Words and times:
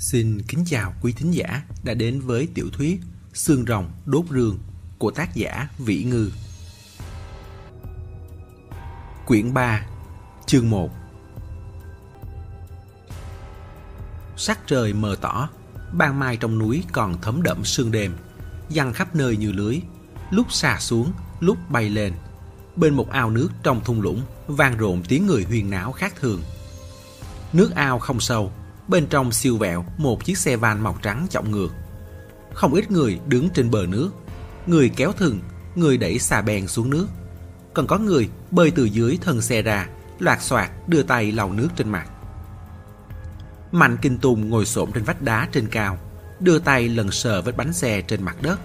Xin 0.00 0.42
kính 0.42 0.64
chào 0.66 0.94
quý 1.02 1.12
thính 1.12 1.30
giả 1.30 1.62
đã 1.82 1.94
đến 1.94 2.20
với 2.20 2.48
tiểu 2.54 2.66
thuyết 2.72 3.00
Xương 3.34 3.64
rồng 3.68 3.90
đốt 4.06 4.24
rương 4.30 4.58
của 4.98 5.10
tác 5.10 5.34
giả 5.34 5.68
Vĩ 5.78 6.04
Ngư. 6.04 6.30
Quyển 9.26 9.54
3, 9.54 9.86
chương 10.46 10.70
1 10.70 10.90
Sắc 14.36 14.58
trời 14.66 14.92
mờ 14.92 15.16
tỏ, 15.20 15.48
ban 15.92 16.18
mai 16.18 16.36
trong 16.36 16.58
núi 16.58 16.84
còn 16.92 17.20
thấm 17.22 17.42
đậm 17.42 17.64
sương 17.64 17.90
đêm, 17.90 18.16
văng 18.70 18.92
khắp 18.92 19.14
nơi 19.14 19.36
như 19.36 19.52
lưới, 19.52 19.80
lúc 20.30 20.52
xà 20.52 20.78
xuống, 20.80 21.12
lúc 21.40 21.56
bay 21.68 21.90
lên. 21.90 22.12
Bên 22.76 22.94
một 22.94 23.10
ao 23.10 23.30
nước 23.30 23.48
trong 23.62 23.84
thung 23.84 24.00
lũng 24.00 24.22
vang 24.46 24.76
rộn 24.76 25.02
tiếng 25.08 25.26
người 25.26 25.42
huyền 25.42 25.70
náo 25.70 25.92
khác 25.92 26.14
thường. 26.20 26.42
Nước 27.52 27.74
ao 27.74 27.98
không 27.98 28.20
sâu, 28.20 28.52
bên 28.90 29.06
trong 29.06 29.32
siêu 29.32 29.56
vẹo 29.56 29.84
một 29.98 30.24
chiếc 30.24 30.38
xe 30.38 30.56
van 30.56 30.82
màu 30.82 30.96
trắng 31.02 31.26
trọng 31.30 31.50
ngược. 31.50 31.68
Không 32.54 32.74
ít 32.74 32.90
người 32.90 33.20
đứng 33.26 33.48
trên 33.50 33.70
bờ 33.70 33.86
nước, 33.88 34.10
người 34.66 34.88
kéo 34.96 35.12
thừng, 35.12 35.40
người 35.74 35.96
đẩy 35.96 36.18
xà 36.18 36.42
bèn 36.42 36.68
xuống 36.68 36.90
nước. 36.90 37.06
Còn 37.74 37.86
có 37.86 37.98
người 37.98 38.28
bơi 38.50 38.70
từ 38.70 38.84
dưới 38.84 39.18
thân 39.20 39.42
xe 39.42 39.62
ra, 39.62 39.88
loạt 40.18 40.42
xoạt 40.42 40.70
đưa 40.86 41.02
tay 41.02 41.32
lau 41.32 41.52
nước 41.52 41.68
trên 41.76 41.88
mặt. 41.88 42.10
Mạnh 43.72 43.96
Kinh 44.02 44.18
Tùng 44.18 44.50
ngồi 44.50 44.66
xổm 44.66 44.92
trên 44.92 45.04
vách 45.04 45.22
đá 45.22 45.48
trên 45.52 45.66
cao, 45.68 45.98
đưa 46.40 46.58
tay 46.58 46.88
lần 46.88 47.10
sờ 47.10 47.42
vết 47.42 47.56
bánh 47.56 47.72
xe 47.72 48.00
trên 48.00 48.22
mặt 48.22 48.36
đất. 48.42 48.60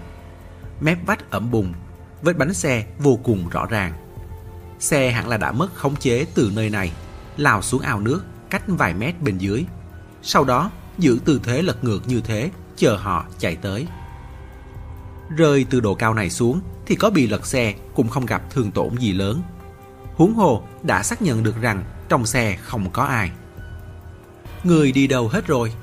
Mép 0.80 1.06
vách 1.06 1.32
ẩm 1.32 1.52
bùng, 1.52 1.74
vết 2.22 2.38
bánh 2.38 2.54
xe 2.54 2.86
vô 3.00 3.20
cùng 3.24 3.50
rõ 3.50 3.66
ràng. 3.66 3.94
Xe 4.80 5.12
hẳn 5.12 5.28
là 5.28 5.38
đã 5.38 5.52
mất 5.52 5.76
khống 5.76 5.96
chế 5.96 6.26
từ 6.34 6.52
nơi 6.56 6.70
này, 6.70 6.92
lao 7.38 7.62
xuống 7.62 7.82
ao 7.82 8.00
nước 8.00 8.24
cách 8.50 8.64
vài 8.68 8.94
mét 8.94 9.22
bên 9.22 9.38
dưới. 9.38 9.66
Sau 10.28 10.44
đó 10.44 10.72
giữ 10.98 11.20
tư 11.26 11.40
thế 11.44 11.62
lật 11.62 11.84
ngược 11.84 12.08
như 12.08 12.22
thế, 12.22 12.50
chờ 12.76 12.96
họ 12.96 13.26
chạy 13.38 13.56
tới. 13.56 13.88
Rơi 15.38 15.66
từ 15.70 15.80
độ 15.80 15.96
cao 15.96 16.14
này 16.14 16.30
xuống 16.30 16.62
thì 16.86 16.96
có 16.96 17.10
bị 17.10 17.28
lật 17.28 17.46
xe 17.46 17.74
cũng 17.96 18.08
không 18.08 18.26
gặp 18.26 18.42
thương 18.50 18.72
tổn 18.72 18.98
gì 18.98 19.14
lớn. 19.14 19.42
Huống 20.16 20.34
hồ 20.34 20.64
đã 20.84 21.04
xác 21.04 21.22
nhận 21.22 21.44
được 21.44 21.62
rằng 21.62 21.84
trong 22.10 22.26
xe 22.26 22.58
không 22.62 22.92
có 22.92 23.04
ai. 23.04 23.32
Người 24.64 24.92
đi 24.92 25.08
đâu 25.08 25.28
hết 25.28 25.48
rồi? 25.48 25.74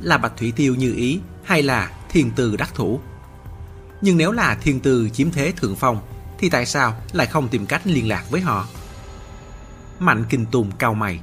Là 0.00 0.18
Bạch 0.18 0.36
Thủy 0.36 0.52
Tiêu 0.56 0.74
như 0.74 0.94
ý 0.94 1.20
hay 1.44 1.62
là 1.62 1.92
thiên 2.08 2.30
từ 2.36 2.56
đắc 2.56 2.74
thủ? 2.74 3.00
Nhưng 4.00 4.16
nếu 4.16 4.32
là 4.32 4.54
thiên 4.54 4.80
từ 4.80 5.08
chiếm 5.08 5.30
thế 5.30 5.52
thượng 5.56 5.76
phong 5.76 5.98
thì 6.38 6.48
tại 6.48 6.66
sao 6.66 6.96
lại 7.12 7.26
không 7.26 7.48
tìm 7.48 7.66
cách 7.66 7.82
liên 7.84 8.08
lạc 8.08 8.24
với 8.30 8.40
họ? 8.40 8.66
Mạnh 9.98 10.24
Kinh 10.28 10.46
Tùng 10.46 10.70
cao 10.78 10.94
mày. 10.94 11.20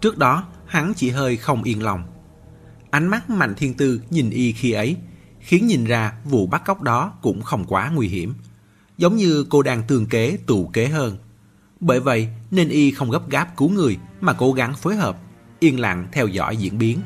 Trước 0.00 0.18
đó 0.18 0.44
hắn 0.66 0.92
chỉ 0.96 1.10
hơi 1.10 1.36
không 1.36 1.62
yên 1.62 1.82
lòng. 1.82 2.11
Ánh 2.92 3.06
mắt 3.06 3.30
Mạnh 3.30 3.54
Thiên 3.54 3.74
Tư 3.74 4.02
nhìn 4.10 4.30
y 4.30 4.52
khi 4.52 4.72
ấy 4.72 4.96
khiến 5.40 5.66
nhìn 5.66 5.84
ra 5.84 6.12
vụ 6.24 6.46
bắt 6.46 6.62
cóc 6.64 6.82
đó 6.82 7.12
cũng 7.22 7.42
không 7.42 7.64
quá 7.64 7.90
nguy 7.94 8.08
hiểm. 8.08 8.34
Giống 8.98 9.16
như 9.16 9.46
cô 9.48 9.62
đang 9.62 9.82
tương 9.88 10.06
kế 10.06 10.38
tù 10.46 10.66
kế 10.72 10.88
hơn. 10.88 11.16
Bởi 11.80 12.00
vậy 12.00 12.28
nên 12.50 12.68
y 12.68 12.90
không 12.90 13.10
gấp 13.10 13.30
gáp 13.30 13.56
cứu 13.56 13.70
người 13.70 13.98
mà 14.20 14.32
cố 14.32 14.52
gắng 14.52 14.74
phối 14.74 14.96
hợp, 14.96 15.18
yên 15.58 15.80
lặng 15.80 16.08
theo 16.12 16.26
dõi 16.26 16.56
diễn 16.56 16.78
biến. 16.78 17.00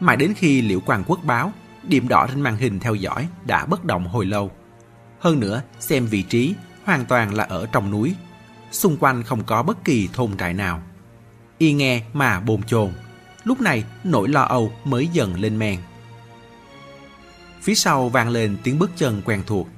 Mãi 0.00 0.16
đến 0.16 0.34
khi 0.36 0.62
Liễu 0.62 0.80
Quang 0.80 1.04
Quốc 1.06 1.20
báo, 1.24 1.52
điểm 1.82 2.08
đỏ 2.08 2.26
trên 2.30 2.40
màn 2.40 2.56
hình 2.56 2.80
theo 2.80 2.94
dõi 2.94 3.28
đã 3.46 3.66
bất 3.66 3.84
động 3.84 4.08
hồi 4.08 4.26
lâu. 4.26 4.50
Hơn 5.20 5.40
nữa, 5.40 5.62
xem 5.80 6.06
vị 6.06 6.22
trí 6.22 6.54
hoàn 6.84 7.04
toàn 7.06 7.34
là 7.34 7.44
ở 7.44 7.66
trong 7.72 7.90
núi. 7.90 8.14
Xung 8.70 8.96
quanh 8.96 9.22
không 9.22 9.44
có 9.44 9.62
bất 9.62 9.84
kỳ 9.84 10.08
thôn 10.12 10.36
trại 10.36 10.54
nào. 10.54 10.82
Y 11.58 11.72
nghe 11.72 12.02
mà 12.12 12.40
bồn 12.40 12.62
chồn. 12.62 12.90
Lúc 13.48 13.60
này 13.60 13.84
nỗi 14.04 14.28
lo 14.28 14.42
âu 14.42 14.72
mới 14.84 15.08
dần 15.12 15.40
lên 15.40 15.58
men. 15.58 15.78
Phía 17.62 17.74
sau 17.74 18.08
vang 18.08 18.28
lên 18.28 18.56
tiếng 18.62 18.78
bước 18.78 18.90
chân 18.96 19.22
quen 19.24 19.42
thuộc. 19.46 19.68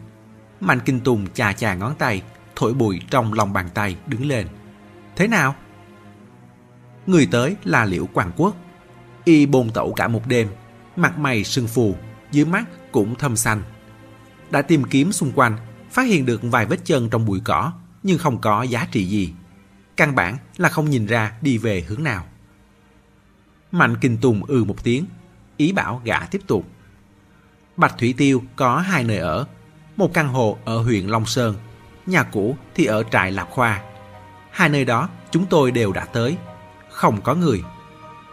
Mạnh 0.61 0.81
Kinh 0.85 1.01
Tùng 1.01 1.27
chà 1.35 1.53
chà 1.53 1.75
ngón 1.75 1.95
tay, 1.95 2.23
thổi 2.57 2.75
bụi 2.75 3.01
trong 3.11 3.33
lòng 3.33 3.53
bàn 3.53 3.69
tay 3.75 3.97
đứng 4.07 4.27
lên. 4.27 4.47
Thế 5.17 5.27
nào? 5.27 5.55
Người 7.07 7.29
tới 7.31 7.57
là 7.65 7.85
Liễu 7.85 8.07
quảng 8.07 8.33
Quốc. 8.37 8.57
Y 9.25 9.47
bồn 9.47 9.71
tẩu 9.71 9.93
cả 9.93 10.09
một 10.09 10.27
đêm, 10.27 10.49
mặt 10.97 11.19
mày 11.19 11.45
sưng 11.45 11.69
phù, 11.69 11.95
dưới 12.31 12.45
mắt 12.45 12.65
cũng 12.93 13.15
thâm 13.15 13.37
xanh. 13.37 13.63
Đã 14.51 14.63
tìm 14.63 14.85
kiếm 14.85 15.13
xung 15.13 15.33
quanh, 15.35 15.57
phát 15.91 16.03
hiện 16.03 16.27
được 16.27 16.41
vài 16.43 16.67
vết 16.67 16.85
chân 16.85 17.11
trong 17.11 17.27
bụi 17.27 17.41
cỏ, 17.45 17.73
nhưng 18.03 18.19
không 18.19 18.39
có 18.41 18.63
giá 18.63 18.89
trị 18.93 19.05
gì. 19.05 19.33
Căn 19.97 20.15
bản 20.15 20.37
là 20.57 20.69
không 20.69 20.91
nhìn 20.91 21.07
ra 21.07 21.33
đi 21.43 21.59
về 21.59 21.85
hướng 21.89 22.05
nào. 22.05 22.25
Mạnh 23.73 23.97
Kinh 24.01 24.19
Tùng 24.19 24.45
ừ 24.45 24.65
một 24.65 24.85
tiếng, 24.85 25.05
ý 25.57 25.73
bảo 25.73 26.01
gã 26.05 26.19
tiếp 26.21 26.41
tục. 26.47 26.67
Bạch 27.77 27.99
Thủy 27.99 28.15
Tiêu 28.17 28.43
có 28.57 28.79
hai 28.79 29.05
nơi 29.05 29.19
ở, 29.19 29.47
một 29.97 30.15
căn 30.15 30.29
hộ 30.29 30.59
ở 30.65 30.79
huyện 30.83 31.07
Long 31.07 31.27
Sơn, 31.27 31.57
nhà 32.07 32.23
cũ 32.23 32.57
thì 32.75 32.85
ở 32.85 33.03
trại 33.03 33.33
Lạp 33.33 33.51
Khoa. 33.51 33.83
Hai 34.51 34.69
nơi 34.69 34.85
đó 34.85 35.09
chúng 35.31 35.47
tôi 35.47 35.71
đều 35.71 35.93
đã 35.93 36.05
tới, 36.05 36.37
không 36.91 37.21
có 37.21 37.35
người. 37.35 37.63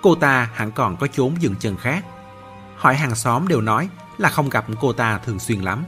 Cô 0.01 0.15
ta 0.15 0.49
hẳn 0.53 0.71
còn 0.71 0.97
có 0.97 1.07
chốn 1.07 1.33
dừng 1.39 1.55
chân 1.59 1.77
khác. 1.77 2.05
Hỏi 2.75 2.95
hàng 2.95 3.15
xóm 3.15 3.47
đều 3.47 3.61
nói 3.61 3.89
là 4.17 4.29
không 4.29 4.49
gặp 4.49 4.65
cô 4.81 4.93
ta 4.93 5.17
thường 5.17 5.39
xuyên 5.39 5.61
lắm. 5.61 5.83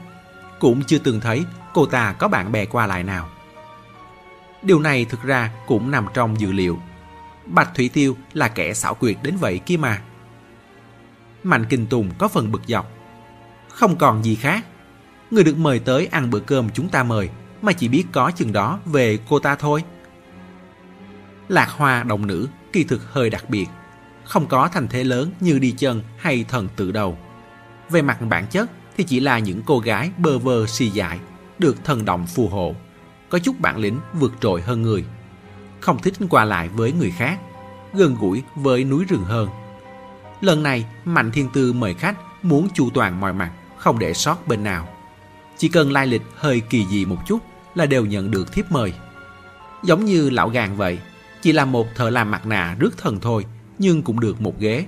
Cũng 0.60 0.82
chưa 0.84 0.98
từng 0.98 1.20
thấy 1.20 1.46
cô 1.74 1.86
ta 1.86 2.14
có 2.14 2.28
bạn 2.28 2.52
bè 2.52 2.66
qua 2.66 2.88
lại 2.88 3.04
nào. 3.04 3.30
Điều 4.62 4.80
này 4.80 5.06
thực 5.06 5.24
ra 5.24 5.52
cũng 5.68 5.92
nằm 5.92 6.06
trong 6.14 6.40
dự 6.40 6.52
liệu. 6.52 6.80
Bạch 7.50 7.76
Thủy 7.76 7.90
Tiêu 7.94 8.18
là 8.34 8.48
kẻ 8.48 8.74
xảo 8.74 8.96
quyệt 8.96 9.18
đến 9.24 9.36
vậy 9.38 9.60
kia 9.66 9.78
mà. 9.78 10.02
Mạnh 11.44 11.66
Kinh 11.70 11.88
Tùng 11.88 12.10
có 12.18 12.28
phần 12.28 12.52
bực 12.52 12.62
dọc. 12.68 12.92
Không 13.70 13.96
còn 13.96 14.24
gì 14.24 14.36
khác. 14.36 14.66
Người 15.32 15.44
được 15.44 15.58
mời 15.58 15.80
tới 15.80 16.06
ăn 16.06 16.30
bữa 16.30 16.40
cơm 16.40 16.70
chúng 16.74 16.90
ta 16.90 17.04
mời 17.04 17.30
mà 17.62 17.72
chỉ 17.72 17.88
biết 17.88 18.06
có 18.12 18.32
chừng 18.36 18.54
đó 18.54 18.80
về 18.86 19.20
cô 19.30 19.40
ta 19.40 19.56
thôi. 19.56 19.84
Lạc 21.48 21.70
hoa 21.70 22.04
đồng 22.04 22.28
nữ 22.28 22.48
kỳ 22.74 22.84
thực 22.84 23.14
hơi 23.14 23.30
đặc 23.30 23.50
biệt. 23.50 23.66
Không 24.24 24.48
có 24.48 24.68
thành 24.68 24.88
thế 24.88 25.04
lớn 25.04 25.32
như 25.40 25.60
đi 25.60 25.72
chân 25.72 26.04
hay 26.18 26.46
thần 26.50 26.68
tự 26.76 26.92
đầu. 26.92 27.18
Về 27.90 28.02
mặt 28.02 28.18
bản 28.30 28.48
chất 28.48 28.70
thì 28.98 29.04
chỉ 29.04 29.20
là 29.20 29.40
những 29.40 29.62
cô 29.66 29.80
gái 29.80 30.12
bơ 30.18 30.38
vơ 30.38 30.68
xì 30.68 30.90
dại, 30.90 31.20
được 31.60 31.86
thần 31.86 32.06
động 32.06 32.28
phù 32.28 32.48
hộ 32.48 32.76
có 33.30 33.40
chút 33.40 33.60
bản 33.60 33.78
lĩnh 33.78 34.00
vượt 34.14 34.34
trội 34.42 34.62
hơn 34.62 34.82
người. 34.82 35.06
Không 35.80 36.00
thích 36.02 36.14
qua 36.30 36.46
lại 36.46 36.70
với 36.70 36.92
người 36.92 37.12
khác, 37.12 37.40
gần 37.94 38.16
gũi 38.20 38.44
với 38.56 38.84
núi 38.84 39.06
rừng 39.10 39.24
hơn. 39.24 39.50
Lần 40.42 40.64
này, 40.64 40.86
Mạnh 41.06 41.32
Thiên 41.32 41.50
Tư 41.54 41.74
mời 41.74 41.94
khách 41.94 42.18
muốn 42.44 42.68
chu 42.74 42.90
toàn 42.94 43.20
mọi 43.20 43.34
mặt, 43.34 43.52
không 43.78 44.00
để 44.00 44.14
sót 44.14 44.48
bên 44.48 44.64
nào. 44.64 44.88
Chỉ 45.58 45.70
cần 45.70 45.92
lai 45.92 46.08
lịch 46.08 46.22
hơi 46.36 46.60
kỳ 46.60 46.86
dị 46.86 47.06
một 47.06 47.18
chút 47.28 47.40
là 47.76 47.86
đều 47.86 48.06
nhận 48.06 48.32
được 48.32 48.54
thiếp 48.54 48.72
mời. 48.72 48.94
Giống 49.84 50.06
như 50.06 50.30
lão 50.30 50.50
gàng 50.50 50.78
vậy, 50.78 51.00
chỉ 51.42 51.52
là 51.52 51.66
một 51.66 51.88
thợ 51.96 52.10
làm 52.10 52.32
mặt 52.32 52.46
nạ 52.46 52.76
rước 52.80 52.98
thần 52.98 53.20
thôi, 53.20 53.46
nhưng 53.78 54.02
cũng 54.02 54.20
được 54.20 54.42
một 54.42 54.60
ghế. 54.60 54.86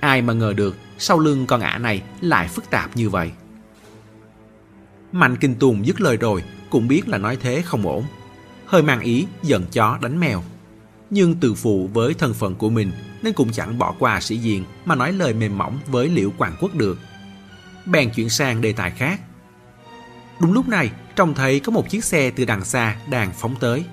Ai 0.00 0.22
mà 0.22 0.32
ngờ 0.32 0.52
được 0.56 0.76
sau 0.98 1.18
lưng 1.18 1.46
con 1.46 1.60
ả 1.60 1.78
này 1.78 2.02
lại 2.20 2.48
phức 2.48 2.70
tạp 2.70 2.96
như 2.96 3.10
vậy. 3.10 3.32
Mạnh 5.12 5.36
Kinh 5.36 5.54
Tùng 5.54 5.86
dứt 5.86 6.00
lời 6.00 6.16
rồi 6.16 6.42
cũng 6.70 6.88
biết 6.88 7.08
là 7.08 7.18
nói 7.18 7.38
thế 7.40 7.62
không 7.62 7.86
ổn. 7.86 8.04
Hơi 8.74 8.82
mang 8.82 9.00
ý 9.00 9.26
giận 9.42 9.66
chó 9.72 9.98
đánh 10.02 10.20
mèo. 10.20 10.42
Nhưng 11.10 11.34
từ 11.34 11.54
phụ 11.54 11.90
với 11.92 12.14
thân 12.14 12.34
phận 12.34 12.54
của 12.54 12.70
mình 12.70 12.92
nên 13.22 13.32
cũng 13.32 13.52
chẳng 13.52 13.78
bỏ 13.78 13.94
qua 13.98 14.20
sĩ 14.20 14.36
diện 14.36 14.64
mà 14.84 14.94
nói 14.94 15.12
lời 15.12 15.34
mềm 15.34 15.58
mỏng 15.58 15.78
với 15.86 16.08
Liễu 16.08 16.30
Quảng 16.38 16.56
Quốc 16.60 16.74
được. 16.74 16.98
Bèn 17.86 18.10
chuyển 18.10 18.30
sang 18.30 18.60
đề 18.60 18.72
tài 18.72 18.90
khác. 18.90 19.20
Đúng 20.40 20.52
lúc 20.52 20.68
này, 20.68 20.90
trông 21.16 21.34
thấy 21.34 21.60
có 21.60 21.72
một 21.72 21.90
chiếc 21.90 22.04
xe 22.04 22.30
từ 22.30 22.44
đằng 22.44 22.64
xa 22.64 22.96
đang 23.10 23.32
phóng 23.32 23.54
tới. 23.60 23.84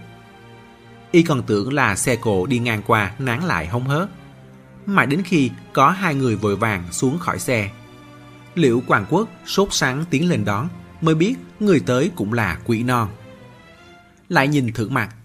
Y 1.11 1.23
còn 1.23 1.43
tưởng 1.43 1.73
là 1.73 1.95
xe 1.95 2.15
cộ 2.15 2.45
đi 2.45 2.59
ngang 2.59 2.81
qua 2.87 3.11
nán 3.19 3.43
lại 3.43 3.67
hông 3.67 3.87
hớt. 3.87 4.09
Mãi 4.85 5.07
đến 5.07 5.23
khi 5.23 5.51
có 5.73 5.89
hai 5.89 6.15
người 6.15 6.35
vội 6.35 6.55
vàng 6.55 6.83
xuống 6.91 7.19
khỏi 7.19 7.39
xe. 7.39 7.71
Liễu 8.55 8.81
Quảng 8.87 9.05
Quốc 9.09 9.29
sốt 9.45 9.67
sáng 9.71 10.05
tiến 10.09 10.29
lên 10.29 10.45
đón 10.45 10.67
mới 11.01 11.15
biết 11.15 11.35
người 11.59 11.79
tới 11.79 12.11
cũng 12.15 12.33
là 12.33 12.57
quỷ 12.65 12.83
non. 12.83 13.09
Lại 14.31 14.47
nhìn 14.47 14.73
thử 14.73 14.89
mặt, 14.89 15.15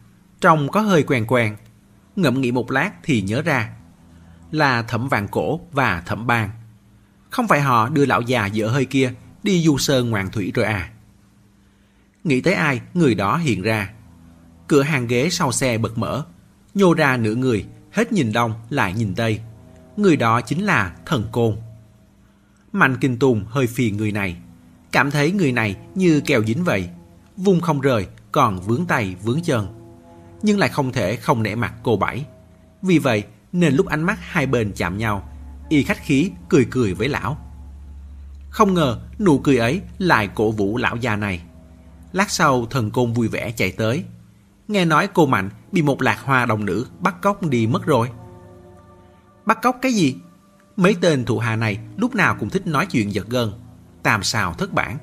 trông 0.41 0.69
có 0.69 0.81
hơi 0.81 1.03
quen 1.03 1.25
quen. 1.29 1.57
Ngẫm 2.17 2.41
nghĩ 2.41 2.53
một 2.53 2.71
lát 2.71 2.91
thì 3.03 3.23
nhớ 3.23 3.43
ra. 3.43 3.71
Là 4.51 4.83
thẩm 4.83 5.09
vàng 5.09 5.29
cổ 5.29 5.61
và 5.73 6.03
thẩm 6.07 6.27
bang. 6.27 6.51
Không 7.31 7.49
phải 7.49 7.61
họ 7.61 7.89
đưa 7.89 8.07
lão 8.07 8.21
già 8.21 8.47
dở 8.47 8.69
hơi 8.69 8.85
kia 8.85 9.13
đi 9.43 9.63
du 9.63 9.79
sơn 9.79 10.11
ngoạn 10.11 10.31
thủy 10.31 10.53
rồi 10.55 10.67
à? 10.67 10.91
Nghĩ 12.25 12.41
tới 12.41 12.55
ai, 12.55 12.81
người 12.95 13.15
đó 13.15 13.37
hiện 13.37 13.63
ra. 13.63 13.93
Cửa 14.69 14.83
hàng 14.83 15.07
ghế 15.07 15.29
sau 15.31 15.53
xe 15.53 15.79
bật 15.79 15.99
mở. 15.99 16.25
Nhô 16.75 16.95
ra 16.95 17.17
nửa 17.17 17.35
người, 17.35 17.67
hết 17.93 18.13
nhìn 18.13 18.33
đông 18.33 18.55
lại 18.71 18.95
nhìn 18.95 19.15
tây. 19.15 19.41
Người 19.97 20.17
đó 20.17 20.41
chính 20.41 20.65
là 20.65 20.97
thần 21.07 21.29
côn. 21.33 21.57
Mạnh 22.73 22.97
Kinh 23.01 23.19
Tùng 23.19 23.45
hơi 23.49 23.67
phiền 23.67 23.97
người 23.97 24.13
này 24.13 24.37
cảm 24.97 25.11
thấy 25.11 25.33
người 25.33 25.53
này 25.53 25.77
như 25.95 26.21
kèo 26.21 26.45
dính 26.45 26.65
vậy, 26.65 26.89
vùng 27.37 27.61
không 27.61 27.81
rời, 27.81 28.07
còn 28.33 28.61
vướng 28.61 28.87
tay 28.87 29.17
vướng 29.23 29.43
chân. 29.43 29.67
Nhưng 30.43 30.59
lại 30.59 30.69
không 30.69 30.93
thể 30.93 31.17
không 31.17 31.43
nể 31.43 31.55
mặt 31.55 31.75
cô 31.83 31.97
Bảy. 31.97 32.27
Vì 32.83 32.99
vậy 32.99 33.25
nên 33.53 33.75
lúc 33.75 33.87
ánh 33.87 34.03
mắt 34.03 34.19
hai 34.21 34.47
bên 34.47 34.73
chạm 34.77 34.99
nhau, 34.99 35.29
Y 35.69 35.83
khách 35.83 36.03
khí 36.03 36.31
cười 36.49 36.67
cười 36.71 36.95
với 36.95 37.09
lão. 37.09 37.37
Không 38.51 38.75
ngờ 38.75 38.99
nụ 39.19 39.39
cười 39.39 39.57
ấy 39.57 39.81
lại 39.99 40.29
cổ 40.35 40.51
vũ 40.51 40.77
lão 40.77 40.97
già 40.97 41.17
này. 41.17 41.43
Lát 42.13 42.31
sau 42.31 42.67
thần 42.67 42.91
côn 42.91 43.13
vui 43.13 43.29
vẻ 43.29 43.53
chạy 43.57 43.73
tới. 43.73 44.05
Nghe 44.69 44.85
nói 44.85 45.09
cô 45.15 45.27
Mạnh 45.27 45.51
bị 45.73 45.83
một 45.83 46.03
lạc 46.03 46.19
hoa 46.25 46.47
đồng 46.47 46.65
nữ 46.65 46.87
bắt 47.01 47.23
cóc 47.23 47.43
đi 47.43 47.67
mất 47.67 47.87
rồi. 47.87 48.11
Bắt 49.47 49.59
cóc 49.63 49.77
cái 49.83 49.93
gì? 49.93 50.17
Mấy 50.77 50.97
tên 51.01 51.25
thủ 51.25 51.39
hà 51.39 51.57
này 51.57 51.79
lúc 51.97 52.15
nào 52.15 52.37
cũng 52.41 52.51
thích 52.51 52.67
nói 52.67 52.87
chuyện 52.87 53.15
giật 53.15 53.27
gân. 53.29 53.53
Tàm 54.03 54.23
xào 54.23 54.55
thất 54.55 54.73
bản. 54.73 54.99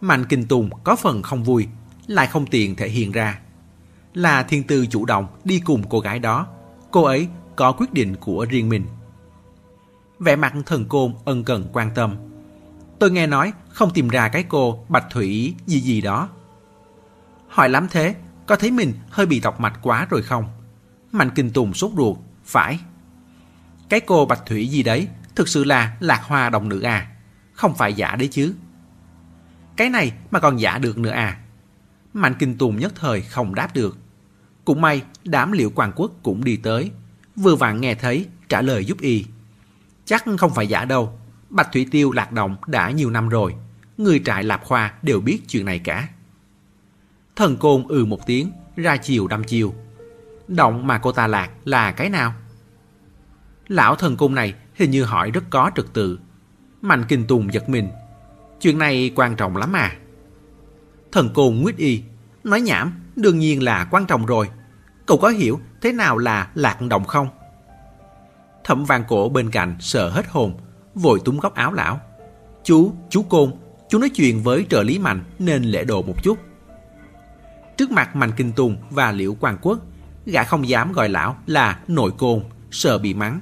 Mạnh 0.00 0.24
Kinh 0.28 0.46
Tùng 0.46 0.70
có 0.84 0.96
phần 0.96 1.22
không 1.22 1.44
vui, 1.44 1.66
lại 2.08 2.26
không 2.26 2.46
tiện 2.46 2.76
thể 2.76 2.88
hiện 2.88 3.12
ra. 3.12 3.38
Là 4.14 4.42
thiên 4.42 4.62
tư 4.62 4.86
chủ 4.86 5.04
động 5.04 5.26
đi 5.44 5.60
cùng 5.60 5.82
cô 5.88 6.00
gái 6.00 6.18
đó. 6.18 6.46
Cô 6.90 7.02
ấy 7.02 7.28
có 7.56 7.72
quyết 7.72 7.92
định 7.92 8.16
của 8.16 8.46
riêng 8.50 8.68
mình. 8.68 8.86
Vẻ 10.18 10.36
mặt 10.36 10.54
thần 10.66 10.84
côn 10.88 11.14
ân 11.24 11.44
cần 11.44 11.68
quan 11.72 11.90
tâm. 11.94 12.16
Tôi 12.98 13.10
nghe 13.10 13.26
nói 13.26 13.52
không 13.68 13.90
tìm 13.94 14.08
ra 14.08 14.28
cái 14.28 14.44
cô 14.48 14.84
Bạch 14.88 15.06
Thủy 15.10 15.54
gì 15.66 15.80
gì 15.80 16.00
đó. 16.00 16.28
Hỏi 17.48 17.68
lắm 17.68 17.86
thế, 17.90 18.14
có 18.46 18.56
thấy 18.56 18.70
mình 18.70 18.92
hơi 19.10 19.26
bị 19.26 19.40
tọc 19.40 19.60
mạch 19.60 19.78
quá 19.82 20.06
rồi 20.10 20.22
không? 20.22 20.44
Mạnh 21.12 21.30
Kinh 21.34 21.50
Tùng 21.50 21.74
sốt 21.74 21.90
ruột, 21.96 22.16
phải. 22.44 22.80
Cái 23.88 24.00
cô 24.00 24.26
Bạch 24.26 24.46
Thủy 24.46 24.68
gì 24.68 24.82
đấy, 24.82 25.08
thực 25.34 25.48
sự 25.48 25.64
là 25.64 25.96
lạc 26.00 26.22
hoa 26.24 26.50
đồng 26.50 26.68
nữ 26.68 26.80
à. 26.80 27.10
Không 27.52 27.74
phải 27.74 27.94
giả 27.94 28.16
đấy 28.18 28.28
chứ. 28.32 28.54
Cái 29.76 29.90
này 29.90 30.12
mà 30.30 30.40
còn 30.40 30.60
giả 30.60 30.78
được 30.78 30.98
nữa 30.98 31.10
à. 31.10 31.38
Mạnh 32.18 32.34
Kinh 32.38 32.58
Tùng 32.58 32.78
nhất 32.78 32.92
thời 32.96 33.20
không 33.20 33.54
đáp 33.54 33.74
được. 33.74 33.98
Cũng 34.64 34.80
may 34.80 35.02
đám 35.24 35.52
liệu 35.52 35.72
quan 35.74 35.92
quốc 35.96 36.12
cũng 36.22 36.44
đi 36.44 36.56
tới. 36.56 36.90
Vừa 37.36 37.56
vặn 37.56 37.80
nghe 37.80 37.94
thấy 37.94 38.26
trả 38.48 38.62
lời 38.62 38.84
giúp 38.84 39.00
y. 39.00 39.24
Chắc 40.04 40.24
không 40.38 40.54
phải 40.54 40.66
giả 40.66 40.84
đâu. 40.84 41.18
Bạch 41.50 41.72
Thủy 41.72 41.86
Tiêu 41.90 42.12
lạc 42.12 42.32
động 42.32 42.56
đã 42.66 42.90
nhiều 42.90 43.10
năm 43.10 43.28
rồi. 43.28 43.54
Người 43.98 44.20
trại 44.24 44.44
Lạp 44.44 44.64
Khoa 44.64 44.94
đều 45.02 45.20
biết 45.20 45.48
chuyện 45.48 45.64
này 45.64 45.78
cả. 45.78 46.08
Thần 47.36 47.56
Côn 47.56 47.84
ừ 47.88 48.04
một 48.04 48.26
tiếng, 48.26 48.52
ra 48.76 48.96
chiều 48.96 49.26
đâm 49.26 49.44
chiều. 49.44 49.74
Động 50.48 50.86
mà 50.86 50.98
cô 50.98 51.12
ta 51.12 51.26
lạc 51.26 51.50
là 51.64 51.92
cái 51.92 52.10
nào? 52.10 52.34
Lão 53.68 53.96
thần 53.96 54.16
cung 54.16 54.34
này 54.34 54.54
hình 54.74 54.90
như 54.90 55.04
hỏi 55.04 55.30
rất 55.30 55.44
có 55.50 55.70
trật 55.76 55.86
tự. 55.92 56.18
Mạnh 56.82 57.04
Kinh 57.08 57.26
Tùng 57.26 57.52
giật 57.54 57.68
mình. 57.68 57.88
Chuyện 58.60 58.78
này 58.78 59.12
quan 59.14 59.36
trọng 59.36 59.56
lắm 59.56 59.72
à? 59.72 59.96
Thần 61.18 61.30
côn 61.34 61.54
nguyết 61.54 61.76
y. 61.76 62.02
Nói 62.44 62.60
nhảm, 62.60 62.92
đương 63.16 63.38
nhiên 63.38 63.62
là 63.62 63.88
quan 63.90 64.06
trọng 64.06 64.26
rồi. 64.26 64.48
Cậu 65.06 65.18
có 65.18 65.28
hiểu 65.28 65.60
thế 65.80 65.92
nào 65.92 66.18
là 66.18 66.48
lạc 66.54 66.80
động 66.80 67.04
không? 67.04 67.28
Thẩm 68.64 68.84
vàng 68.84 69.04
cổ 69.08 69.28
bên 69.28 69.50
cạnh 69.50 69.76
sợ 69.80 70.10
hết 70.10 70.26
hồn, 70.28 70.54
vội 70.94 71.20
túm 71.24 71.38
góc 71.38 71.54
áo 71.54 71.72
lão. 71.72 72.00
Chú, 72.64 72.92
chú 73.10 73.22
Côn, 73.22 73.52
chú 73.88 73.98
nói 73.98 74.08
chuyện 74.08 74.42
với 74.42 74.66
trợ 74.68 74.82
lý 74.82 74.98
Mạnh 74.98 75.24
nên 75.38 75.62
lễ 75.62 75.84
độ 75.84 76.02
một 76.02 76.22
chút. 76.22 76.38
Trước 77.76 77.90
mặt 77.90 78.16
Mạnh 78.16 78.32
Kinh 78.36 78.52
Tùng 78.52 78.76
và 78.90 79.12
Liễu 79.12 79.34
Quang 79.34 79.58
Quốc, 79.62 79.78
gã 80.26 80.44
không 80.44 80.68
dám 80.68 80.92
gọi 80.92 81.08
lão 81.08 81.36
là 81.46 81.80
nội 81.88 82.12
côn, 82.18 82.42
sợ 82.70 82.98
bị 82.98 83.14
mắng. 83.14 83.40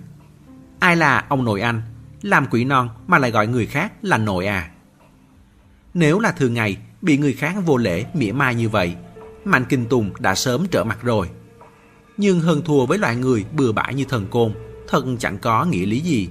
Ai 0.79 0.97
là 0.97 1.25
ông 1.29 1.45
nội 1.45 1.61
anh, 1.61 1.83
làm 2.23 2.47
quỷ 2.51 2.65
non 2.65 2.89
mà 3.07 3.19
lại 3.19 3.31
gọi 3.31 3.47
người 3.47 3.67
khác 3.67 3.93
là 4.03 4.19
nội 4.19 4.47
à? 4.47 4.71
Nếu 5.95 6.21
là 6.21 6.33
thường 6.33 6.55
ngày 6.55 6.77
bị 7.07 7.17
người 7.17 7.33
khác 7.33 7.55
vô 7.67 7.77
lễ 7.77 8.05
mỉa 8.15 8.33
mai 8.33 8.55
như 8.55 8.69
vậy, 8.69 8.95
Mạnh 9.45 9.65
Kinh 9.69 9.87
Tùng 9.87 10.11
đã 10.19 10.35
sớm 10.35 10.67
trở 10.71 10.85
mặt 10.85 10.99
rồi. 11.03 11.29
Nhưng 12.17 12.41
hơn 12.41 12.63
thua 12.65 12.87
với 12.87 12.99
loại 12.99 13.17
người 13.17 13.45
bừa 13.53 13.73
bãi 13.73 13.95
như 13.95 14.05
thần 14.05 14.27
côn, 14.31 14.53
thật 14.89 15.05
chẳng 15.19 15.39
có 15.39 15.65
nghĩa 15.65 15.87
lý 15.87 16.01
gì. 16.01 16.29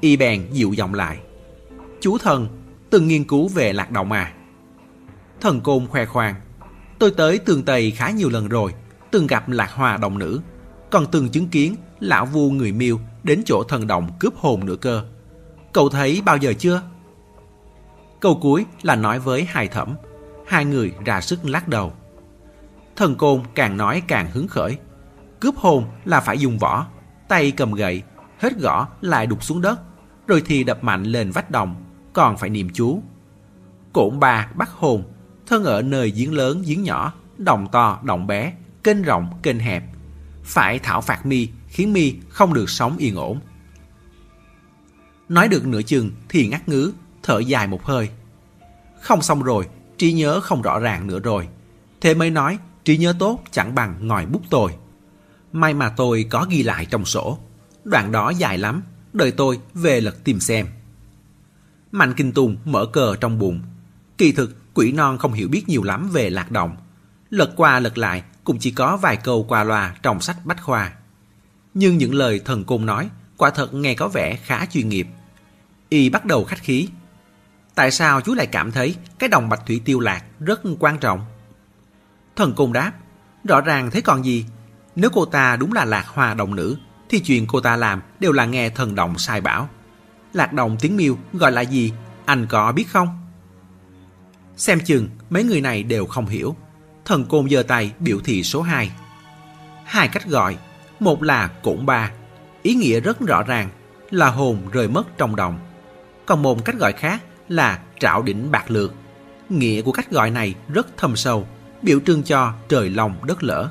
Y 0.00 0.16
bèn 0.16 0.46
dịu 0.52 0.72
giọng 0.72 0.94
lại. 0.94 1.18
Chú 2.00 2.18
thần, 2.18 2.48
từng 2.90 3.08
nghiên 3.08 3.24
cứu 3.24 3.48
về 3.48 3.72
lạc 3.72 3.90
động 3.90 4.12
à? 4.12 4.32
Thần 5.40 5.60
côn 5.60 5.86
khoe 5.86 6.04
khoang. 6.04 6.34
Tôi 6.98 7.10
tới 7.10 7.38
tường 7.38 7.62
Tây 7.62 7.90
khá 7.90 8.10
nhiều 8.10 8.28
lần 8.28 8.48
rồi, 8.48 8.74
từng 9.10 9.26
gặp 9.26 9.48
lạc 9.48 9.70
hòa 9.72 9.96
đồng 9.96 10.18
nữ, 10.18 10.40
còn 10.90 11.06
từng 11.12 11.28
chứng 11.28 11.48
kiến 11.48 11.76
lão 12.00 12.26
vu 12.26 12.50
người 12.50 12.72
miêu 12.72 13.00
đến 13.22 13.42
chỗ 13.46 13.62
thần 13.68 13.86
động 13.86 14.10
cướp 14.20 14.36
hồn 14.36 14.66
nữa 14.66 14.76
cơ. 14.80 15.04
Cậu 15.72 15.88
thấy 15.88 16.22
bao 16.24 16.36
giờ 16.36 16.52
chưa? 16.58 16.82
Câu 18.24 18.38
cuối 18.40 18.66
là 18.82 18.96
nói 18.96 19.18
với 19.18 19.44
hai 19.44 19.68
thẩm. 19.68 19.96
Hai 20.46 20.64
người 20.64 20.94
ra 21.04 21.20
sức 21.20 21.44
lắc 21.44 21.68
đầu. 21.68 21.92
Thần 22.96 23.16
côn 23.16 23.42
càng 23.54 23.76
nói 23.76 24.02
càng 24.06 24.30
hứng 24.30 24.48
khởi. 24.48 24.78
Cướp 25.40 25.56
hồn 25.56 25.84
là 26.04 26.20
phải 26.20 26.38
dùng 26.38 26.58
võ, 26.58 26.86
tay 27.28 27.50
cầm 27.50 27.72
gậy, 27.72 28.02
hết 28.38 28.58
gõ 28.58 28.88
lại 29.00 29.26
đục 29.26 29.44
xuống 29.44 29.60
đất, 29.60 29.80
rồi 30.26 30.42
thì 30.46 30.64
đập 30.64 30.84
mạnh 30.84 31.02
lên 31.02 31.30
vách 31.30 31.50
đồng, 31.50 31.84
còn 32.12 32.36
phải 32.36 32.50
niệm 32.50 32.68
chú. 32.74 33.02
Cổn 33.92 34.20
ba 34.20 34.48
bắt 34.54 34.70
hồn, 34.70 35.04
thân 35.46 35.64
ở 35.64 35.82
nơi 35.82 36.12
giếng 36.16 36.34
lớn 36.34 36.62
giếng 36.66 36.82
nhỏ, 36.82 37.12
đồng 37.38 37.68
to 37.72 38.00
đồng 38.04 38.26
bé, 38.26 38.52
kênh 38.84 39.02
rộng 39.02 39.28
kênh 39.42 39.58
hẹp. 39.58 39.84
Phải 40.42 40.78
thảo 40.78 41.00
phạt 41.00 41.26
mi 41.26 41.48
khiến 41.68 41.92
mi 41.92 42.14
không 42.28 42.54
được 42.54 42.70
sống 42.70 42.96
yên 42.96 43.16
ổn. 43.16 43.40
Nói 45.28 45.48
được 45.48 45.66
nửa 45.66 45.82
chừng 45.82 46.10
thì 46.28 46.46
ngắt 46.46 46.68
ngứ, 46.68 46.92
thở 47.24 47.38
dài 47.38 47.66
một 47.66 47.84
hơi. 47.84 48.08
Không 49.00 49.22
xong 49.22 49.42
rồi, 49.42 49.68
trí 49.98 50.12
nhớ 50.12 50.40
không 50.40 50.62
rõ 50.62 50.78
ràng 50.78 51.06
nữa 51.06 51.18
rồi. 51.18 51.48
Thế 52.00 52.14
mới 52.14 52.30
nói 52.30 52.58
trí 52.84 52.96
nhớ 52.96 53.14
tốt 53.18 53.42
chẳng 53.50 53.74
bằng 53.74 54.08
ngòi 54.08 54.26
bút 54.26 54.42
tôi. 54.50 54.72
May 55.52 55.74
mà 55.74 55.88
tôi 55.88 56.26
có 56.30 56.46
ghi 56.50 56.62
lại 56.62 56.86
trong 56.86 57.04
sổ. 57.04 57.38
Đoạn 57.84 58.12
đó 58.12 58.30
dài 58.30 58.58
lắm, 58.58 58.82
đợi 59.12 59.30
tôi 59.30 59.60
về 59.74 60.00
lật 60.00 60.24
tìm 60.24 60.40
xem. 60.40 60.66
Mạnh 61.92 62.14
Kinh 62.16 62.32
Tùng 62.32 62.56
mở 62.64 62.86
cờ 62.86 63.16
trong 63.16 63.38
bụng. 63.38 63.62
Kỳ 64.18 64.32
thực, 64.32 64.74
quỷ 64.74 64.92
non 64.92 65.18
không 65.18 65.32
hiểu 65.32 65.48
biết 65.48 65.68
nhiều 65.68 65.82
lắm 65.82 66.10
về 66.12 66.30
lạc 66.30 66.50
động. 66.50 66.76
Lật 67.30 67.52
qua 67.56 67.80
lật 67.80 67.98
lại 67.98 68.22
cũng 68.44 68.58
chỉ 68.58 68.70
có 68.70 68.96
vài 68.96 69.16
câu 69.16 69.44
qua 69.48 69.64
loa 69.64 69.96
trong 70.02 70.20
sách 70.20 70.36
bách 70.44 70.62
khoa. 70.62 70.92
Nhưng 71.74 71.98
những 71.98 72.14
lời 72.14 72.40
thần 72.44 72.64
côn 72.64 72.86
nói 72.86 73.10
quả 73.36 73.50
thật 73.50 73.74
nghe 73.74 73.94
có 73.94 74.08
vẻ 74.08 74.36
khá 74.36 74.66
chuyên 74.66 74.88
nghiệp. 74.88 75.06
Y 75.88 76.08
bắt 76.08 76.24
đầu 76.24 76.44
khách 76.44 76.62
khí. 76.62 76.88
Tại 77.74 77.90
sao 77.90 78.20
chú 78.20 78.34
lại 78.34 78.46
cảm 78.46 78.72
thấy 78.72 78.96
cái 79.18 79.28
đồng 79.28 79.48
bạch 79.48 79.66
thủy 79.66 79.80
tiêu 79.84 80.00
lạc 80.00 80.24
rất 80.40 80.60
quan 80.78 80.98
trọng? 80.98 81.24
Thần 82.36 82.54
côn 82.54 82.72
đáp, 82.72 82.92
rõ 83.44 83.60
ràng 83.60 83.90
thế 83.90 84.00
còn 84.00 84.24
gì? 84.24 84.46
Nếu 84.96 85.10
cô 85.10 85.24
ta 85.24 85.56
đúng 85.56 85.72
là 85.72 85.84
lạc 85.84 86.06
hoa 86.08 86.34
đồng 86.34 86.54
nữ, 86.54 86.76
thì 87.08 87.20
chuyện 87.20 87.46
cô 87.46 87.60
ta 87.60 87.76
làm 87.76 88.02
đều 88.20 88.32
là 88.32 88.44
nghe 88.44 88.70
thần 88.70 88.94
đồng 88.94 89.18
sai 89.18 89.40
bảo. 89.40 89.68
Lạc 90.32 90.52
đồng 90.52 90.76
tiếng 90.80 90.96
miêu 90.96 91.18
gọi 91.32 91.52
là 91.52 91.60
gì? 91.60 91.92
Anh 92.24 92.46
có 92.46 92.72
biết 92.72 92.88
không? 92.88 93.08
Xem 94.56 94.80
chừng 94.80 95.08
mấy 95.30 95.44
người 95.44 95.60
này 95.60 95.82
đều 95.82 96.06
không 96.06 96.26
hiểu. 96.26 96.56
Thần 97.04 97.24
côn 97.24 97.50
giơ 97.50 97.62
tay 97.62 97.92
biểu 97.98 98.20
thị 98.24 98.42
số 98.42 98.62
2. 98.62 98.90
Hai 99.84 100.08
cách 100.08 100.26
gọi, 100.26 100.56
một 101.00 101.22
là 101.22 101.48
cổn 101.62 101.86
ba, 101.86 102.10
ý 102.62 102.74
nghĩa 102.74 103.00
rất 103.00 103.20
rõ 103.20 103.42
ràng 103.42 103.68
là 104.10 104.30
hồn 104.30 104.58
rời 104.72 104.88
mất 104.88 105.18
trong 105.18 105.36
đồng. 105.36 105.58
Còn 106.26 106.42
một 106.42 106.64
cách 106.64 106.76
gọi 106.78 106.92
khác 106.92 107.22
là 107.48 107.78
trạo 108.00 108.22
đỉnh 108.22 108.50
bạc 108.50 108.70
lược. 108.70 108.92
Nghĩa 109.48 109.82
của 109.82 109.92
cách 109.92 110.10
gọi 110.10 110.30
này 110.30 110.54
rất 110.68 110.96
thâm 110.96 111.16
sâu, 111.16 111.46
biểu 111.82 112.00
trưng 112.06 112.22
cho 112.22 112.52
trời 112.68 112.90
lòng 112.90 113.14
đất 113.26 113.42
lỡ. 113.42 113.70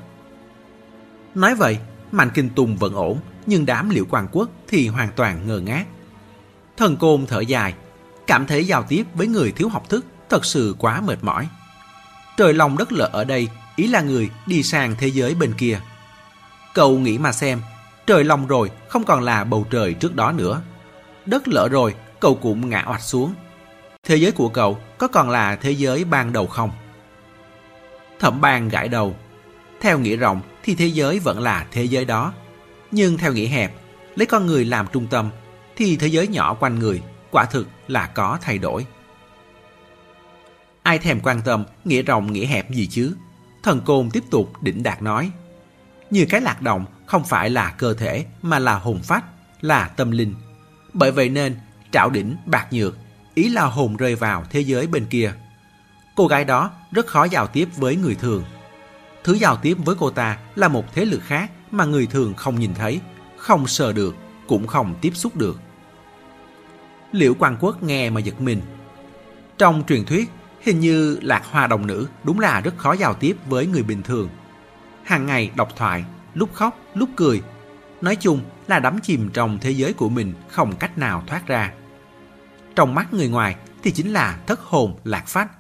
Nói 1.36 1.56
vậy, 1.56 1.78
Mạnh 2.12 2.30
Kinh 2.34 2.50
Tùng 2.50 2.78
vẫn 2.78 2.94
ổn, 2.94 3.20
nhưng 3.46 3.66
đám 3.66 3.90
liễu 3.90 4.06
quan 4.10 4.28
quốc 4.32 4.50
thì 4.68 4.88
hoàn 4.88 5.10
toàn 5.16 5.48
ngơ 5.48 5.60
ngác. 5.60 5.86
Thần 6.78 6.98
côn 6.98 7.26
thở 7.26 7.40
dài, 7.40 7.74
cảm 8.28 8.48
thấy 8.48 8.66
giao 8.66 8.84
tiếp 8.84 9.04
với 9.14 9.28
người 9.28 9.52
thiếu 9.52 9.70
học 9.70 9.90
thức 9.90 10.06
thật 10.30 10.46
sự 10.46 10.76
quá 10.80 11.02
mệt 11.02 11.24
mỏi. 11.24 11.48
Trời 12.38 12.54
lòng 12.54 12.78
đất 12.78 12.92
lỡ 12.92 13.10
ở 13.14 13.24
đây 13.24 13.50
ý 13.76 13.88
là 13.88 14.02
người 14.02 14.30
đi 14.46 14.64
sang 14.64 14.96
thế 15.00 15.08
giới 15.08 15.36
bên 15.36 15.54
kia. 15.58 15.82
Cậu 16.74 17.00
nghĩ 17.00 17.18
mà 17.18 17.32
xem, 17.32 17.62
trời 18.08 18.24
lòng 18.24 18.48
rồi 18.48 18.72
không 18.90 19.04
còn 19.04 19.24
là 19.24 19.44
bầu 19.44 19.68
trời 19.70 19.94
trước 19.94 20.16
đó 20.16 20.32
nữa. 20.32 20.62
Đất 21.26 21.48
lỡ 21.48 21.68
rồi, 21.72 21.96
cậu 22.20 22.36
cũng 22.36 22.70
ngã 22.70 22.84
oạch 22.88 23.02
xuống. 23.02 23.34
Thế 24.08 24.16
giới 24.16 24.32
của 24.32 24.50
cậu 24.50 24.80
có 24.98 25.08
còn 25.08 25.30
là 25.30 25.56
thế 25.56 25.72
giới 25.72 26.04
ban 26.04 26.34
đầu 26.34 26.48
không? 26.48 26.72
Thẩm 28.20 28.42
bang 28.42 28.70
gãi 28.70 28.88
đầu. 28.88 29.16
Theo 29.82 30.00
nghĩa 30.00 30.16
rộng 30.16 30.42
thì 30.64 30.76
thế 30.76 30.88
giới 30.88 31.20
vẫn 31.20 31.40
là 31.40 31.68
thế 31.72 31.84
giới 31.84 32.06
đó. 32.06 32.34
Nhưng 32.92 33.18
theo 33.18 33.34
nghĩa 33.34 33.48
hẹp, 33.48 33.74
lấy 34.16 34.26
con 34.26 34.46
người 34.46 34.66
làm 34.66 34.88
trung 34.92 35.08
tâm, 35.08 35.30
thì 35.76 35.98
thế 35.98 36.08
giới 36.08 36.28
nhỏ 36.28 36.54
quanh 36.54 36.80
người 36.80 37.02
quả 37.32 37.46
thực 37.46 37.68
là 37.88 38.08
có 38.08 38.38
thay 38.42 38.58
đổi. 38.58 38.86
Ai 40.84 41.00
thèm 41.00 41.20
quan 41.20 41.42
tâm 41.42 41.66
nghĩa 41.86 42.02
rộng 42.02 42.34
nghĩa 42.34 42.46
hẹp 42.46 42.72
gì 42.72 42.88
chứ? 42.88 43.16
Thần 43.64 43.82
Côn 43.82 44.10
tiếp 44.10 44.24
tục 44.32 44.54
đỉnh 44.62 44.84
đạt 44.84 45.02
nói. 45.02 45.32
Như 46.10 46.26
cái 46.30 46.42
lạc 46.42 46.62
động 46.62 46.86
không 47.06 47.24
phải 47.24 47.50
là 47.50 47.72
cơ 47.78 47.94
thể 47.94 48.26
mà 48.42 48.60
là 48.60 48.76
hồn 48.76 49.00
phách, 49.04 49.24
là 49.62 49.88
tâm 49.88 50.12
linh. 50.12 50.36
Bởi 50.94 51.12
vậy 51.12 51.30
nên 51.30 51.56
trảo 51.92 52.10
đỉnh 52.10 52.36
bạc 52.46 52.74
nhược, 52.74 52.98
ý 53.36 53.50
là 53.50 53.66
hồn 53.66 53.98
rơi 53.98 54.16
vào 54.16 54.44
thế 54.50 54.60
giới 54.60 54.88
bên 54.88 55.06
kia. 55.06 55.34
Cô 56.16 56.28
gái 56.28 56.46
đó 56.46 56.72
rất 56.92 57.08
khó 57.08 57.24
giao 57.24 57.48
tiếp 57.48 57.70
với 57.78 57.96
người 57.96 58.16
thường. 58.16 58.44
Thứ 59.24 59.34
giao 59.34 59.58
tiếp 59.58 59.78
với 59.86 59.96
cô 60.00 60.10
ta 60.10 60.38
là 60.56 60.68
một 60.68 60.94
thế 60.94 61.06
lực 61.06 61.22
khác 61.24 61.52
mà 61.72 61.86
người 61.86 62.06
thường 62.06 62.34
không 62.34 62.60
nhìn 62.60 62.74
thấy, 62.74 63.00
không 63.38 63.68
sờ 63.68 63.94
được, 63.94 64.16
cũng 64.48 64.68
không 64.68 64.96
tiếp 65.02 65.12
xúc 65.16 65.36
được. 65.36 65.60
Liễu 67.12 67.34
Quang 67.34 67.58
Quốc 67.60 67.84
nghe 67.84 68.10
mà 68.10 68.20
giật 68.20 68.42
mình. 68.42 68.62
Trong 69.58 69.84
truyền 69.88 70.06
thuyết, 70.06 70.30
hình 70.62 70.80
như 70.80 71.20
lạc 71.22 71.46
hoa 71.52 71.68
đồng 71.68 71.88
nữ 71.88 72.08
đúng 72.24 72.40
là 72.40 72.62
rất 72.62 72.78
khó 72.78 72.94
giao 72.94 73.14
tiếp 73.14 73.38
với 73.50 73.68
người 73.68 73.84
bình 73.84 74.04
thường. 74.04 74.30
Hàng 75.04 75.26
ngày 75.26 75.52
đọc 75.56 75.70
thoại, 75.76 76.06
lúc 76.34 76.54
khóc, 76.54 76.78
lúc 76.94 77.10
cười. 77.16 77.42
Nói 78.02 78.16
chung 78.16 78.42
là 78.68 78.80
đắm 78.80 79.00
chìm 79.04 79.30
trong 79.34 79.58
thế 79.62 79.72
giới 79.72 79.94
của 79.94 80.10
mình 80.10 80.34
không 80.48 80.76
cách 80.76 80.98
nào 80.98 81.24
thoát 81.28 81.48
ra. 81.48 81.72
Trong 82.76 82.96
mắt 82.96 83.14
người 83.14 83.30
ngoài 83.30 83.56
thì 83.84 83.92
chính 83.92 84.14
là 84.14 84.40
thất 84.48 84.60
hồn 84.62 85.00
lạc 85.04 85.28
phách. 85.28 85.52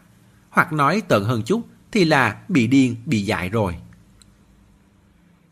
Hoặc 0.49 0.73
nói 0.73 1.01
tận 1.07 1.23
hơn 1.23 1.43
chút 1.43 1.61
thì 1.91 2.05
là 2.05 2.37
bị 2.47 2.67
điên, 2.67 2.95
bị 3.05 3.21
dại 3.21 3.49
rồi. 3.49 3.75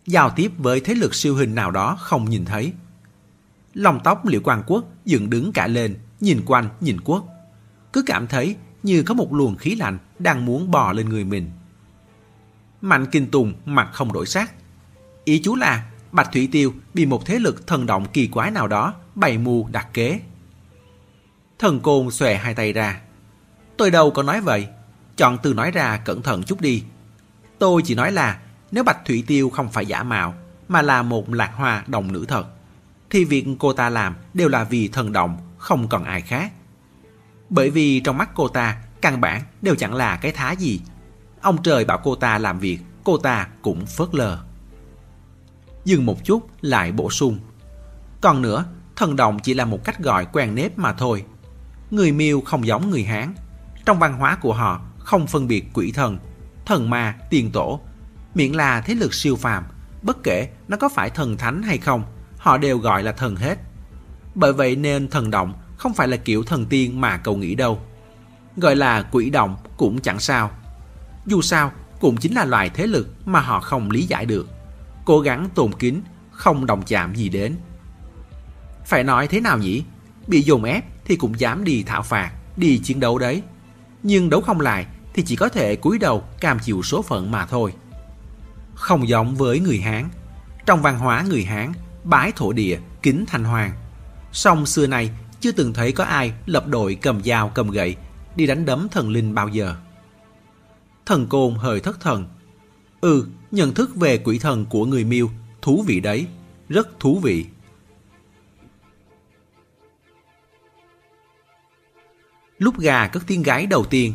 Giao 0.06 0.30
tiếp 0.30 0.52
với 0.58 0.80
thế 0.80 0.96
lực 0.96 1.16
siêu 1.16 1.36
hình 1.36 1.56
nào 1.56 1.72
đó 1.72 1.98
không 2.00 2.30
nhìn 2.30 2.46
thấy. 2.46 2.74
Lòng 3.74 4.00
tóc 4.04 4.26
liệu 4.26 4.42
quan 4.44 4.64
quốc 4.68 4.86
dựng 5.06 5.30
đứng 5.30 5.52
cả 5.52 5.68
lên, 5.68 5.98
nhìn 6.20 6.42
quanh, 6.46 6.70
nhìn 6.82 7.02
quốc. 7.02 7.26
Cứ 7.94 8.04
cảm 8.06 8.28
thấy 8.28 8.56
như 8.84 9.04
có 9.04 9.14
một 9.14 9.34
luồng 9.34 9.56
khí 9.56 9.76
lạnh 9.76 9.98
đang 10.20 10.46
muốn 10.46 10.72
bò 10.72 10.94
lên 10.94 11.10
người 11.10 11.24
mình. 11.24 11.52
Mạnh 12.82 13.06
Kinh 13.12 13.32
Tùng 13.32 13.54
mặt 13.66 13.90
không 13.94 14.14
đổi 14.14 14.26
sắc. 14.26 14.54
Ý 15.24 15.42
chú 15.44 15.56
là 15.56 15.92
Bạch 16.12 16.32
Thủy 16.32 16.50
Tiêu 16.52 16.74
bị 16.94 17.06
một 17.06 17.26
thế 17.26 17.40
lực 17.40 17.68
thần 17.68 17.86
động 17.86 18.06
kỳ 18.14 18.28
quái 18.28 18.52
nào 18.52 18.68
đó 18.68 18.94
bày 19.16 19.38
mưu 19.38 19.68
đặt 19.72 19.88
kế. 19.94 20.20
Thần 21.62 21.80
Côn 21.80 22.12
xòe 22.12 22.36
hai 22.36 22.54
tay 22.54 22.74
ra. 22.74 23.02
Tôi 23.78 23.92
đâu 23.92 24.12
có 24.12 24.24
nói 24.24 24.42
vậy. 24.42 24.68
Chọn 25.18 25.38
từ 25.44 25.54
nói 25.54 25.72
ra 25.72 25.98
cẩn 25.98 26.22
thận 26.22 26.44
chút 26.44 26.62
đi. 26.62 26.84
Tôi 27.60 27.82
chỉ 27.86 27.96
nói 27.96 28.12
là 28.12 28.40
nếu 28.72 28.84
Bạch 28.84 29.06
Thủy 29.06 29.24
Tiêu 29.28 29.50
không 29.50 29.72
phải 29.72 29.86
giả 29.86 30.04
mạo 30.04 30.34
mà 30.68 30.82
là 30.82 31.02
một 31.02 31.34
lạc 31.34 31.52
hoa 31.56 31.84
đồng 31.88 32.12
nữ 32.12 32.26
thật 32.28 32.46
thì 33.10 33.26
việc 33.26 33.46
cô 33.60 33.74
ta 33.74 33.90
làm 33.90 34.16
đều 34.34 34.50
là 34.50 34.64
vì 34.64 34.88
thần 34.88 35.12
động, 35.12 35.38
không 35.58 35.88
còn 35.88 36.04
ai 36.04 36.22
khác. 36.22 36.52
Bởi 37.50 37.70
vì 37.70 38.00
trong 38.00 38.18
mắt 38.18 38.30
cô 38.36 38.48
ta, 38.48 38.78
căn 39.02 39.22
bản 39.22 39.42
đều 39.62 39.76
chẳng 39.76 39.94
là 39.94 40.16
cái 40.16 40.32
thá 40.32 40.52
gì. 40.52 40.82
Ông 41.42 41.64
trời 41.64 41.86
bảo 41.86 42.00
cô 42.04 42.16
ta 42.16 42.38
làm 42.38 42.60
việc, 42.60 42.80
cô 43.04 43.18
ta 43.18 43.48
cũng 43.62 43.86
phớt 43.86 44.16
lờ. 44.16 44.40
Dừng 45.86 46.06
một 46.06 46.24
chút 46.24 46.48
lại 46.62 46.92
bổ 46.92 47.10
sung. 47.10 47.40
Còn 48.22 48.42
nữa, 48.42 48.66
thần 48.96 49.16
động 49.16 49.40
chỉ 49.44 49.54
là 49.54 49.66
một 49.66 49.84
cách 49.84 50.00
gọi 50.00 50.26
quen 50.34 50.56
nếp 50.56 50.78
mà 50.78 50.94
thôi. 50.94 51.26
Người 51.92 52.12
miêu 52.12 52.42
không 52.42 52.68
giống 52.68 52.90
người 52.90 53.04
Hán. 53.04 53.34
Trong 53.86 54.00
văn 54.00 54.14
hóa 54.14 54.38
của 54.42 54.54
họ 54.54 54.82
không 55.00 55.28
phân 55.28 55.48
biệt 55.48 55.66
quỷ 55.74 55.92
thần, 55.92 56.18
thần 56.66 56.90
ma, 56.90 57.16
tiền 57.30 57.52
tổ. 57.52 57.80
Miễn 58.36 58.52
là 58.52 58.82
thế 58.82 58.96
lực 58.96 59.14
siêu 59.14 59.36
phàm, 59.36 59.64
bất 60.02 60.24
kể 60.24 60.50
nó 60.68 60.78
có 60.78 60.90
phải 60.90 61.10
thần 61.10 61.38
thánh 61.38 61.64
hay 61.64 61.78
không, 61.78 62.04
họ 62.38 62.58
đều 62.58 62.78
gọi 62.78 63.04
là 63.04 63.12
thần 63.12 63.36
hết. 63.36 63.60
Bởi 64.36 64.54
vậy 64.54 64.76
nên 64.76 65.10
thần 65.10 65.32
động 65.32 65.54
không 65.78 65.94
phải 65.94 66.08
là 66.08 66.18
kiểu 66.18 66.44
thần 66.44 66.66
tiên 66.66 67.02
mà 67.02 67.18
cậu 67.18 67.38
nghĩ 67.38 67.56
đâu. 67.56 67.82
Gọi 68.58 68.76
là 68.76 69.02
quỷ 69.02 69.30
động 69.30 69.56
cũng 69.78 70.02
chẳng 70.02 70.20
sao. 70.20 70.52
Dù 71.26 71.42
sao, 71.42 71.72
cũng 72.00 72.18
chính 72.18 72.34
là 72.34 72.46
loại 72.46 72.70
thế 72.70 72.88
lực 72.88 73.16
mà 73.26 73.40
họ 73.40 73.60
không 73.60 73.92
lý 73.92 74.02
giải 74.04 74.26
được. 74.26 74.48
Cố 75.06 75.20
gắng 75.20 75.50
tồn 75.56 75.74
kín, 75.74 76.02
không 76.32 76.66
đồng 76.66 76.82
chạm 76.86 77.16
gì 77.16 77.30
đến. 77.30 77.56
Phải 78.86 79.04
nói 79.04 79.28
thế 79.28 79.40
nào 79.40 79.58
nhỉ? 79.58 79.84
Bị 80.32 80.42
dồn 80.42 80.64
ép 80.64 80.86
thì 81.06 81.16
cũng 81.16 81.40
dám 81.40 81.64
đi 81.64 81.84
thảo 81.84 82.02
phạt, 82.02 82.32
đi 82.58 82.78
chiến 82.78 83.00
đấu 83.00 83.18
đấy. 83.18 83.42
Nhưng 84.04 84.30
đấu 84.30 84.42
không 84.42 84.62
lại 84.62 84.86
thì 85.14 85.24
chỉ 85.24 85.36
có 85.36 85.50
thể 85.50 85.76
cúi 85.76 86.00
đầu 86.00 86.24
cam 86.40 86.60
chịu 86.60 86.84
số 86.84 87.02
phận 87.02 87.32
mà 87.32 87.46
thôi. 87.46 87.74
Không 88.76 89.08
giống 89.08 89.36
với 89.36 89.60
người 89.60 89.78
Hán. 89.78 90.10
Trong 90.66 90.82
văn 90.82 91.00
hóa 91.00 91.26
người 91.30 91.44
Hán, 91.44 91.72
bái 92.04 92.32
thổ 92.36 92.54
địa, 92.54 92.80
kính 93.02 93.26
thành 93.28 93.44
hoàng. 93.44 93.72
Song 94.32 94.66
xưa 94.66 94.88
nay 94.88 95.10
chưa 95.40 95.52
từng 95.52 95.74
thấy 95.74 95.92
có 95.92 96.04
ai 96.04 96.34
lập 96.46 96.68
đội 96.68 96.96
cầm 96.96 97.24
dao 97.24 97.50
cầm 97.50 97.72
gậy 97.72 97.96
đi 98.36 98.48
đánh 98.48 98.66
đấm 98.66 98.88
thần 98.92 99.10
linh 99.10 99.36
bao 99.36 99.48
giờ. 99.48 99.76
Thần 101.06 101.28
côn 101.28 101.56
hơi 101.56 101.80
thất 101.80 102.02
thần. 102.02 102.26
Ừ, 103.02 103.28
nhận 103.52 103.74
thức 103.74 103.96
về 103.96 104.18
quỷ 104.18 104.40
thần 104.40 104.66
của 104.66 104.86
người 104.86 105.04
miêu 105.04 105.30
thú 105.62 105.84
vị 105.88 106.00
đấy, 106.00 106.28
rất 106.70 107.00
thú 107.00 107.20
vị. 107.20 107.46
Lúc 112.62 112.80
gà 112.80 113.08
cất 113.08 113.24
tiếng 113.28 113.44
gái 113.44 113.66
đầu 113.66 113.86
tiên, 113.86 114.14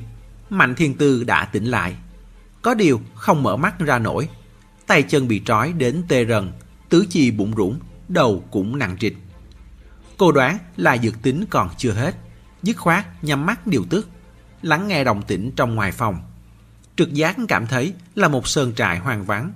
Mạnh 0.51 0.75
Thiên 0.75 0.95
Tư 0.95 1.25
đã 1.25 1.45
tỉnh 1.45 1.65
lại. 1.65 1.95
Có 2.63 2.75
điều 2.75 3.01
không 3.15 3.43
mở 3.43 3.57
mắt 3.57 3.79
ra 3.79 3.99
nổi. 3.99 4.29
Tay 4.87 5.03
chân 5.03 5.29
bị 5.29 5.43
trói 5.45 5.73
đến 5.73 6.03
tê 6.09 6.25
rần, 6.25 6.53
tứ 6.89 7.07
chi 7.11 7.31
bụng 7.31 7.53
rủng, 7.57 7.79
đầu 8.09 8.45
cũng 8.51 8.79
nặng 8.79 8.97
trịch. 9.01 9.17
Cô 10.17 10.33
đoán 10.33 10.59
là 10.77 10.99
dược 10.99 11.23
tính 11.23 11.45
còn 11.51 11.69
chưa 11.77 11.93
hết, 11.93 12.17
dứt 12.63 12.77
khoát 12.77 13.25
nhắm 13.25 13.47
mắt 13.47 13.67
điều 13.67 13.85
tức, 13.91 14.09
lắng 14.63 14.89
nghe 14.89 15.05
đồng 15.05 15.23
tĩnh 15.23 15.51
trong 15.57 15.75
ngoài 15.75 15.93
phòng. 15.93 16.19
Trực 16.97 17.13
giác 17.13 17.37
cảm 17.49 17.67
thấy 17.67 17.95
là 18.15 18.29
một 18.29 18.49
sơn 18.49 18.73
trại 18.75 18.99
hoang 18.99 19.25
vắng. 19.25 19.53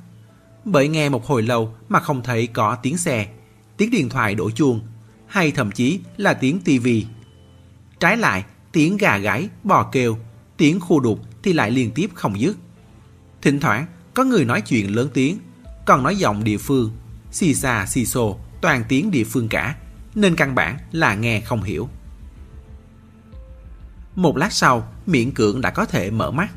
Bởi 0.64 0.88
nghe 0.88 1.08
một 1.08 1.26
hồi 1.26 1.42
lâu 1.42 1.74
mà 1.88 2.00
không 2.00 2.22
thấy 2.22 2.46
có 2.46 2.76
tiếng 2.82 2.96
xe, 2.96 3.26
tiếng 3.76 3.90
điện 3.90 4.08
thoại 4.08 4.34
đổ 4.34 4.50
chuông, 4.50 4.80
hay 5.26 5.50
thậm 5.50 5.72
chí 5.72 6.00
là 6.16 6.34
tiếng 6.34 6.60
tivi. 6.60 7.06
Trái 8.00 8.16
lại, 8.16 8.44
tiếng 8.72 8.96
gà 8.96 9.18
gáy, 9.18 9.48
bò 9.64 9.88
kêu, 9.92 10.18
tiếng 10.56 10.80
khu 10.80 11.00
đục 11.00 11.20
thì 11.42 11.52
lại 11.52 11.70
liên 11.70 11.90
tiếp 11.94 12.10
không 12.14 12.40
dứt. 12.40 12.56
Thỉnh 13.42 13.60
thoảng 13.60 13.86
có 14.14 14.24
người 14.24 14.44
nói 14.44 14.60
chuyện 14.60 14.94
lớn 14.94 15.10
tiếng, 15.14 15.38
còn 15.86 16.02
nói 16.02 16.16
giọng 16.16 16.44
địa 16.44 16.58
phương, 16.58 16.90
xì 17.32 17.54
xà 17.54 17.86
xì 17.86 18.06
xồ, 18.06 18.38
toàn 18.60 18.84
tiếng 18.88 19.10
địa 19.10 19.24
phương 19.24 19.48
cả, 19.48 19.76
nên 20.14 20.36
căn 20.36 20.54
bản 20.54 20.78
là 20.92 21.14
nghe 21.14 21.40
không 21.40 21.62
hiểu. 21.62 21.88
Một 24.14 24.36
lát 24.36 24.52
sau, 24.52 24.92
miễn 25.06 25.30
cưỡng 25.30 25.60
đã 25.60 25.70
có 25.70 25.84
thể 25.84 26.10
mở 26.10 26.30
mắt. 26.30 26.50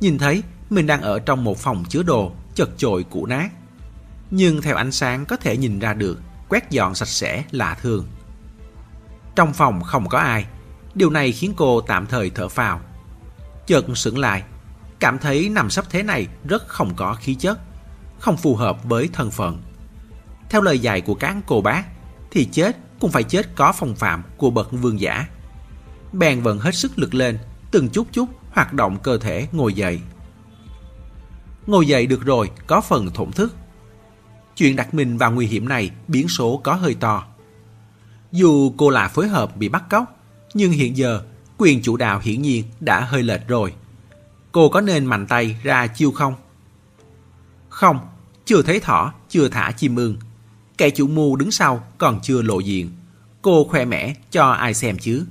Nhìn 0.00 0.18
thấy 0.18 0.42
mình 0.70 0.86
đang 0.86 1.02
ở 1.02 1.18
trong 1.18 1.44
một 1.44 1.58
phòng 1.58 1.84
chứa 1.88 2.02
đồ, 2.02 2.32
chật 2.54 2.70
chội 2.76 3.04
cũ 3.10 3.26
nát. 3.26 3.50
Nhưng 4.30 4.62
theo 4.62 4.76
ánh 4.76 4.92
sáng 4.92 5.24
có 5.26 5.36
thể 5.36 5.56
nhìn 5.56 5.78
ra 5.78 5.94
được, 5.94 6.20
quét 6.48 6.70
dọn 6.70 6.94
sạch 6.94 7.08
sẽ 7.08 7.44
lạ 7.50 7.76
thường. 7.82 8.06
Trong 9.36 9.52
phòng 9.52 9.82
không 9.82 10.08
có 10.08 10.18
ai, 10.18 10.46
điều 10.94 11.10
này 11.10 11.32
khiến 11.32 11.52
cô 11.56 11.80
tạm 11.80 12.06
thời 12.06 12.30
thở 12.30 12.48
phào. 12.48 12.80
Chợt 13.66 13.84
sững 13.94 14.18
lại, 14.18 14.42
cảm 14.98 15.18
thấy 15.18 15.48
nằm 15.48 15.70
sắp 15.70 15.84
thế 15.90 16.02
này 16.02 16.26
rất 16.44 16.68
không 16.68 16.94
có 16.96 17.14
khí 17.14 17.34
chất, 17.34 17.58
không 18.18 18.36
phù 18.36 18.56
hợp 18.56 18.84
với 18.84 19.08
thân 19.12 19.30
phận. 19.30 19.62
Theo 20.50 20.62
lời 20.62 20.78
dạy 20.78 21.00
của 21.00 21.14
các 21.14 21.36
cô 21.46 21.60
bác, 21.60 21.84
thì 22.30 22.44
chết 22.44 22.76
cũng 23.00 23.10
phải 23.10 23.22
chết 23.22 23.56
có 23.56 23.72
phong 23.72 23.96
phạm 23.96 24.22
của 24.36 24.50
bậc 24.50 24.72
vương 24.72 25.00
giả. 25.00 25.26
Bèn 26.12 26.42
vẫn 26.42 26.58
hết 26.58 26.74
sức 26.74 26.98
lực 26.98 27.14
lên, 27.14 27.38
từng 27.70 27.88
chút 27.88 28.06
chút 28.12 28.28
hoạt 28.50 28.72
động 28.72 28.98
cơ 29.02 29.18
thể 29.18 29.48
ngồi 29.52 29.74
dậy. 29.74 30.00
Ngồi 31.66 31.86
dậy 31.86 32.06
được 32.06 32.24
rồi, 32.24 32.50
có 32.66 32.80
phần 32.80 33.10
thổn 33.10 33.32
thức. 33.32 33.56
Chuyện 34.56 34.76
đặt 34.76 34.94
mình 34.94 35.18
vào 35.18 35.32
nguy 35.32 35.46
hiểm 35.46 35.68
này 35.68 35.90
biến 36.08 36.28
số 36.28 36.60
có 36.64 36.74
hơi 36.74 36.94
to. 36.94 37.26
Dù 38.32 38.74
cô 38.76 38.90
là 38.90 39.08
phối 39.08 39.28
hợp 39.28 39.56
bị 39.56 39.68
bắt 39.68 39.84
cóc, 39.90 40.17
nhưng 40.54 40.72
hiện 40.72 40.96
giờ 40.96 41.22
quyền 41.58 41.82
chủ 41.82 41.96
đạo 41.96 42.20
hiển 42.22 42.42
nhiên 42.42 42.64
đã 42.80 43.00
hơi 43.00 43.22
lệch 43.22 43.48
rồi. 43.48 43.74
Cô 44.52 44.68
có 44.68 44.80
nên 44.80 45.06
mạnh 45.06 45.26
tay 45.26 45.56
ra 45.62 45.86
chiêu 45.86 46.10
không? 46.10 46.34
Không, 47.68 47.98
chưa 48.44 48.62
thấy 48.62 48.80
thỏ, 48.80 49.12
chưa 49.28 49.48
thả 49.48 49.72
chim 49.72 49.96
ưng, 49.96 50.16
Kẻ 50.78 50.90
chủ 50.90 51.06
mưu 51.06 51.36
đứng 51.36 51.50
sau 51.50 51.84
còn 51.98 52.20
chưa 52.22 52.42
lộ 52.42 52.58
diện. 52.58 52.90
Cô 53.42 53.64
khoe 53.64 53.84
mẽ 53.84 54.14
cho 54.30 54.50
ai 54.50 54.74
xem 54.74 54.98
chứ. 54.98 55.26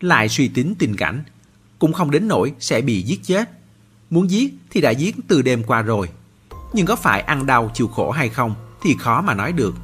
Lại 0.00 0.28
suy 0.28 0.48
tính 0.48 0.74
tình 0.78 0.96
cảnh, 0.96 1.22
cũng 1.78 1.92
không 1.92 2.10
đến 2.10 2.28
nỗi 2.28 2.52
sẽ 2.60 2.80
bị 2.80 3.02
giết 3.02 3.20
chết. 3.22 3.50
Muốn 4.10 4.30
giết 4.30 4.54
thì 4.70 4.80
đã 4.80 4.90
giết 4.90 5.16
từ 5.28 5.42
đêm 5.42 5.62
qua 5.64 5.82
rồi. 5.82 6.08
Nhưng 6.72 6.86
có 6.86 6.96
phải 6.96 7.20
ăn 7.20 7.46
đau 7.46 7.70
chịu 7.74 7.88
khổ 7.88 8.10
hay 8.10 8.28
không 8.28 8.54
thì 8.82 8.96
khó 8.98 9.22
mà 9.22 9.34
nói 9.34 9.52
được. 9.52 9.74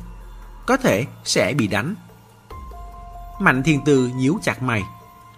Có 0.67 0.77
thể 0.77 1.07
sẽ 1.25 1.55
bị 1.55 1.67
đánh. 1.67 1.95
Mạnh 3.43 3.63
thiên 3.63 3.85
tư 3.85 4.11
nhíu 4.17 4.39
chặt 4.43 4.63
mày. 4.63 4.83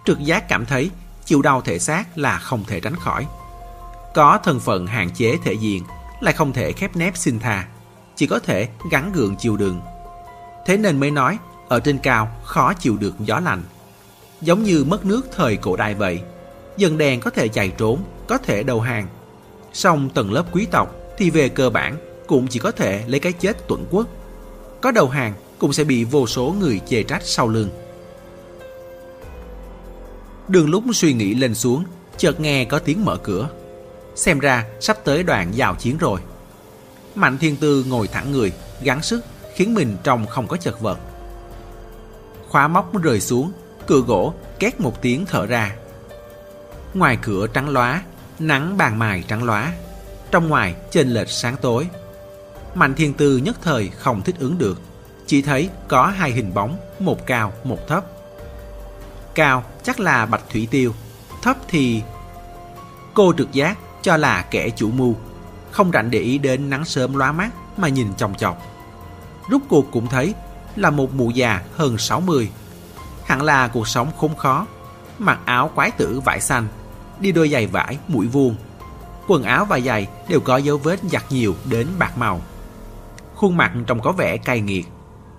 Trực 0.05 0.19
giác 0.19 0.49
cảm 0.49 0.65
thấy 0.65 0.89
chịu 1.25 1.41
đau 1.41 1.61
thể 1.61 1.79
xác 1.79 2.17
là 2.17 2.37
không 2.37 2.63
thể 2.67 2.79
tránh 2.79 2.95
khỏi. 2.95 3.27
Có 4.13 4.39
thân 4.43 4.59
phận 4.59 4.87
hạn 4.87 5.09
chế 5.09 5.37
thể 5.43 5.53
diện 5.53 5.83
lại 6.21 6.33
không 6.33 6.53
thể 6.53 6.71
khép 6.71 6.95
nép 6.95 7.17
xin 7.17 7.39
tha 7.39 7.67
chỉ 8.15 8.27
có 8.27 8.39
thể 8.39 8.69
gắn 8.91 9.11
gượng 9.11 9.35
chịu 9.35 9.57
đường 9.57 9.81
Thế 10.65 10.77
nên 10.77 10.99
mới 10.99 11.11
nói, 11.11 11.37
ở 11.67 11.79
trên 11.79 11.97
cao 11.97 12.31
khó 12.43 12.73
chịu 12.73 12.97
được 12.97 13.15
gió 13.19 13.39
lạnh. 13.39 13.63
Giống 14.41 14.63
như 14.63 14.83
mất 14.83 15.05
nước 15.05 15.27
thời 15.35 15.57
cổ 15.57 15.75
đại 15.75 15.93
vậy. 15.93 16.21
Dân 16.77 16.97
đen 16.97 17.19
có 17.19 17.29
thể 17.29 17.47
chạy 17.47 17.69
trốn, 17.69 18.03
có 18.27 18.37
thể 18.37 18.63
đầu 18.63 18.81
hàng. 18.81 19.07
Song 19.73 20.09
tầng 20.09 20.33
lớp 20.33 20.45
quý 20.51 20.65
tộc 20.71 20.95
thì 21.17 21.29
về 21.29 21.49
cơ 21.49 21.69
bản 21.69 21.97
cũng 22.27 22.47
chỉ 22.47 22.59
có 22.59 22.71
thể 22.71 23.03
lấy 23.07 23.19
cái 23.19 23.33
chết 23.33 23.67
tuẩn 23.67 23.85
quốc. 23.91 24.07
Có 24.81 24.91
đầu 24.91 25.09
hàng 25.09 25.33
cũng 25.59 25.73
sẽ 25.73 25.83
bị 25.83 26.03
vô 26.03 26.27
số 26.27 26.55
người 26.59 26.81
chê 26.87 27.03
trách 27.03 27.23
sau 27.23 27.47
lưng. 27.47 27.69
Đường 30.47 30.69
lúc 30.69 30.83
suy 30.93 31.13
nghĩ 31.13 31.33
lên 31.33 31.55
xuống, 31.55 31.83
chợt 32.17 32.39
nghe 32.39 32.65
có 32.65 32.79
tiếng 32.79 33.05
mở 33.05 33.17
cửa. 33.17 33.49
Xem 34.15 34.39
ra 34.39 34.65
sắp 34.79 34.97
tới 35.03 35.23
đoạn 35.23 35.51
giao 35.55 35.75
chiến 35.75 35.97
rồi. 35.97 36.19
Mạnh 37.15 37.37
Thiên 37.37 37.55
Tư 37.55 37.85
ngồi 37.87 38.07
thẳng 38.07 38.31
người, 38.31 38.53
gắng 38.81 39.01
sức, 39.01 39.25
khiến 39.55 39.73
mình 39.73 39.97
trông 40.03 40.25
không 40.27 40.47
có 40.47 40.57
chật 40.57 40.81
vật. 40.81 40.99
Khóa 42.49 42.67
móc 42.67 43.01
rời 43.01 43.21
xuống, 43.21 43.51
cửa 43.87 44.01
gỗ 44.07 44.33
két 44.59 44.79
một 44.79 45.01
tiếng 45.01 45.25
thở 45.25 45.45
ra. 45.45 45.75
Ngoài 46.93 47.17
cửa 47.21 47.47
trắng 47.47 47.69
lóa, 47.69 48.03
nắng 48.39 48.77
bàn 48.77 48.99
mài 48.99 49.23
trắng 49.27 49.43
lóa. 49.43 49.73
Trong 50.31 50.49
ngoài 50.49 50.75
chênh 50.91 51.09
lệch 51.09 51.29
sáng 51.29 51.55
tối. 51.61 51.87
Mạnh 52.75 52.93
thiên 52.95 53.13
tư 53.13 53.37
nhất 53.37 53.57
thời 53.61 53.89
không 53.89 54.21
thích 54.21 54.35
ứng 54.39 54.57
được. 54.57 54.81
Chỉ 55.27 55.41
thấy 55.41 55.69
có 55.87 56.07
hai 56.07 56.31
hình 56.31 56.53
bóng, 56.53 56.77
một 56.99 57.25
cao, 57.25 57.53
một 57.63 57.87
thấp. 57.87 58.05
Cao 59.35 59.63
chắc 59.83 59.99
là 59.99 60.25
bạch 60.25 60.43
thủy 60.49 60.67
tiêu, 60.71 60.93
thấp 61.41 61.57
thì... 61.67 62.01
Cô 63.13 63.33
trực 63.37 63.53
giác 63.53 63.77
cho 64.01 64.17
là 64.17 64.41
kẻ 64.41 64.69
chủ 64.69 64.91
mưu, 64.91 65.15
không 65.71 65.91
rảnh 65.91 66.11
để 66.11 66.19
ý 66.19 66.37
đến 66.37 66.69
nắng 66.69 66.85
sớm 66.85 67.15
lóa 67.15 67.31
mắt 67.31 67.49
mà 67.77 67.87
nhìn 67.87 68.07
chòng 68.17 68.35
chọc. 68.35 68.61
Rút 69.49 69.61
cuộc 69.69 69.91
cũng 69.91 70.07
thấy 70.07 70.33
là 70.75 70.89
một 70.89 71.13
mụ 71.13 71.29
già 71.29 71.61
hơn 71.75 71.97
60. 71.97 72.49
Hẳn 73.25 73.41
là 73.41 73.67
cuộc 73.67 73.87
sống 73.87 74.11
khốn 74.17 74.35
khó, 74.35 74.67
mặc 75.19 75.39
áo 75.45 75.71
quái 75.75 75.91
tử 75.91 76.19
vải 76.25 76.41
xanh, 76.41 76.67
đi 77.19 77.31
đôi 77.31 77.49
giày 77.49 77.67
vải 77.67 77.97
mũi 78.07 78.27
vuông. 78.27 78.55
Quần 79.27 79.43
áo 79.43 79.65
và 79.65 79.79
giày 79.79 80.07
đều 80.27 80.39
có 80.39 80.57
dấu 80.57 80.77
vết 80.77 80.99
giặt 81.03 81.23
nhiều 81.29 81.55
đến 81.65 81.87
bạc 81.99 82.17
màu. 82.17 82.41
Khuôn 83.35 83.57
mặt 83.57 83.71
trông 83.87 84.01
có 84.01 84.11
vẻ 84.11 84.37
cay 84.37 84.61
nghiệt, 84.61 84.85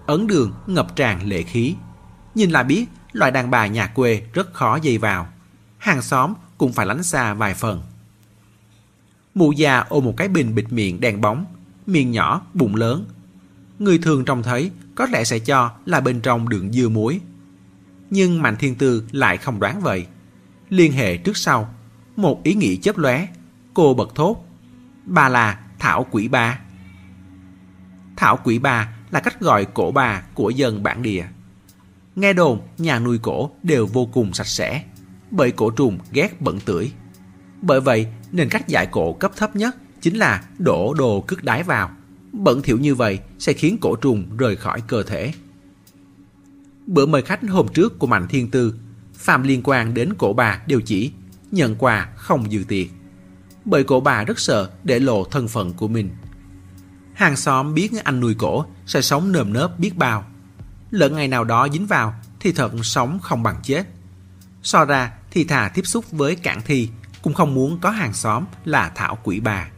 ấn 0.06 0.26
đường 0.26 0.52
ngập 0.66 0.96
tràn 0.96 1.28
lệ 1.28 1.42
khí. 1.42 1.74
Nhìn 2.34 2.50
là 2.50 2.62
biết 2.62 2.86
loại 3.16 3.30
đàn 3.30 3.50
bà 3.50 3.66
nhà 3.66 3.86
quê 3.86 4.22
rất 4.32 4.54
khó 4.54 4.78
dây 4.82 4.98
vào. 4.98 5.28
Hàng 5.78 6.02
xóm 6.02 6.34
cũng 6.58 6.72
phải 6.72 6.86
lánh 6.86 7.02
xa 7.02 7.34
vài 7.34 7.54
phần. 7.54 7.82
Mụ 9.34 9.52
già 9.52 9.84
ôm 9.88 10.04
một 10.04 10.14
cái 10.16 10.28
bình 10.28 10.54
bịt 10.54 10.72
miệng 10.72 11.00
đèn 11.00 11.20
bóng, 11.20 11.44
miệng 11.86 12.10
nhỏ, 12.10 12.46
bụng 12.54 12.74
lớn. 12.74 13.04
Người 13.78 13.98
thường 13.98 14.24
trông 14.24 14.42
thấy 14.42 14.70
có 14.94 15.06
lẽ 15.06 15.24
sẽ 15.24 15.38
cho 15.38 15.70
là 15.86 16.00
bên 16.00 16.20
trong 16.20 16.48
đựng 16.48 16.72
dưa 16.72 16.88
muối. 16.88 17.20
Nhưng 18.10 18.42
Mạnh 18.42 18.56
Thiên 18.56 18.74
Tư 18.74 19.04
lại 19.12 19.36
không 19.36 19.60
đoán 19.60 19.80
vậy. 19.80 20.06
Liên 20.70 20.92
hệ 20.92 21.16
trước 21.16 21.36
sau, 21.36 21.74
một 22.16 22.42
ý 22.42 22.54
nghĩ 22.54 22.76
chớp 22.76 22.98
lóe, 22.98 23.26
cô 23.74 23.94
bật 23.94 24.14
thốt. 24.14 24.46
Bà 25.04 25.28
là 25.28 25.60
Thảo 25.78 26.06
Quỷ 26.10 26.28
Ba. 26.28 26.58
Thảo 28.16 28.38
Quỷ 28.44 28.58
Ba 28.58 28.96
là 29.10 29.20
cách 29.20 29.40
gọi 29.40 29.64
cổ 29.64 29.90
bà 29.90 30.22
của 30.34 30.50
dân 30.50 30.82
bản 30.82 31.02
địa. 31.02 31.26
Nghe 32.16 32.32
đồn, 32.32 32.60
nhà 32.78 32.98
nuôi 32.98 33.18
cổ 33.22 33.50
đều 33.62 33.86
vô 33.86 34.08
cùng 34.12 34.32
sạch 34.32 34.46
sẽ, 34.46 34.84
bởi 35.30 35.50
cổ 35.50 35.70
trùng 35.70 35.98
ghét 36.12 36.40
bẩn 36.40 36.60
tưởi. 36.60 36.92
Bởi 37.62 37.80
vậy 37.80 38.06
nên 38.32 38.48
cách 38.48 38.68
giải 38.68 38.86
cổ 38.90 39.12
cấp 39.12 39.32
thấp 39.36 39.56
nhất 39.56 39.76
chính 40.00 40.16
là 40.16 40.44
đổ 40.58 40.94
đồ 40.94 41.20
cước 41.20 41.44
đái 41.44 41.62
vào. 41.62 41.90
Bẩn 42.32 42.62
thỉu 42.62 42.78
như 42.78 42.94
vậy 42.94 43.18
sẽ 43.38 43.52
khiến 43.52 43.78
cổ 43.80 43.96
trùng 43.96 44.36
rời 44.36 44.56
khỏi 44.56 44.80
cơ 44.86 45.02
thể. 45.02 45.32
Bữa 46.86 47.06
mời 47.06 47.22
khách 47.22 47.40
hôm 47.48 47.68
trước 47.68 47.98
của 47.98 48.06
Mạnh 48.06 48.26
Thiên 48.28 48.50
Tư, 48.50 48.74
phạm 49.14 49.42
liên 49.42 49.60
quan 49.64 49.94
đến 49.94 50.12
cổ 50.18 50.32
bà 50.32 50.62
đều 50.66 50.80
chỉ 50.80 51.12
nhận 51.50 51.76
quà 51.78 52.12
không 52.16 52.50
dư 52.50 52.64
tiệc. 52.68 52.86
Bởi 53.64 53.84
cổ 53.84 54.00
bà 54.00 54.24
rất 54.24 54.38
sợ 54.38 54.70
để 54.84 54.98
lộ 54.98 55.24
thân 55.24 55.48
phận 55.48 55.72
của 55.72 55.88
mình. 55.88 56.10
Hàng 57.14 57.36
xóm 57.36 57.74
biết 57.74 57.90
anh 58.04 58.20
nuôi 58.20 58.34
cổ 58.38 58.64
sẽ 58.86 59.00
sống 59.00 59.32
nơm 59.32 59.52
nớp 59.52 59.78
biết 59.78 59.96
bao. 59.96 60.24
Lỡ 60.90 61.08
ngày 61.08 61.28
nào 61.28 61.44
đó 61.44 61.68
dính 61.72 61.86
vào 61.86 62.14
thì 62.40 62.52
thật 62.52 62.72
sống 62.82 63.18
không 63.22 63.42
bằng 63.42 63.56
chết. 63.62 63.86
So 64.62 64.84
ra 64.84 65.12
thì 65.30 65.44
thà 65.44 65.70
tiếp 65.74 65.82
xúc 65.86 66.10
với 66.10 66.36
cạn 66.36 66.60
thi 66.64 66.88
cũng 67.22 67.34
không 67.34 67.54
muốn 67.54 67.78
có 67.80 67.90
hàng 67.90 68.12
xóm 68.12 68.44
là 68.64 68.88
thảo 68.94 69.18
quỷ 69.22 69.40
bà. 69.40 69.68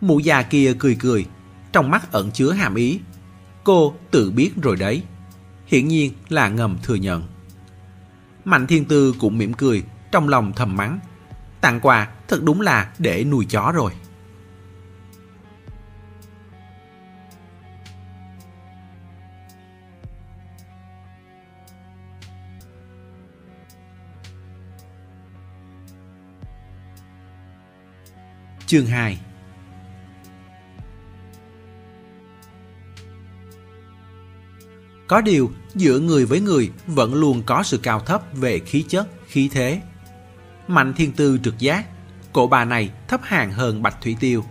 Mụ 0.00 0.18
già 0.18 0.42
kia 0.42 0.74
cười 0.78 0.96
cười, 1.00 1.26
trong 1.72 1.90
mắt 1.90 2.12
ẩn 2.12 2.30
chứa 2.30 2.52
hàm 2.52 2.74
ý. 2.74 3.00
Cô 3.64 3.94
tự 4.10 4.30
biết 4.30 4.50
rồi 4.62 4.76
đấy. 4.76 5.02
Hiển 5.66 5.88
nhiên 5.88 6.12
là 6.28 6.48
ngầm 6.48 6.78
thừa 6.82 6.94
nhận. 6.94 7.26
Mạnh 8.44 8.66
thiên 8.66 8.84
tư 8.84 9.14
cũng 9.18 9.38
mỉm 9.38 9.54
cười, 9.54 9.82
trong 10.12 10.28
lòng 10.28 10.52
thầm 10.56 10.76
mắng. 10.76 10.98
Tặng 11.60 11.80
quà 11.80 12.08
thật 12.28 12.42
đúng 12.42 12.60
là 12.60 12.92
để 12.98 13.24
nuôi 13.24 13.44
chó 13.44 13.72
rồi. 13.74 13.92
Chương 28.66 28.86
2 28.86 29.18
Có 35.06 35.20
điều, 35.20 35.50
giữa 35.74 35.98
người 35.98 36.26
với 36.26 36.40
người 36.40 36.70
vẫn 36.86 37.14
luôn 37.14 37.42
có 37.46 37.62
sự 37.62 37.78
cao 37.78 38.00
thấp 38.00 38.22
về 38.32 38.58
khí 38.58 38.84
chất, 38.88 39.08
khí 39.26 39.50
thế. 39.52 39.80
Mạnh 40.68 40.94
thiên 40.96 41.12
tư 41.12 41.38
trực 41.44 41.58
giác, 41.58 41.84
cổ 42.32 42.46
bà 42.46 42.64
này 42.64 42.90
thấp 43.08 43.20
hàng 43.24 43.52
hơn 43.52 43.82
Bạch 43.82 43.96
Thủy 44.02 44.16
Tiêu. 44.20 44.44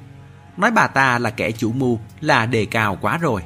Nói 0.58 0.72
bà 0.72 0.88
ta 0.88 1.20
là 1.20 1.30
kẻ 1.30 1.52
chủ 1.52 1.72
mưu 1.72 2.00
là 2.22 2.46
đề 2.46 2.66
cao 2.66 2.98
quá 3.02 3.18
rồi. 3.18 3.42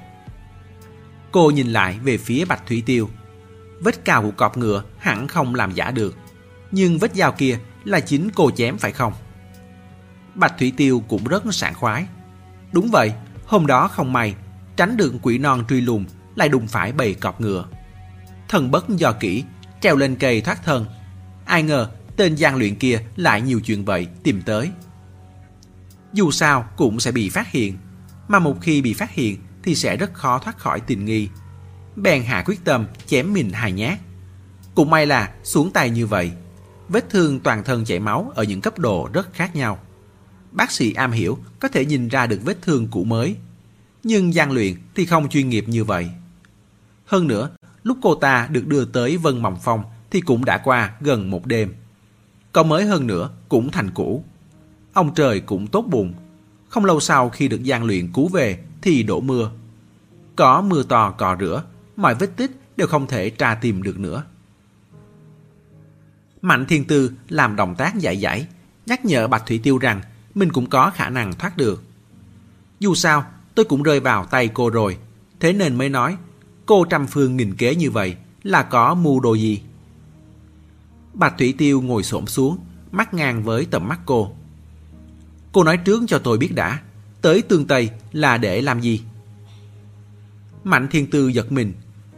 Cô 1.31 1.51
nhìn 1.51 1.67
lại 1.67 1.99
về 2.03 2.17
phía 2.17 2.45
Bạch 2.45 2.67
Thủy 2.67 2.83
Tiêu. 2.85 3.09
Vết 3.79 4.05
cào 4.05 4.21
của 4.21 4.31
cọp 4.31 4.57
ngựa 4.57 4.83
hẳn 4.97 5.27
không 5.27 5.55
làm 5.55 5.73
giả 5.73 5.91
được. 5.91 6.15
Nhưng 6.71 6.99
vết 6.99 7.15
dao 7.15 7.31
kia 7.31 7.59
là 7.83 7.99
chính 7.99 8.29
cô 8.35 8.51
chém 8.51 8.77
phải 8.77 8.91
không? 8.91 9.13
Bạch 10.35 10.53
Thủy 10.59 10.73
Tiêu 10.77 11.03
cũng 11.07 11.23
rất 11.23 11.43
sảng 11.51 11.73
khoái. 11.73 12.05
Đúng 12.71 12.91
vậy, 12.91 13.13
hôm 13.45 13.67
đó 13.67 13.87
không 13.87 14.13
may, 14.13 14.35
tránh 14.75 14.97
được 14.97 15.13
quỷ 15.21 15.37
non 15.37 15.63
truy 15.69 15.81
lùng, 15.81 16.05
lại 16.35 16.49
đụng 16.49 16.67
phải 16.67 16.91
bầy 16.91 17.13
cọp 17.13 17.41
ngựa. 17.41 17.65
Thần 18.47 18.71
bất 18.71 18.89
do 18.89 19.11
kỹ, 19.11 19.43
treo 19.81 19.95
lên 19.95 20.15
cây 20.15 20.41
thoát 20.41 20.63
thân. 20.63 20.85
Ai 21.45 21.63
ngờ, 21.63 21.89
tên 22.17 22.35
gian 22.35 22.55
luyện 22.55 22.75
kia 22.75 23.01
lại 23.15 23.41
nhiều 23.41 23.59
chuyện 23.59 23.85
vậy 23.85 24.07
tìm 24.23 24.41
tới. 24.41 24.71
Dù 26.13 26.31
sao 26.31 26.65
cũng 26.77 26.99
sẽ 26.99 27.11
bị 27.11 27.29
phát 27.29 27.51
hiện, 27.51 27.77
mà 28.27 28.39
một 28.39 28.61
khi 28.61 28.81
bị 28.81 28.93
phát 28.93 29.11
hiện 29.11 29.37
thì 29.63 29.75
sẽ 29.75 29.97
rất 29.97 30.13
khó 30.13 30.39
thoát 30.39 30.57
khỏi 30.57 30.79
tình 30.79 31.05
nghi. 31.05 31.29
Bèn 31.95 32.23
hạ 32.23 32.43
quyết 32.45 32.63
tâm 32.63 32.85
chém 33.05 33.33
mình 33.33 33.51
hài 33.51 33.71
nhát. 33.71 33.99
Cũng 34.75 34.89
may 34.89 35.05
là 35.05 35.33
xuống 35.43 35.71
tay 35.71 35.89
như 35.89 36.07
vậy, 36.07 36.31
vết 36.89 37.09
thương 37.09 37.39
toàn 37.39 37.63
thân 37.63 37.85
chảy 37.85 37.99
máu 37.99 38.31
ở 38.35 38.43
những 38.43 38.61
cấp 38.61 38.79
độ 38.79 39.09
rất 39.13 39.33
khác 39.33 39.55
nhau 39.55 39.79
bác 40.51 40.71
sĩ 40.71 40.93
am 40.93 41.11
hiểu 41.11 41.37
có 41.59 41.67
thể 41.67 41.85
nhìn 41.85 42.07
ra 42.07 42.27
được 42.27 42.39
vết 42.43 42.61
thương 42.61 42.87
cũ 42.87 43.03
mới. 43.03 43.35
Nhưng 44.03 44.33
gian 44.33 44.51
luyện 44.51 44.75
thì 44.95 45.05
không 45.05 45.29
chuyên 45.29 45.49
nghiệp 45.49 45.65
như 45.67 45.83
vậy. 45.83 46.09
Hơn 47.05 47.27
nữa, 47.27 47.49
lúc 47.83 47.97
cô 48.01 48.15
ta 48.15 48.47
được 48.51 48.67
đưa 48.67 48.85
tới 48.85 49.17
Vân 49.17 49.41
Mộng 49.41 49.57
Phong 49.63 49.83
thì 50.11 50.21
cũng 50.21 50.45
đã 50.45 50.57
qua 50.57 50.93
gần 51.01 51.29
một 51.29 51.45
đêm. 51.45 51.73
Còn 52.51 52.69
mới 52.69 52.85
hơn 52.85 53.07
nữa 53.07 53.29
cũng 53.49 53.71
thành 53.71 53.91
cũ. 53.91 54.23
Ông 54.93 55.13
trời 55.15 55.39
cũng 55.39 55.67
tốt 55.67 55.81
bụng. 55.81 56.13
Không 56.69 56.85
lâu 56.85 56.99
sau 56.99 57.29
khi 57.29 57.47
được 57.47 57.63
gian 57.63 57.83
luyện 57.83 58.13
cứu 58.13 58.27
về 58.27 58.59
thì 58.81 59.03
đổ 59.03 59.21
mưa. 59.21 59.51
Có 60.35 60.61
mưa 60.61 60.83
to 60.83 61.11
cò 61.11 61.37
rửa, 61.39 61.63
mọi 61.95 62.15
vết 62.15 62.35
tích 62.35 62.51
đều 62.77 62.87
không 62.87 63.07
thể 63.07 63.29
tra 63.29 63.55
tìm 63.55 63.83
được 63.83 63.99
nữa. 63.99 64.23
Mạnh 66.41 66.65
Thiên 66.65 66.85
Tư 66.85 67.11
làm 67.29 67.55
động 67.55 67.75
tác 67.75 67.95
giải 67.95 68.19
giải, 68.19 68.47
nhắc 68.85 69.05
nhở 69.05 69.27
Bạch 69.27 69.43
Thủy 69.45 69.59
Tiêu 69.63 69.77
rằng 69.77 70.01
mình 70.35 70.51
cũng 70.51 70.69
có 70.69 70.91
khả 70.95 71.09
năng 71.09 71.33
thoát 71.33 71.57
được. 71.57 71.83
Dù 72.79 72.95
sao, 72.95 73.25
tôi 73.55 73.65
cũng 73.65 73.83
rơi 73.83 73.99
vào 73.99 74.25
tay 74.25 74.47
cô 74.47 74.69
rồi, 74.69 74.97
thế 75.39 75.53
nên 75.53 75.75
mới 75.75 75.89
nói, 75.89 76.17
cô 76.65 76.85
trăm 76.85 77.07
phương 77.07 77.37
nghìn 77.37 77.55
kế 77.55 77.75
như 77.75 77.91
vậy 77.91 78.15
là 78.43 78.63
có 78.63 78.93
mưu 78.95 79.19
đồ 79.19 79.33
gì? 79.33 79.61
Bạch 81.13 81.37
Thủy 81.37 81.55
Tiêu 81.57 81.81
ngồi 81.81 82.03
xổm 82.03 82.27
xuống, 82.27 82.57
mắt 82.91 83.13
ngang 83.13 83.43
với 83.43 83.65
tầm 83.65 83.87
mắt 83.87 83.99
cô. 84.05 84.31
Cô 85.51 85.63
nói 85.63 85.77
trước 85.77 86.03
cho 86.07 86.19
tôi 86.19 86.37
biết 86.37 86.55
đã, 86.55 86.79
tới 87.21 87.41
tương 87.41 87.67
Tây 87.67 87.89
là 88.11 88.37
để 88.37 88.61
làm 88.61 88.81
gì? 88.81 89.01
Mạnh 90.63 90.87
Thiên 90.91 91.09
Tư 91.09 91.27
giật 91.27 91.51
mình, 91.51 91.73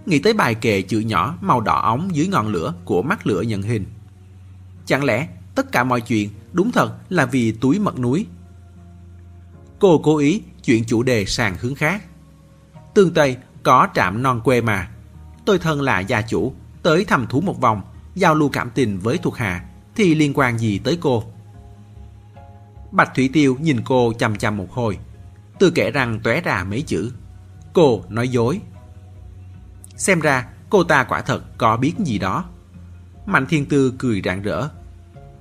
nghĩ 0.06 0.20
tới 0.20 0.34
bài 0.34 0.56
kệ 0.56 0.82
chữ 0.82 1.00
nhỏ 1.00 1.38
màu 1.42 1.62
đỏ 1.62 1.82
ống 1.82 2.16
dưới 2.16 2.28
ngọn 2.28 2.48
lửa 2.48 2.74
của 2.86 3.02
mắt 3.02 3.28
lửa 3.28 3.42
nhận 3.42 3.62
hình. 3.62 3.86
Chẳng 4.86 5.04
lẽ 5.04 5.28
tất 5.56 5.72
cả 5.72 5.84
mọi 5.84 6.02
chuyện 6.02 6.30
đúng 6.54 6.72
thật 6.72 6.94
là 7.10 7.26
vì 7.26 7.52
túi 7.52 7.80
mật 7.80 8.00
núi. 8.00 8.26
Cô 9.80 9.98
cố 10.04 10.18
ý 10.18 10.42
chuyển 10.64 10.84
chủ 10.86 11.04
đề 11.04 11.26
sang 11.26 11.56
hướng 11.60 11.76
khác. 11.76 12.04
Tương 12.94 13.14
Tây 13.14 13.38
có 13.64 13.88
trạm 13.94 14.24
non 14.24 14.42
quê 14.44 14.62
mà. 14.62 14.90
Tôi 15.46 15.60
thân 15.60 15.82
là 15.82 16.00
gia 16.00 16.22
chủ, 16.22 16.54
tới 16.84 17.06
thăm 17.06 17.28
thú 17.28 17.42
một 17.42 17.62
vòng, 17.62 17.82
giao 18.16 18.36
lưu 18.36 18.50
cảm 18.50 18.70
tình 18.76 19.00
với 19.00 19.18
thuộc 19.18 19.38
hạ, 19.38 19.66
thì 19.96 20.16
liên 20.16 20.34
quan 20.36 20.58
gì 20.58 20.80
tới 20.80 20.98
cô? 21.02 21.24
Bạch 22.92 23.16
Thủy 23.16 23.30
Tiêu 23.34 23.58
nhìn 23.62 23.82
cô 23.86 24.14
chằm 24.20 24.38
chằm 24.38 24.58
một 24.58 24.72
hồi, 24.72 24.98
từ 25.60 25.72
kể 25.72 25.92
rằng 25.92 26.20
tóe 26.24 26.42
ra 26.42 26.64
mấy 26.64 26.82
chữ. 26.82 27.12
Cô 27.74 28.04
nói 28.10 28.30
dối. 28.30 28.62
Xem 29.98 30.20
ra 30.20 30.48
cô 30.70 30.84
ta 30.84 31.04
quả 31.04 31.22
thật 31.22 31.58
có 31.58 31.78
biết 31.78 31.94
gì 32.00 32.20
đó. 32.20 32.46
Mạnh 33.26 33.46
Thiên 33.46 33.66
Tư 33.66 33.94
cười 33.98 34.22
rạng 34.26 34.42
rỡ. 34.42 34.70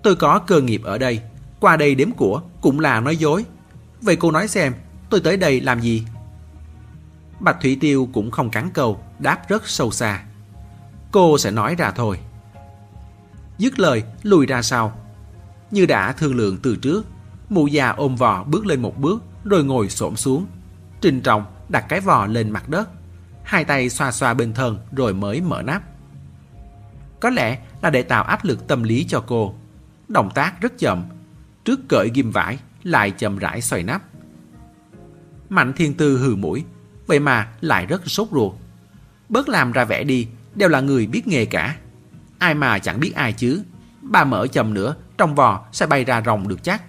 Tôi 0.03 0.17
có 0.17 0.39
cơ 0.39 0.61
nghiệp 0.61 0.83
ở 0.85 0.99
đây, 0.99 1.21
qua 1.61 1.77
đây 1.77 1.95
đếm 1.95 2.11
của 2.11 2.43
cũng 2.61 2.81
là 2.81 3.01
nói 3.01 3.17
dối. 3.17 3.45
Vậy 4.03 4.17
cô 4.17 4.31
nói 4.31 4.49
xem, 4.49 4.75
tôi 5.11 5.21
tới 5.21 5.37
đây 5.37 5.61
làm 5.61 5.81
gì? 5.81 6.05
Bạch 7.41 7.57
Thủy 7.61 7.79
Tiêu 7.81 8.09
cũng 8.13 8.31
không 8.31 8.51
cắn 8.51 8.71
câu, 8.71 9.01
đáp 9.19 9.49
rất 9.49 9.69
sâu 9.69 9.91
xa. 9.91 10.25
Cô 11.13 11.39
sẽ 11.39 11.51
nói 11.51 11.75
ra 11.75 11.91
thôi. 11.91 12.19
Dứt 13.59 13.79
lời, 13.79 14.03
lùi 14.23 14.47
ra 14.47 14.63
sau. 14.63 14.99
Như 15.71 15.87
đã 15.87 16.13
thương 16.13 16.35
lượng 16.35 16.59
từ 16.63 16.77
trước, 16.77 17.07
mụ 17.49 17.67
già 17.67 17.89
ôm 17.89 18.17
vò 18.17 18.45
bước 18.45 18.67
lên 18.67 18.83
một 18.83 18.99
bước 18.99 19.23
rồi 19.45 19.65
ngồi 19.65 19.89
xổm 19.89 20.17
xuống. 20.17 20.47
Trình 21.01 21.21
trọng 21.21 21.45
đặt 21.69 21.85
cái 21.89 22.01
vò 22.01 22.27
lên 22.27 22.51
mặt 22.51 22.69
đất, 22.69 22.89
hai 23.43 23.65
tay 23.65 23.89
xoa 23.89 24.13
xoa 24.13 24.35
bên 24.35 24.53
thân 24.53 24.79
rồi 24.93 25.15
mới 25.15 25.41
mở 25.41 25.63
nắp. 25.63 25.83
Có 27.21 27.31
lẽ 27.31 27.59
là 27.83 27.91
để 27.91 28.03
tạo 28.03 28.25
áp 28.25 28.45
lực 28.45 28.69
tâm 28.69 28.83
lý 28.83 29.05
cho 29.09 29.25
cô. 29.27 29.55
Động 30.11 30.31
tác 30.35 30.61
rất 30.61 30.79
chậm, 30.79 31.05
trước 31.65 31.81
cởi 31.89 32.11
ghim 32.15 32.31
vải 32.31 32.59
lại 32.83 33.11
chậm 33.11 33.39
rãi 33.39 33.61
xoay 33.61 33.83
nắp. 33.83 34.03
Mạnh 35.49 35.73
thiên 35.73 35.95
tư 35.95 36.19
hừ 36.19 36.37
mũi, 36.37 36.65
vậy 37.07 37.21
mà 37.21 37.49
lại 37.61 37.87
rất 37.87 38.11
sốt 38.11 38.29
ruột. 38.33 38.53
Bớt 39.29 39.49
làm 39.49 39.73
ra 39.73 39.85
vẻ 39.85 40.05
đi, 40.05 40.29
đều 40.55 40.69
là 40.69 40.81
người 40.81 41.07
biết 41.07 41.27
nghề 41.27 41.45
cả. 41.45 41.77
Ai 42.39 42.55
mà 42.55 42.79
chẳng 42.79 43.01
biết 43.01 43.15
ai 43.15 43.33
chứ. 43.33 43.63
Bà 44.03 44.25
mở 44.25 44.47
chậm 44.47 44.75
nữa, 44.75 44.95
trong 45.19 45.35
vò 45.35 45.67
sẽ 45.73 45.87
bay 45.87 46.05
ra 46.05 46.23
rồng 46.27 46.49
được 46.49 46.63
chắc. 46.63 46.83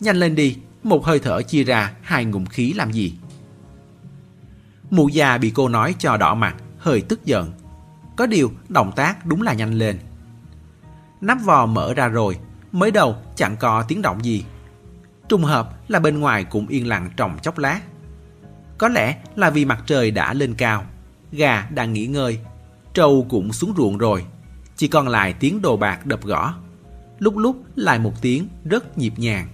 Nhanh 0.00 0.16
lên 0.16 0.34
đi, 0.34 0.56
một 0.82 1.04
hơi 1.04 1.18
thở 1.18 1.42
chia 1.42 1.64
ra 1.64 1.92
hai 2.02 2.24
ngụm 2.24 2.44
khí 2.44 2.72
làm 2.72 2.92
gì. 2.92 3.14
Mụ 4.90 5.08
già 5.08 5.38
bị 5.38 5.50
cô 5.54 5.68
nói 5.68 5.94
cho 5.98 6.16
đỏ 6.16 6.34
mặt, 6.34 6.56
hơi 6.78 7.00
tức 7.00 7.24
giận. 7.24 7.52
Có 8.16 8.26
điều 8.26 8.52
động 8.68 8.92
tác 8.96 9.26
đúng 9.26 9.42
là 9.42 9.52
nhanh 9.52 9.74
lên. 9.74 9.98
Nắp 11.20 11.38
vò 11.44 11.66
mở 11.66 11.94
ra 11.94 12.08
rồi, 12.08 12.38
mới 12.72 12.90
đầu 12.90 13.16
chẳng 13.36 13.56
có 13.56 13.84
tiếng 13.88 14.02
động 14.02 14.24
gì. 14.24 14.44
Trùng 15.28 15.44
hợp 15.44 15.90
là 15.90 15.98
bên 15.98 16.20
ngoài 16.20 16.44
cũng 16.44 16.66
yên 16.66 16.86
lặng 16.86 17.10
trong 17.16 17.38
chốc 17.42 17.58
lát. 17.58 17.80
Có 18.78 18.88
lẽ 18.88 19.16
là 19.36 19.50
vì 19.50 19.64
mặt 19.64 19.82
trời 19.86 20.10
đã 20.10 20.34
lên 20.34 20.54
cao, 20.54 20.84
gà 21.32 21.68
đang 21.70 21.92
nghỉ 21.92 22.06
ngơi, 22.06 22.40
trâu 22.94 23.26
cũng 23.28 23.52
xuống 23.52 23.74
ruộng 23.76 23.98
rồi, 23.98 24.24
chỉ 24.76 24.88
còn 24.88 25.08
lại 25.08 25.32
tiếng 25.32 25.62
đồ 25.62 25.76
bạc 25.76 26.06
đập 26.06 26.22
gõ. 26.22 26.54
Lúc 27.18 27.36
lúc 27.36 27.62
lại 27.76 27.98
một 27.98 28.22
tiếng 28.22 28.48
rất 28.64 28.98
nhịp 28.98 29.12
nhàng. 29.16 29.48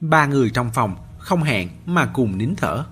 Ba 0.00 0.26
người 0.26 0.50
trong 0.50 0.70
phòng 0.70 0.96
không 1.18 1.42
hẹn 1.42 1.68
mà 1.86 2.06
cùng 2.06 2.38
nín 2.38 2.54
thở. 2.56 2.84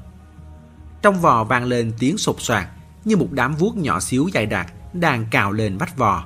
Trong 1.03 1.20
vò 1.20 1.44
vang 1.44 1.64
lên 1.64 1.92
tiếng 1.98 2.18
sột 2.18 2.37
soạt 2.38 2.68
như 3.05 3.16
một 3.16 3.29
đám 3.31 3.55
vuốt 3.55 3.77
nhỏ 3.77 4.00
xíu 4.00 4.29
dày 4.35 4.46
đặc 4.46 4.72
đang 4.92 5.27
cào 5.31 5.53
lên 5.53 5.79
vách 5.79 5.96
vò. 5.96 6.24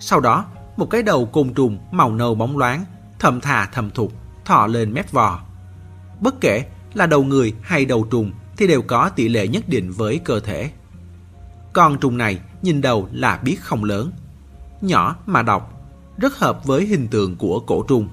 Sau 0.00 0.20
đó, 0.20 0.46
một 0.76 0.90
cái 0.90 1.02
đầu 1.02 1.26
côn 1.26 1.54
trùng 1.54 1.78
màu 1.90 2.12
nâu 2.12 2.34
bóng 2.34 2.58
loáng, 2.58 2.84
thầm 3.18 3.40
thà 3.40 3.68
thầm 3.72 3.90
thục, 3.90 4.12
thọ 4.44 4.66
lên 4.66 4.92
mép 4.92 5.12
vò. 5.12 5.40
Bất 6.20 6.40
kể 6.40 6.64
là 6.94 7.06
đầu 7.06 7.24
người 7.24 7.54
hay 7.62 7.84
đầu 7.84 8.06
trùng 8.10 8.32
thì 8.56 8.66
đều 8.66 8.82
có 8.82 9.08
tỷ 9.08 9.28
lệ 9.28 9.48
nhất 9.48 9.68
định 9.68 9.92
với 9.92 10.18
cơ 10.18 10.40
thể. 10.40 10.70
Con 11.72 11.98
trùng 11.98 12.18
này 12.18 12.40
nhìn 12.62 12.80
đầu 12.80 13.08
là 13.12 13.36
biết 13.36 13.56
không 13.60 13.84
lớn, 13.84 14.12
nhỏ 14.80 15.16
mà 15.26 15.42
độc, 15.42 15.72
rất 16.18 16.38
hợp 16.38 16.64
với 16.64 16.86
hình 16.86 17.08
tượng 17.08 17.36
của 17.36 17.60
cổ 17.60 17.82
trùng. 17.82 18.08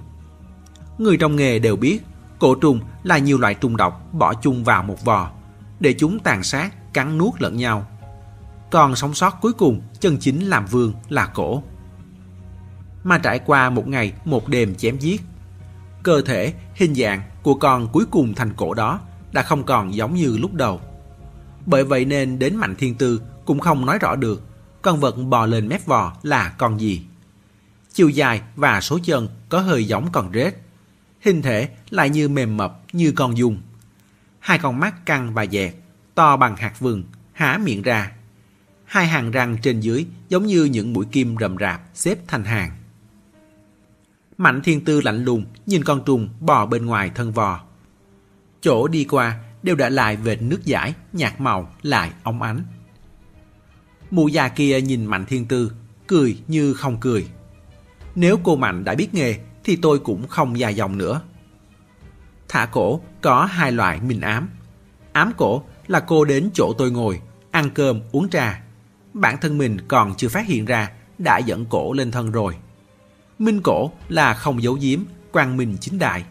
Người 0.98 1.18
trong 1.18 1.36
nghề 1.36 1.60
đều 1.60 1.76
biết 1.76 2.00
cổ 2.40 2.56
trùng 2.56 2.80
là 3.04 3.18
nhiều 3.18 3.38
loại 3.38 3.54
trùng 3.54 3.78
độc 3.78 4.14
bỏ 4.14 4.34
chung 4.34 4.64
vào 4.64 4.84
một 4.84 5.06
vò 5.06 5.32
để 5.80 5.96
chúng 5.98 6.20
tàn 6.20 6.44
sát, 6.44 6.94
cắn 6.94 7.18
nuốt 7.18 7.42
lẫn 7.42 7.58
nhau. 7.58 7.88
Còn 8.72 8.96
sống 8.96 9.14
sót 9.14 9.42
cuối 9.42 9.54
cùng 9.54 9.82
chân 10.00 10.18
chính 10.20 10.50
làm 10.50 10.66
vương 10.66 10.94
là 11.10 11.26
cổ. 11.26 11.64
Mà 13.08 13.18
trải 13.18 13.40
qua 13.40 13.70
một 13.70 13.88
ngày 13.88 14.14
một 14.26 14.48
đêm 14.48 14.76
chém 14.76 14.98
giết, 15.00 15.22
cơ 16.04 16.22
thể, 16.22 16.54
hình 16.76 16.96
dạng 16.96 17.22
của 17.44 17.54
con 17.54 17.88
cuối 17.94 18.06
cùng 18.12 18.34
thành 18.34 18.54
cổ 18.54 18.74
đó 18.74 19.00
đã 19.32 19.42
không 19.42 19.64
còn 19.64 19.96
giống 19.96 20.16
như 20.16 20.38
lúc 20.38 20.54
đầu. 20.54 20.82
Bởi 21.66 21.84
vậy 21.84 22.06
nên 22.06 22.40
đến 22.40 22.56
Mạnh 22.56 22.76
Thiên 22.76 22.96
Tư 22.96 23.22
cũng 23.46 23.60
không 23.60 23.86
nói 23.86 24.00
rõ 24.00 24.16
được 24.16 24.44
con 24.82 25.00
vật 25.00 25.16
bò 25.16 25.46
lên 25.46 25.68
mép 25.68 25.86
vò 25.86 26.18
là 26.24 26.50
con 26.50 26.80
gì. 26.80 27.06
Chiều 27.94 28.10
dài 28.10 28.42
và 28.56 28.82
số 28.82 29.00
chân 29.04 29.28
có 29.50 29.60
hơi 29.60 29.88
giống 29.88 30.12
con 30.12 30.32
rết. 30.34 30.56
Hình 31.22 31.42
thể 31.42 31.70
lại 31.90 32.10
như 32.10 32.30
mềm 32.30 32.58
mập 32.58 32.80
như 32.92 33.12
con 33.12 33.38
dung. 33.38 33.58
Hai 34.40 34.60
con 34.60 34.80
mắt 34.80 35.06
căng 35.06 35.34
và 35.34 35.46
dẹt, 35.46 35.74
to 36.16 36.38
bằng 36.38 36.56
hạt 36.56 36.80
vừng, 36.80 37.04
há 37.34 37.60
miệng 37.64 37.82
ra. 37.82 38.12
Hai 38.86 39.08
hàng 39.08 39.32
răng 39.32 39.58
trên 39.62 39.80
dưới 39.80 40.06
giống 40.30 40.46
như 40.46 40.64
những 40.66 40.94
mũi 40.94 41.06
kim 41.12 41.36
rậm 41.40 41.58
rạp 41.60 41.82
xếp 41.94 42.18
thành 42.28 42.44
hàng. 42.44 42.77
Mạnh 44.38 44.62
thiên 44.62 44.86
tư 44.86 45.02
lạnh 45.02 45.24
lùng 45.24 45.46
nhìn 45.66 45.84
con 45.84 46.02
trùng 46.06 46.30
bò 46.40 46.66
bên 46.66 46.86
ngoài 46.86 47.12
thân 47.16 47.32
vò. 47.32 47.62
Chỗ 48.62 48.88
đi 48.88 49.04
qua 49.04 49.40
đều 49.64 49.76
đã 49.76 49.90
lại 49.90 50.16
vệt 50.16 50.42
nước 50.42 50.66
giải, 50.66 50.94
nhạt 51.14 51.42
màu, 51.42 51.74
lại 51.82 52.12
óng 52.24 52.42
ánh. 52.42 52.64
Mụ 54.12 54.28
già 54.28 54.48
kia 54.48 54.82
nhìn 54.82 55.06
Mạnh 55.06 55.26
Thiên 55.26 55.46
Tư, 55.46 55.72
cười 56.08 56.38
như 56.48 56.74
không 56.74 56.98
cười. 57.00 57.28
Nếu 58.16 58.40
cô 58.44 58.56
Mạnh 58.56 58.84
đã 58.84 58.96
biết 58.96 59.14
nghề 59.14 59.40
thì 59.64 59.76
tôi 59.76 60.00
cũng 60.00 60.28
không 60.28 60.60
dài 60.60 60.76
dòng 60.76 60.98
nữa. 60.98 61.22
Thả 62.48 62.66
cổ 62.66 63.02
có 63.22 63.46
hai 63.46 63.72
loại 63.72 64.02
minh 64.02 64.22
ám. 64.22 64.50
Ám 65.12 65.32
cổ 65.38 65.64
là 65.88 66.00
cô 66.00 66.26
đến 66.26 66.50
chỗ 66.54 66.74
tôi 66.78 66.92
ngồi, 66.92 67.22
ăn 67.52 67.70
cơm, 67.70 68.02
uống 68.12 68.30
trà. 68.30 68.62
Bản 69.14 69.38
thân 69.42 69.58
mình 69.58 69.78
còn 69.88 70.16
chưa 70.18 70.30
phát 70.30 70.48
hiện 70.48 70.66
ra, 70.66 70.92
đã 71.18 71.38
dẫn 71.38 71.66
cổ 71.66 71.94
lên 71.94 72.12
thân 72.12 72.32
rồi. 72.32 72.56
Minh 73.40 73.62
cổ 73.62 73.92
là 74.10 74.34
không 74.34 74.64
giấu 74.64 74.78
giếm, 74.82 75.00
quang 75.32 75.58
minh 75.58 75.78
chính 75.82 76.00
đại. 76.00 76.26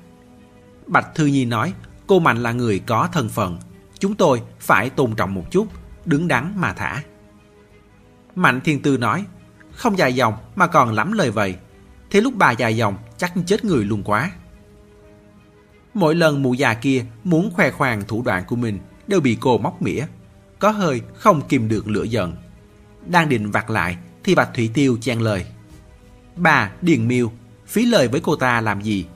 Bạch 0.87 1.15
Thư 1.15 1.27
Nhi 1.27 1.45
nói, 1.45 1.73
cô 2.07 2.19
Mạnh 2.19 2.43
là 2.43 2.53
người 2.53 2.79
có 2.79 3.09
thân 3.13 3.29
phận. 3.29 3.59
Chúng 3.99 4.15
tôi 4.15 4.43
phải 4.61 4.91
tôn 4.91 5.15
trọng 5.15 5.35
một 5.35 5.45
chút, 5.51 5.67
đứng 6.05 6.29
đắn 6.29 6.53
mà 6.57 6.73
thả. 6.73 7.03
Mạnh 8.35 8.61
Thiên 8.61 8.83
Tư 8.83 8.97
nói, 8.97 9.25
không 9.73 9.99
dài 9.99 10.15
dòng 10.15 10.35
mà 10.57 10.67
còn 10.67 10.93
lắm 10.93 11.13
lời 11.13 11.31
vậy. 11.31 11.57
Thế 12.11 12.21
lúc 12.21 12.35
bà 12.37 12.51
dài 12.51 12.77
dòng 12.77 12.97
chắc 13.17 13.33
chết 13.47 13.65
người 13.65 13.85
luôn 13.85 14.03
quá. 14.03 14.31
Mỗi 15.95 16.15
lần 16.15 16.43
mụ 16.43 16.55
già 16.55 16.75
kia 16.75 17.05
muốn 17.25 17.51
khoe 17.55 17.71
khoang 17.71 18.03
thủ 18.09 18.23
đoạn 18.23 18.45
của 18.47 18.57
mình 18.57 18.79
đều 19.07 19.21
bị 19.21 19.37
cô 19.41 19.59
móc 19.59 19.83
mỉa. 19.83 20.07
Có 20.59 20.71
hơi 20.71 21.01
không 21.15 21.49
kìm 21.49 21.69
được 21.69 21.89
lửa 21.89 22.03
giận. 22.03 22.37
Đang 23.07 23.29
định 23.29 23.51
vặt 23.51 23.71
lại 23.71 23.97
thì 24.25 24.35
Bạch 24.35 24.51
Thủy 24.55 24.71
Tiêu 24.75 24.99
chen 25.01 25.21
lời. 25.21 25.47
Bà, 26.37 26.71
Điền 26.83 27.09
Miêu, 27.09 27.33
phí 27.67 27.87
lời 27.87 28.09
với 28.09 28.21
cô 28.21 28.37
ta 28.37 28.61
làm 28.61 28.81
gì? 28.81 29.07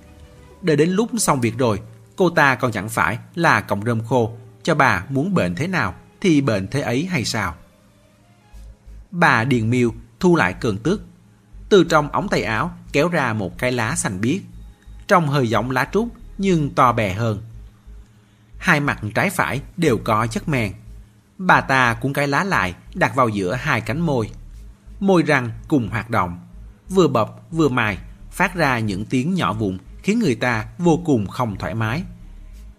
Đợi 0.63 0.77
đến 0.77 0.91
lúc 0.91 1.11
xong 1.19 1.41
việc 1.41 1.59
rồi, 1.59 1.81
cô 2.17 2.31
ta 2.31 2.55
còn 2.55 2.73
chẳng 2.73 2.89
phải 2.89 3.19
là 3.35 3.61
cọng 3.61 3.85
rơm 3.85 4.05
khô 4.05 4.37
cho 4.63 4.75
bà 4.75 5.05
muốn 5.09 5.35
bệnh 5.35 5.55
thế 5.55 5.67
nào 5.67 5.95
thì 6.21 6.41
bệnh 6.41 6.69
thế 6.69 6.81
ấy 6.81 7.05
hay 7.05 7.25
sao? 7.25 7.55
Bà 9.11 9.45
Điền 9.45 9.71
Miêu 9.71 9.95
thu 10.21 10.37
lại 10.37 10.55
cơn 10.61 10.79
tức. 10.79 11.03
Từ 11.69 11.85
trong 11.85 12.09
ống 12.13 12.29
tay 12.29 12.43
áo 12.43 12.71
kéo 12.93 13.09
ra 13.09 13.33
một 13.33 13.59
cái 13.59 13.73
lá 13.73 13.97
xanh 13.97 14.21
biếc. 14.21 14.41
trong 15.07 15.29
hơi 15.29 15.49
giống 15.49 15.71
lá 15.71 15.89
trúc 15.93 16.09
nhưng 16.39 16.75
to 16.75 16.93
bè 16.93 17.15
hơn. 17.15 17.43
Hai 18.59 18.81
mặt 18.81 19.01
trái 19.15 19.31
phải 19.31 19.61
đều 19.77 19.99
có 20.05 20.27
chất 20.27 20.49
men. 20.49 20.73
Bà 21.39 21.61
ta 21.61 21.95
cuốn 21.95 22.13
cái 22.13 22.29
lá 22.29 22.45
lại 22.45 22.75
đặt 22.95 23.15
vào 23.15 23.29
giữa 23.29 23.55
hai 23.55 23.81
cánh 23.81 24.01
môi. 24.01 24.31
Môi 25.01 25.23
răng 25.23 25.51
cùng 25.69 25.89
hoạt 25.89 26.11
động. 26.11 26.39
Vừa 26.91 27.09
bập 27.09 27.53
vừa 27.53 27.69
mài 27.69 27.99
phát 28.31 28.55
ra 28.55 28.79
những 28.79 29.05
tiếng 29.05 29.35
nhỏ 29.35 29.53
vụn 29.53 29.79
khiến 30.03 30.19
người 30.19 30.35
ta 30.35 30.67
vô 30.79 31.01
cùng 31.05 31.27
không 31.27 31.57
thoải 31.57 31.75
mái. 31.75 32.03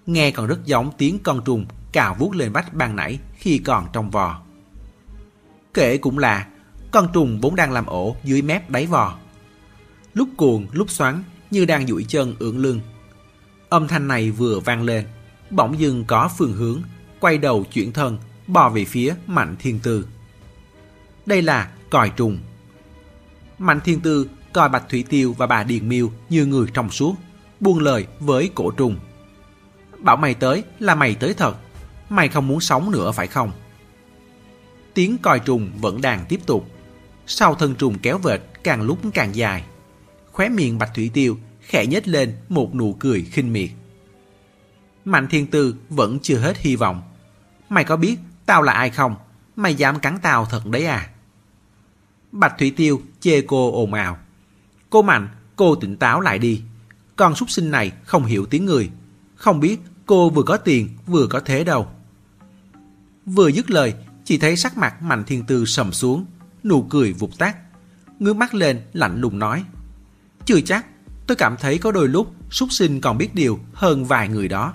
Nghe 0.05 0.31
còn 0.31 0.47
rất 0.47 0.65
giống 0.65 0.91
tiếng 0.97 1.19
con 1.19 1.41
trùng 1.45 1.65
cào 1.91 2.15
vuốt 2.19 2.35
lên 2.35 2.51
vách 2.51 2.73
ban 2.73 2.95
nãy 2.95 3.19
khi 3.35 3.57
còn 3.57 3.87
trong 3.93 4.09
vò. 4.09 4.41
Kể 5.73 5.97
cũng 5.97 6.17
là 6.17 6.47
con 6.91 7.07
trùng 7.13 7.39
vốn 7.41 7.55
đang 7.55 7.71
làm 7.71 7.85
ổ 7.85 8.15
dưới 8.23 8.41
mép 8.41 8.69
đáy 8.69 8.85
vò. 8.85 9.17
Lúc 10.13 10.29
cuồng 10.37 10.67
lúc 10.71 10.89
xoắn 10.89 11.23
như 11.51 11.65
đang 11.65 11.87
duỗi 11.87 12.05
chân 12.07 12.35
ưỡn 12.39 12.57
lưng. 12.57 12.81
Âm 13.69 13.87
thanh 13.87 14.07
này 14.07 14.31
vừa 14.31 14.59
vang 14.59 14.83
lên, 14.83 15.05
bỗng 15.49 15.79
dưng 15.79 16.05
có 16.05 16.29
phương 16.37 16.53
hướng, 16.53 16.81
quay 17.19 17.37
đầu 17.37 17.65
chuyển 17.73 17.93
thân, 17.93 18.17
bò 18.47 18.69
về 18.69 18.85
phía 18.85 19.15
Mạnh 19.27 19.55
Thiên 19.59 19.79
Tư. 19.79 20.07
Đây 21.25 21.41
là 21.41 21.71
còi 21.89 22.09
trùng. 22.09 22.37
Mạnh 23.61 23.79
Thiên 23.83 23.99
Tư 23.99 24.29
coi 24.53 24.69
Bạch 24.69 24.89
Thủy 24.89 25.03
Tiêu 25.09 25.35
và 25.37 25.47
bà 25.47 25.63
Điền 25.63 25.89
Miêu 25.89 26.11
như 26.29 26.45
người 26.45 26.67
trong 26.73 26.89
suốt, 26.89 27.15
buông 27.59 27.79
lời 27.79 28.07
với 28.19 28.49
cổ 28.55 28.71
trùng. 28.71 28.95
Bảo 29.99 30.17
mày 30.17 30.33
tới 30.33 30.63
là 30.79 30.95
mày 30.95 31.15
tới 31.15 31.33
thật, 31.33 31.55
mày 32.09 32.27
không 32.27 32.47
muốn 32.47 32.59
sống 32.59 32.91
nữa 32.91 33.11
phải 33.11 33.27
không? 33.27 33.51
Tiếng 34.93 35.17
coi 35.17 35.39
trùng 35.39 35.71
vẫn 35.81 36.01
đang 36.01 36.25
tiếp 36.29 36.39
tục. 36.45 36.69
Sau 37.27 37.55
thân 37.55 37.75
trùng 37.75 37.99
kéo 37.99 38.17
vệt 38.17 38.41
càng 38.63 38.81
lúc 38.81 38.99
càng 39.13 39.35
dài. 39.35 39.63
Khóe 40.31 40.49
miệng 40.49 40.77
Bạch 40.77 40.91
Thủy 40.95 41.11
Tiêu 41.13 41.37
khẽ 41.61 41.85
nhếch 41.85 42.07
lên 42.07 42.35
một 42.49 42.75
nụ 42.75 42.93
cười 42.93 43.21
khinh 43.21 43.53
miệt. 43.53 43.69
Mạnh 45.05 45.27
Thiên 45.27 45.47
Tư 45.47 45.75
vẫn 45.89 46.19
chưa 46.19 46.37
hết 46.37 46.57
hy 46.57 46.75
vọng. 46.75 47.01
Mày 47.69 47.83
có 47.83 47.97
biết 47.97 48.15
tao 48.45 48.61
là 48.61 48.73
ai 48.73 48.89
không? 48.89 49.15
Mày 49.55 49.75
dám 49.75 49.99
cắn 49.99 50.17
tao 50.21 50.45
thật 50.45 50.65
đấy 50.65 50.85
à? 50.85 51.10
Bạch 52.31 52.57
Thủy 52.57 52.73
Tiêu 52.75 53.01
chê 53.19 53.41
cô 53.41 53.71
ồn 53.71 53.93
ào. 53.93 54.17
Cô 54.89 55.01
Mạnh, 55.01 55.27
cô 55.55 55.75
tỉnh 55.75 55.97
táo 55.97 56.21
lại 56.21 56.39
đi. 56.39 56.61
Con 57.15 57.35
súc 57.35 57.49
sinh 57.49 57.71
này 57.71 57.91
không 58.03 58.25
hiểu 58.25 58.45
tiếng 58.45 58.65
người. 58.65 58.89
Không 59.35 59.59
biết 59.59 59.79
cô 60.05 60.29
vừa 60.29 60.43
có 60.43 60.57
tiền 60.57 60.89
vừa 61.07 61.27
có 61.27 61.39
thế 61.39 61.63
đâu. 61.63 61.87
Vừa 63.25 63.47
dứt 63.47 63.69
lời, 63.69 63.93
chỉ 64.25 64.37
thấy 64.37 64.55
sắc 64.55 64.77
mặt 64.77 65.01
Mạnh 65.01 65.23
Thiên 65.23 65.45
Tư 65.45 65.65
sầm 65.65 65.91
xuống, 65.91 66.25
nụ 66.63 66.81
cười 66.81 67.13
vụt 67.13 67.29
tắt. 67.37 67.57
Ngước 68.19 68.35
mắt 68.35 68.53
lên, 68.53 68.81
lạnh 68.93 69.21
lùng 69.21 69.39
nói. 69.39 69.63
Chưa 70.45 70.61
chắc, 70.61 70.85
tôi 71.27 71.35
cảm 71.35 71.55
thấy 71.59 71.77
có 71.77 71.91
đôi 71.91 72.07
lúc 72.07 72.33
súc 72.51 72.71
sinh 72.71 73.01
còn 73.01 73.17
biết 73.17 73.35
điều 73.35 73.59
hơn 73.73 74.05
vài 74.05 74.29
người 74.29 74.47
đó. 74.47 74.73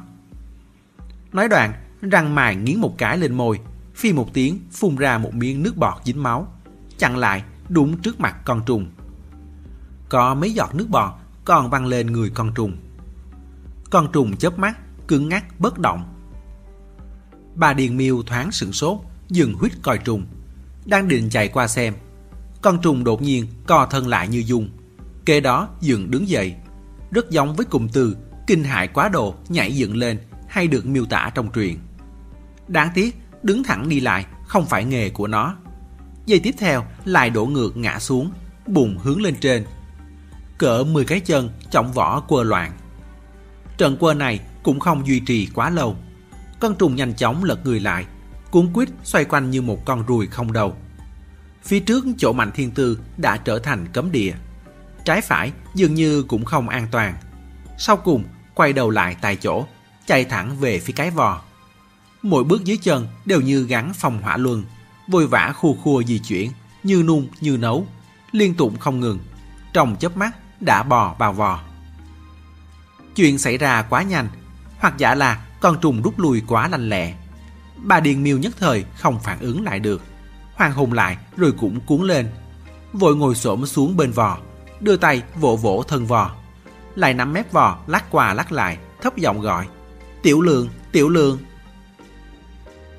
Nói 1.33 1.49
đoạn, 1.49 1.73
răng 2.03 2.35
mài 2.35 2.57
nghiến 2.57 2.81
một 2.81 2.99
cái 2.99 3.19
lên 3.19 3.35
môi, 3.35 3.61
phi 3.95 4.12
một 4.12 4.35
tiếng 4.35 4.59
phun 4.73 4.97
ra 4.97 5.19
một 5.19 5.35
miếng 5.35 5.62
nước 5.62 5.77
bọt 5.77 5.95
dính 6.05 6.23
máu, 6.23 6.56
chặn 6.98 7.16
lại 7.16 7.44
đúng 7.68 7.98
trước 7.98 8.20
mặt 8.20 8.37
con 8.44 8.62
trùng. 8.66 8.87
Có 10.09 10.35
mấy 10.35 10.52
giọt 10.52 10.74
nước 10.74 10.87
bọt 10.90 11.12
còn 11.44 11.70
văng 11.70 11.87
lên 11.87 12.06
người 12.06 12.30
con 12.30 12.54
trùng. 12.54 12.76
Con 13.90 14.12
trùng 14.12 14.37
chớp 14.37 14.59
mắt, 14.59 14.76
cứng 15.09 15.28
ngắc 15.28 15.61
bất 15.61 15.78
động. 15.78 16.04
Bà 17.54 17.72
Điền 17.72 17.96
Miêu 17.96 18.22
thoáng 18.22 18.52
sửng 18.52 18.72
sốt, 18.72 18.98
dừng 19.28 19.54
huýt 19.54 19.72
coi 19.82 19.98
trùng. 19.98 20.26
Đang 20.85 21.09
định 21.09 21.30
chạy 21.30 21.48
qua 21.48 21.68
xem. 21.68 21.94
Con 22.62 22.78
trùng 22.82 23.04
đột 23.04 23.22
nhiên 23.22 23.46
co 23.66 23.87
thân 23.87 24.06
lại 24.06 24.28
như 24.28 24.42
dung. 24.46 24.68
Kế 25.24 25.40
đó 25.40 25.68
dừng 25.80 26.11
đứng 26.11 26.28
dậy. 26.28 26.54
Rất 27.11 27.30
giống 27.30 27.56
với 27.56 27.66
cụm 27.66 27.88
từ 27.88 28.16
kinh 28.46 28.64
hại 28.64 28.88
quá 28.88 29.09
độ 29.09 29.35
nhảy 29.48 29.76
dựng 29.76 29.96
lên 29.96 30.18
hay 30.48 30.68
được 30.68 30.87
miêu 30.87 31.04
tả 31.04 31.30
trong 31.35 31.52
truyền. 31.54 31.76
Đáng 32.68 32.88
tiếc, 32.94 33.16
đứng 33.42 33.64
thẳng 33.64 33.88
đi 33.88 34.00
lại 34.00 34.26
không 34.46 34.66
phải 34.66 34.85
nghề 34.85 35.11
của 35.11 35.26
nó. 35.26 35.56
Giây 36.27 36.39
tiếp 36.39 36.55
theo 36.59 36.85
lại 37.05 37.31
đổ 37.31 37.47
ngược 37.47 37.77
ngã 37.77 37.99
xuống, 37.99 38.31
bùng 38.67 38.99
hướng 38.99 39.23
lên 39.23 39.37
trên. 39.41 39.65
Cỡ 40.59 40.85
10 40.85 41.05
cái 41.05 41.21
chân 41.21 41.51
trọng 41.71 41.93
vỏ 41.93 42.21
quơ 42.21 42.43
loạn. 42.43 42.73
Trận 43.79 43.97
quơ 43.97 44.15
này 44.15 44.41
cũng 44.62 44.81
không 44.81 45.07
duy 45.07 45.21
trì 45.21 45.49
quá 45.55 45.71
lâu. 45.71 45.97
Con 46.61 46.75
trùng 46.75 46.97
nhanh 46.97 47.15
chóng 47.15 47.45
lật 47.45 47.65
người 47.65 47.81
lại, 47.81 48.05
cuốn 48.51 48.73
quýt 48.73 48.89
xoay 49.05 49.25
quanh 49.25 49.51
như 49.51 49.62
một 49.62 49.85
con 49.85 50.07
ruồi 50.07 50.27
không 50.27 50.53
đầu. 50.53 50.77
Phía 51.62 51.81
trước 51.81 52.05
chỗ 52.19 52.33
Mạnh 52.33 52.51
Thiên 52.55 52.71
Tư 52.71 52.99
đã 53.17 53.37
trở 53.37 53.59
thành 53.59 53.87
cấm 53.93 54.12
địa. 54.12 54.35
Trái 55.05 55.21
phải 55.21 55.53
dường 55.75 55.95
như 55.95 56.23
cũng 56.23 56.45
không 56.45 56.69
an 56.69 56.87
toàn. 56.91 57.15
Sau 57.79 57.97
cùng 57.97 58.25
quay 58.55 58.73
đầu 58.73 58.91
lại 58.91 59.17
tại 59.21 59.37
chỗ, 59.37 59.67
chạy 60.07 60.25
thẳng 60.25 60.57
về 60.57 60.79
phía 60.79 60.93
cái 60.93 61.11
vò. 61.11 61.43
Mỗi 62.23 62.45
bước 62.45 62.65
dưới 62.65 62.77
chân 62.77 63.09
đều 63.25 63.41
như 63.41 63.67
gắn 63.67 63.93
phòng 63.95 64.23
hỏa 64.23 64.37
luân, 64.37 64.65
vội 65.09 65.27
vã 65.27 65.53
khua 65.57 65.75
khua 65.75 66.03
di 66.03 66.19
chuyển, 66.19 66.51
như 66.83 67.03
nung 67.03 67.29
như 67.40 67.57
nấu, 67.57 67.87
liên 68.33 68.55
tục 68.55 68.73
không 68.81 69.01
ngừng. 69.01 69.19
Trong 69.73 69.97
chớp 69.97 70.16
mắt 70.16 70.37
đã 70.61 70.83
bò 70.83 71.14
vào 71.19 71.33
vò. 71.33 71.61
Chuyện 73.16 73.38
xảy 73.38 73.59
ra 73.59 73.83
quá 73.83 74.03
nhanh, 74.03 74.29
hoặc 74.79 74.99
giả 74.99 75.14
là 75.14 75.47
con 75.61 75.81
trùng 75.81 76.03
rút 76.03 76.19
lui 76.19 76.42
quá 76.47 76.69
lanh 76.69 76.88
lẹ. 76.88 77.14
Bà 77.77 78.01
Điền 78.01 78.23
Miêu 78.23 78.38
nhất 78.38 78.55
thời 78.61 78.85
không 78.97 79.19
phản 79.21 79.38
ứng 79.40 79.64
lại 79.64 79.81
được. 79.81 80.03
Hoàng 80.55 80.73
hùng 80.73 80.92
lại 80.92 81.16
rồi 81.37 81.53
cũng 81.53 81.81
cuốn 81.81 82.03
lên. 82.03 82.29
Vội 82.92 83.16
ngồi 83.16 83.35
xổm 83.35 83.66
xuống 83.66 83.97
bên 83.97 84.12
vò, 84.12 84.38
đưa 84.81 84.97
tay 84.97 85.23
vỗ 85.35 85.57
vỗ 85.57 85.85
thân 85.88 86.07
vò. 86.07 86.35
Lại 86.95 87.14
nắm 87.14 87.33
mép 87.33 87.53
vò 87.53 87.79
lắc 87.87 88.11
qua 88.11 88.35
lắc 88.35 88.53
lại, 88.53 88.79
thấp 89.03 89.16
giọng 89.16 89.40
gọi. 89.40 89.66
Tiểu 90.23 90.40
lượng, 90.40 90.69
tiểu 90.92 91.09
lượng. 91.09 91.38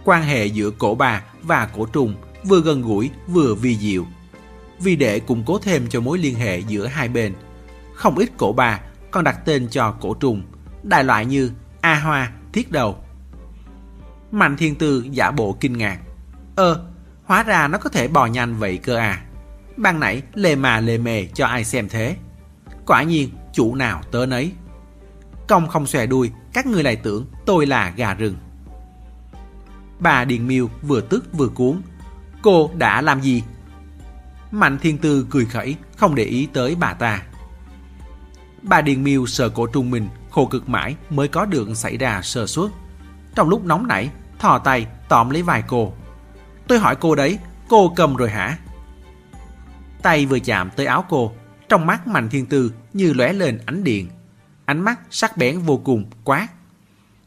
Quan 0.04 0.24
hệ 0.24 0.46
giữa 0.46 0.72
cổ 0.72 0.96
bà 0.96 1.24
và 1.48 1.70
cổ 1.76 1.86
trùng 1.86 2.16
vừa 2.44 2.62
gần 2.62 2.82
gũi 2.82 3.12
vừa 3.28 3.56
vi 3.56 3.78
diệu. 3.78 4.06
Vì 4.80 4.96
để 4.96 5.20
củng 5.20 5.44
cố 5.46 5.60
thêm 5.60 5.88
cho 5.90 6.02
mối 6.02 6.18
liên 6.18 6.36
hệ 6.36 6.60
giữa 6.60 6.88
hai 6.88 7.10
bên, 7.10 7.34
không 7.94 8.18
ít 8.18 8.30
cổ 8.38 8.54
bà 8.54 8.80
còn 9.12 9.24
đặt 9.24 9.46
tên 9.46 9.68
cho 9.70 9.92
cổ 9.92 10.14
trùng, 10.14 10.42
đại 10.84 11.04
loại 11.04 11.26
như 11.26 11.52
A 11.82 12.00
Hoa, 12.00 12.32
Thiết 12.54 12.72
Đầu. 12.72 12.98
Mạnh 14.32 14.58
Thiên 14.58 14.76
Tư 14.76 15.06
giả 15.12 15.32
bộ 15.32 15.58
kinh 15.60 15.78
ngạc. 15.78 16.00
Ơ, 16.56 16.86
hóa 17.24 17.44
ra 17.44 17.68
nó 17.68 17.78
có 17.78 17.90
thể 17.90 18.08
bò 18.08 18.26
nhanh 18.26 18.56
vậy 18.56 18.78
cơ 18.78 18.96
à. 18.96 19.24
Ban 19.78 20.00
nãy 20.00 20.22
lề 20.34 20.56
mà 20.56 20.80
lề 20.80 20.98
mề 20.98 21.26
cho 21.26 21.46
ai 21.46 21.64
xem 21.64 21.90
thế. 21.90 22.16
Quả 22.86 23.04
nhiên, 23.04 23.30
chủ 23.54 23.76
nào 23.76 24.02
tớ 24.12 24.26
nấy. 24.26 24.52
Công 25.48 25.68
không 25.68 25.88
xòe 25.88 26.06
đuôi, 26.06 26.32
các 26.54 26.66
người 26.66 26.84
lại 26.84 26.96
tưởng 26.96 27.26
tôi 27.46 27.66
là 27.66 27.94
gà 27.96 28.14
rừng. 28.14 28.36
Bà 30.00 30.26
Điền 30.26 30.48
Miêu 30.48 30.70
vừa 30.82 31.02
tức 31.02 31.26
vừa 31.34 31.48
cuốn. 31.48 31.82
Cô 32.42 32.72
đã 32.78 33.02
làm 33.02 33.22
gì? 33.22 33.44
Mạnh 34.52 34.78
Thiên 34.82 34.98
Tư 34.98 35.28
cười 35.30 35.46
khẩy, 35.46 35.76
không 35.98 36.16
để 36.16 36.24
ý 36.24 36.48
tới 36.54 36.76
bà 36.76 36.94
ta. 36.94 37.24
Bà 38.62 38.82
Điền 38.82 39.04
Miêu 39.04 39.26
sợ 39.26 39.50
cổ 39.50 39.68
trung 39.68 39.92
mình 39.92 40.08
khổ 40.30 40.46
cực 40.46 40.70
mãi 40.70 40.96
mới 41.10 41.28
có 41.28 41.46
được 41.46 41.68
xảy 41.76 41.98
ra 41.98 42.22
sơ 42.22 42.48
suất. 42.48 42.72
Trong 43.36 43.50
lúc 43.50 43.66
nóng 43.66 43.88
nảy, 43.88 44.10
thò 44.40 44.60
tay 44.60 44.88
tóm 45.10 45.30
lấy 45.30 45.42
vai 45.42 45.64
cô. 45.68 45.94
Tôi 46.68 46.80
hỏi 46.80 46.96
cô 46.96 47.16
đấy, 47.16 47.40
cô 47.70 47.94
cầm 47.96 48.16
rồi 48.16 48.30
hả? 48.30 48.58
Tay 50.02 50.26
vừa 50.26 50.40
chạm 50.40 50.70
tới 50.76 50.86
áo 50.86 51.06
cô, 51.10 51.34
trong 51.70 51.86
mắt 51.86 52.08
Mạnh 52.08 52.30
Thiên 52.30 52.46
Tư 52.46 52.74
như 52.94 53.14
lóe 53.14 53.34
lên 53.34 53.60
ánh 53.66 53.84
điện. 53.84 54.10
Ánh 54.66 54.82
mắt 54.82 55.00
sắc 55.10 55.38
bén 55.38 55.60
vô 55.60 55.78
cùng, 55.78 56.06
quát. 56.24 56.48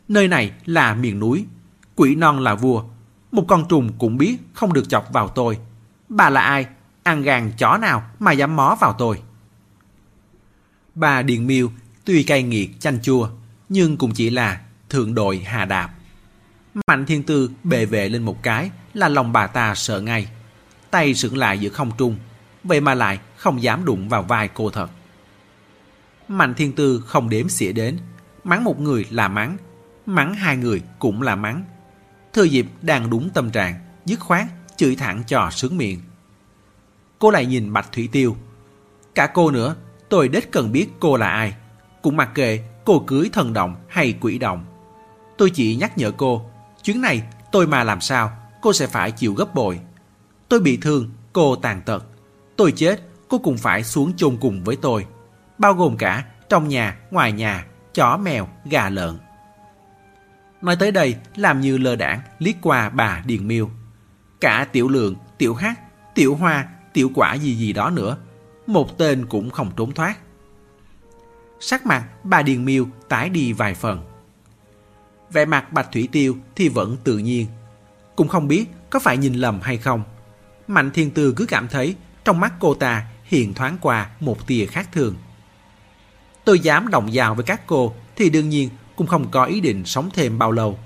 Nơi 0.08 0.28
này 0.28 0.52
là 0.64 0.94
miền 0.94 1.18
núi, 1.18 1.46
quỷ 1.96 2.14
non 2.14 2.40
là 2.40 2.54
vua. 2.54 2.84
Một 3.32 3.44
con 3.48 3.68
trùng 3.68 3.92
cũng 3.98 4.16
biết 4.16 4.36
không 4.52 4.72
được 4.72 4.88
chọc 4.88 5.12
vào 5.12 5.28
tôi. 5.28 5.58
Bà 6.08 6.30
là 6.30 6.40
ai? 6.40 6.66
Ăn 7.02 7.22
gàn 7.22 7.52
chó 7.58 7.76
nào 7.76 8.02
mà 8.18 8.32
dám 8.32 8.56
mó 8.56 8.76
vào 8.80 8.92
tôi? 8.92 9.20
Bà 10.94 11.22
Điền 11.22 11.46
Miêu 11.46 11.70
tuy 12.04 12.22
cay 12.22 12.42
nghiệt 12.42 12.70
chanh 12.80 13.02
chua, 13.02 13.28
nhưng 13.68 13.96
cũng 13.96 14.12
chỉ 14.14 14.30
là 14.30 14.60
thượng 14.88 15.14
đội 15.14 15.38
hà 15.38 15.64
đạp. 15.64 15.90
Mạnh 16.86 17.06
thiên 17.06 17.22
tư 17.22 17.50
bề 17.64 17.86
vệ 17.86 18.08
lên 18.08 18.22
một 18.22 18.42
cái 18.42 18.70
là 18.94 19.08
lòng 19.08 19.32
bà 19.32 19.46
ta 19.46 19.74
sợ 19.74 20.00
ngay. 20.00 20.28
Tay 20.90 21.14
sững 21.14 21.36
lại 21.36 21.58
giữa 21.58 21.68
không 21.70 21.90
trung, 21.98 22.16
vậy 22.64 22.80
mà 22.80 22.94
lại 22.94 23.18
không 23.36 23.62
dám 23.62 23.84
đụng 23.84 24.08
vào 24.08 24.22
vai 24.22 24.48
cô 24.48 24.70
thật. 24.70 24.90
Mạnh 26.28 26.54
thiên 26.54 26.72
tư 26.72 27.04
không 27.06 27.28
đếm 27.28 27.48
xỉa 27.48 27.72
đến, 27.72 27.98
mắng 28.44 28.64
một 28.64 28.80
người 28.80 29.06
là 29.10 29.28
mắng, 29.28 29.56
mắng 30.06 30.34
hai 30.34 30.56
người 30.56 30.82
cũng 30.98 31.22
là 31.22 31.36
mắng. 31.36 31.64
Thừa 32.32 32.44
dịp 32.44 32.66
đang 32.82 33.10
đúng 33.10 33.30
tâm 33.30 33.50
trạng, 33.50 33.74
dứt 34.04 34.20
khoát, 34.20 34.46
chửi 34.76 34.96
thẳng 34.96 35.22
cho 35.26 35.48
sướng 35.50 35.76
miệng. 35.76 36.00
Cô 37.18 37.30
lại 37.30 37.46
nhìn 37.46 37.72
Bạch 37.72 37.92
Thủy 37.92 38.08
Tiêu. 38.12 38.36
Cả 39.14 39.26
cô 39.26 39.50
nữa, 39.50 39.76
tôi 40.08 40.28
đếch 40.28 40.52
cần 40.52 40.72
biết 40.72 40.88
cô 41.00 41.16
là 41.16 41.28
ai. 41.28 41.54
Cũng 42.02 42.16
mặc 42.16 42.30
kệ 42.34 42.58
cô 42.84 43.04
cưới 43.06 43.30
thần 43.32 43.52
động 43.52 43.76
hay 43.88 44.14
quỷ 44.20 44.38
động. 44.38 44.64
Tôi 45.38 45.50
chỉ 45.50 45.76
nhắc 45.76 45.98
nhở 45.98 46.10
cô, 46.10 46.50
chuyến 46.82 47.00
này 47.00 47.22
tôi 47.52 47.66
mà 47.66 47.84
làm 47.84 48.00
sao, 48.00 48.32
cô 48.62 48.72
sẽ 48.72 48.86
phải 48.86 49.10
chịu 49.10 49.34
gấp 49.34 49.54
bội. 49.54 49.80
Tôi 50.48 50.60
bị 50.60 50.76
thương, 50.76 51.10
cô 51.32 51.56
tàn 51.56 51.82
tật. 51.82 52.04
Tôi 52.56 52.72
chết, 52.76 53.00
cô 53.28 53.38
cũng 53.38 53.56
phải 53.56 53.84
xuống 53.84 54.16
chôn 54.16 54.36
cùng 54.40 54.64
với 54.64 54.76
tôi. 54.76 55.06
Bao 55.58 55.74
gồm 55.74 55.96
cả 55.96 56.24
trong 56.48 56.68
nhà, 56.68 56.98
ngoài 57.10 57.32
nhà, 57.32 57.66
chó 57.94 58.16
mèo, 58.16 58.48
gà 58.64 58.88
lợn. 58.88 59.18
Nói 60.62 60.76
tới 60.76 60.92
đây, 60.92 61.16
làm 61.36 61.60
như 61.60 61.78
lơ 61.78 61.96
đảng 61.96 62.20
liếc 62.38 62.54
qua 62.62 62.90
bà 62.90 63.22
Điền 63.26 63.48
Miêu. 63.48 63.70
Cả 64.40 64.66
tiểu 64.72 64.88
lượng, 64.88 65.14
tiểu 65.38 65.54
hát, 65.54 65.80
tiểu 66.14 66.34
hoa, 66.34 66.68
tiểu 66.92 67.10
quả 67.14 67.34
gì 67.34 67.54
gì 67.54 67.72
đó 67.72 67.90
nữa. 67.90 68.16
Một 68.66 68.98
tên 68.98 69.26
cũng 69.26 69.50
không 69.50 69.70
trốn 69.76 69.92
thoát. 69.92 70.16
Sắc 71.60 71.86
mặt 71.86 72.04
bà 72.24 72.42
Điền 72.42 72.64
Miêu 72.64 72.86
tái 73.08 73.28
đi 73.28 73.52
vài 73.52 73.74
phần. 73.74 74.04
Vẻ 75.32 75.44
mặt 75.44 75.72
Bạch 75.72 75.92
Thủy 75.92 76.08
Tiêu 76.12 76.36
thì 76.56 76.68
vẫn 76.68 76.96
tự 77.04 77.18
nhiên. 77.18 77.46
Cũng 78.16 78.28
không 78.28 78.48
biết 78.48 78.66
có 78.90 78.98
phải 78.98 79.16
nhìn 79.16 79.34
lầm 79.34 79.60
hay 79.60 79.76
không. 79.76 80.02
Mạnh 80.66 80.90
Thiên 80.90 81.10
Tư 81.10 81.34
cứ 81.36 81.46
cảm 81.46 81.68
thấy 81.68 81.96
trong 82.24 82.40
mắt 82.40 82.52
cô 82.60 82.74
ta 82.74 83.06
hiện 83.24 83.54
thoáng 83.54 83.76
qua 83.80 84.10
một 84.20 84.46
tia 84.46 84.66
khác 84.66 84.88
thường. 84.92 85.16
Tôi 86.44 86.60
dám 86.60 86.88
đồng 86.88 87.10
vào 87.12 87.34
với 87.34 87.44
các 87.44 87.66
cô 87.66 87.94
thì 88.16 88.30
đương 88.30 88.48
nhiên 88.48 88.68
cũng 89.00 89.06
không 89.06 89.30
có 89.30 89.44
ý 89.44 89.60
định 89.60 89.84
sống 89.84 90.08
thêm 90.14 90.38
bao 90.38 90.52
lâu. 90.52 90.78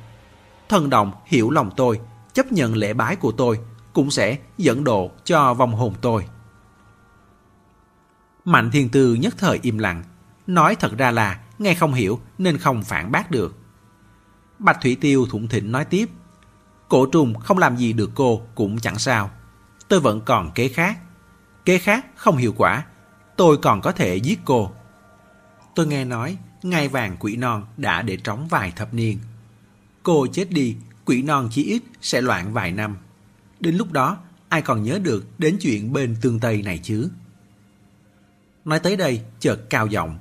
Thần 0.68 0.90
đồng 0.90 1.12
hiểu 1.26 1.50
lòng 1.50 1.70
tôi, 1.76 2.00
chấp 2.32 2.52
nhận 2.52 2.76
lễ 2.76 2.92
bái 2.92 3.16
của 3.16 3.32
tôi, 3.32 3.58
cũng 3.92 4.10
sẽ 4.10 4.38
dẫn 4.58 4.84
độ 4.84 5.10
cho 5.24 5.54
vong 5.54 5.74
hồn 5.74 5.94
tôi. 6.00 6.26
Mạnh 8.44 8.70
thiên 8.70 8.88
tư 8.88 9.14
nhất 9.14 9.34
thời 9.38 9.58
im 9.62 9.78
lặng, 9.78 10.02
nói 10.46 10.76
thật 10.80 10.98
ra 10.98 11.10
là 11.10 11.40
nghe 11.58 11.74
không 11.74 11.94
hiểu 11.94 12.20
nên 12.38 12.58
không 12.58 12.82
phản 12.82 13.12
bác 13.12 13.30
được. 13.30 13.56
Bạch 14.58 14.78
Thủy 14.82 14.96
Tiêu 15.00 15.26
thủng 15.30 15.48
thỉnh 15.48 15.72
nói 15.72 15.84
tiếp, 15.84 16.08
cổ 16.88 17.06
trùng 17.06 17.34
không 17.34 17.58
làm 17.58 17.76
gì 17.76 17.92
được 17.92 18.10
cô 18.14 18.42
cũng 18.54 18.78
chẳng 18.78 18.98
sao. 18.98 19.30
Tôi 19.88 20.00
vẫn 20.00 20.20
còn 20.20 20.50
kế 20.54 20.68
khác. 20.68 20.98
Kế 21.64 21.78
khác 21.78 22.06
không 22.16 22.36
hiệu 22.36 22.54
quả, 22.56 22.84
tôi 23.36 23.56
còn 23.56 23.80
có 23.80 23.92
thể 23.92 24.16
giết 24.16 24.40
cô. 24.44 24.70
Tôi 25.74 25.86
nghe 25.86 26.04
nói 26.04 26.38
ngai 26.64 26.88
vàng 26.88 27.16
quỷ 27.20 27.36
non 27.36 27.66
đã 27.76 28.02
để 28.02 28.16
trống 28.16 28.48
vài 28.48 28.72
thập 28.76 28.94
niên. 28.94 29.18
Cô 30.02 30.26
chết 30.32 30.50
đi, 30.50 30.76
quỷ 31.04 31.22
non 31.22 31.48
chỉ 31.52 31.64
ít 31.64 31.82
sẽ 32.00 32.20
loạn 32.20 32.52
vài 32.52 32.72
năm. 32.72 32.96
Đến 33.60 33.76
lúc 33.76 33.92
đó, 33.92 34.18
ai 34.48 34.62
còn 34.62 34.82
nhớ 34.82 34.98
được 34.98 35.26
đến 35.38 35.56
chuyện 35.60 35.92
bên 35.92 36.16
tương 36.20 36.40
Tây 36.40 36.62
này 36.62 36.80
chứ? 36.82 37.08
Nói 38.64 38.80
tới 38.80 38.96
đây, 38.96 39.22
chợt 39.40 39.60
cao 39.70 39.86
giọng. 39.86 40.18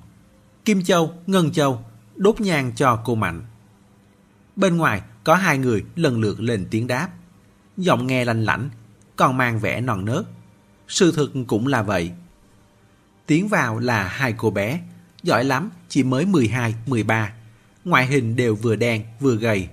Kim 0.66 0.84
Châu, 0.84 1.14
Ngân 1.28 1.52
Châu, 1.52 1.86
đốt 2.16 2.42
nhang 2.42 2.72
cho 2.76 3.02
cô 3.06 3.16
Mạnh. 3.16 3.42
Bên 4.56 4.78
ngoài, 4.78 5.02
có 5.24 5.36
hai 5.36 5.58
người 5.58 5.84
lần 5.96 6.22
lượt 6.22 6.40
lên 6.40 6.68
tiếng 6.72 6.88
đáp. 6.88 7.10
Giọng 7.78 8.08
nghe 8.08 8.26
lanh 8.26 8.44
lảnh, 8.44 8.70
còn 9.16 9.38
mang 9.38 9.60
vẻ 9.60 9.82
non 9.82 10.06
nớt. 10.06 10.26
Sự 10.88 11.12
thực 11.12 11.32
cũng 11.48 11.68
là 11.68 11.82
vậy. 11.82 12.12
Tiến 13.26 13.48
vào 13.48 13.80
là 13.80 14.08
hai 14.08 14.34
cô 14.38 14.52
bé, 14.52 14.82
giỏi 15.24 15.44
lắm, 15.44 15.70
chỉ 15.90 16.04
mới 16.04 16.26
12, 16.26 16.76
13. 16.86 17.34
Ngoại 17.86 18.08
hình 18.08 18.36
đều 18.36 18.56
vừa 18.56 18.76
đen 18.76 19.04
vừa 19.20 19.36
gầy. 19.36 19.68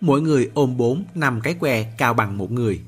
Mỗi 0.00 0.20
người 0.20 0.50
ôm 0.54 0.76
bốn 0.76 1.04
năm 1.14 1.40
cái 1.40 1.54
que 1.54 1.82
cao 1.98 2.14
bằng 2.14 2.38
một 2.38 2.52
người. 2.52 2.80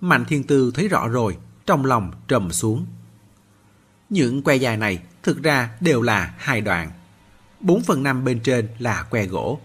Mạnh 0.00 0.24
Thiên 0.24 0.42
Tư 0.42 0.70
thấy 0.74 0.88
rõ 0.88 1.08
rồi, 1.08 1.36
trong 1.66 1.84
lòng 1.84 2.12
trầm 2.28 2.52
xuống. 2.52 2.86
Những 4.10 4.42
que 4.42 4.56
dài 4.56 4.76
này 4.76 5.02
thực 5.22 5.42
ra 5.42 5.70
đều 5.80 6.02
là 6.02 6.34
hai 6.38 6.60
đoạn. 6.60 6.90
4 7.60 7.82
phần 7.82 8.02
5 8.02 8.24
bên 8.24 8.40
trên 8.40 8.68
là 8.78 9.02
que 9.10 9.26
gỗ, 9.26 9.60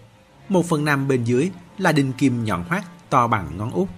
1 0.48 0.66
phần 0.68 0.84
5 0.84 1.08
bên 1.08 1.24
dưới 1.24 1.50
là 1.78 1.92
đinh 1.92 2.12
kim 2.12 2.44
nhọn 2.44 2.64
hoắt 2.68 2.84
to 3.10 3.26
bằng 3.26 3.56
ngón 3.56 3.70
út. 3.70 3.88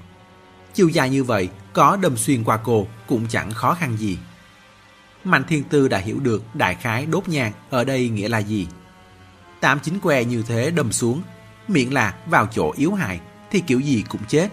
Chiều 0.75 0.89
dài 0.89 1.11
như 1.11 1.25
vậy 1.25 1.49
có 1.73 1.97
đâm 1.97 2.17
xuyên 2.17 2.45
qua 2.45 2.57
cô 2.57 2.87
cũng 3.07 3.27
chẳng 3.29 3.51
khó 3.51 3.75
khăn 3.75 3.97
gì. 3.97 4.19
Mạnh 5.25 5.45
Thiên 5.49 5.65
Tư 5.65 5.89
đã 5.89 5.99
hiểu 5.99 6.21
được 6.21 6.43
đại 6.55 6.75
khái 6.75 7.07
đốt 7.07 7.29
nhang 7.29 7.53
ở 7.71 7.85
đây 7.85 8.09
nghĩa 8.09 8.29
là 8.29 8.39
gì. 8.39 8.67
Tám 9.61 9.81
chính 9.81 10.01
que 10.01 10.25
như 10.25 10.43
thế 10.49 10.71
đâm 10.71 10.93
xuống, 10.93 11.23
miệng 11.69 11.93
là 11.93 12.15
vào 12.27 12.47
chỗ 12.47 12.73
yếu 12.77 12.95
hại 12.95 13.21
thì 13.51 13.61
kiểu 13.61 13.81
gì 13.81 14.05
cũng 14.09 14.21
chết. 14.29 14.49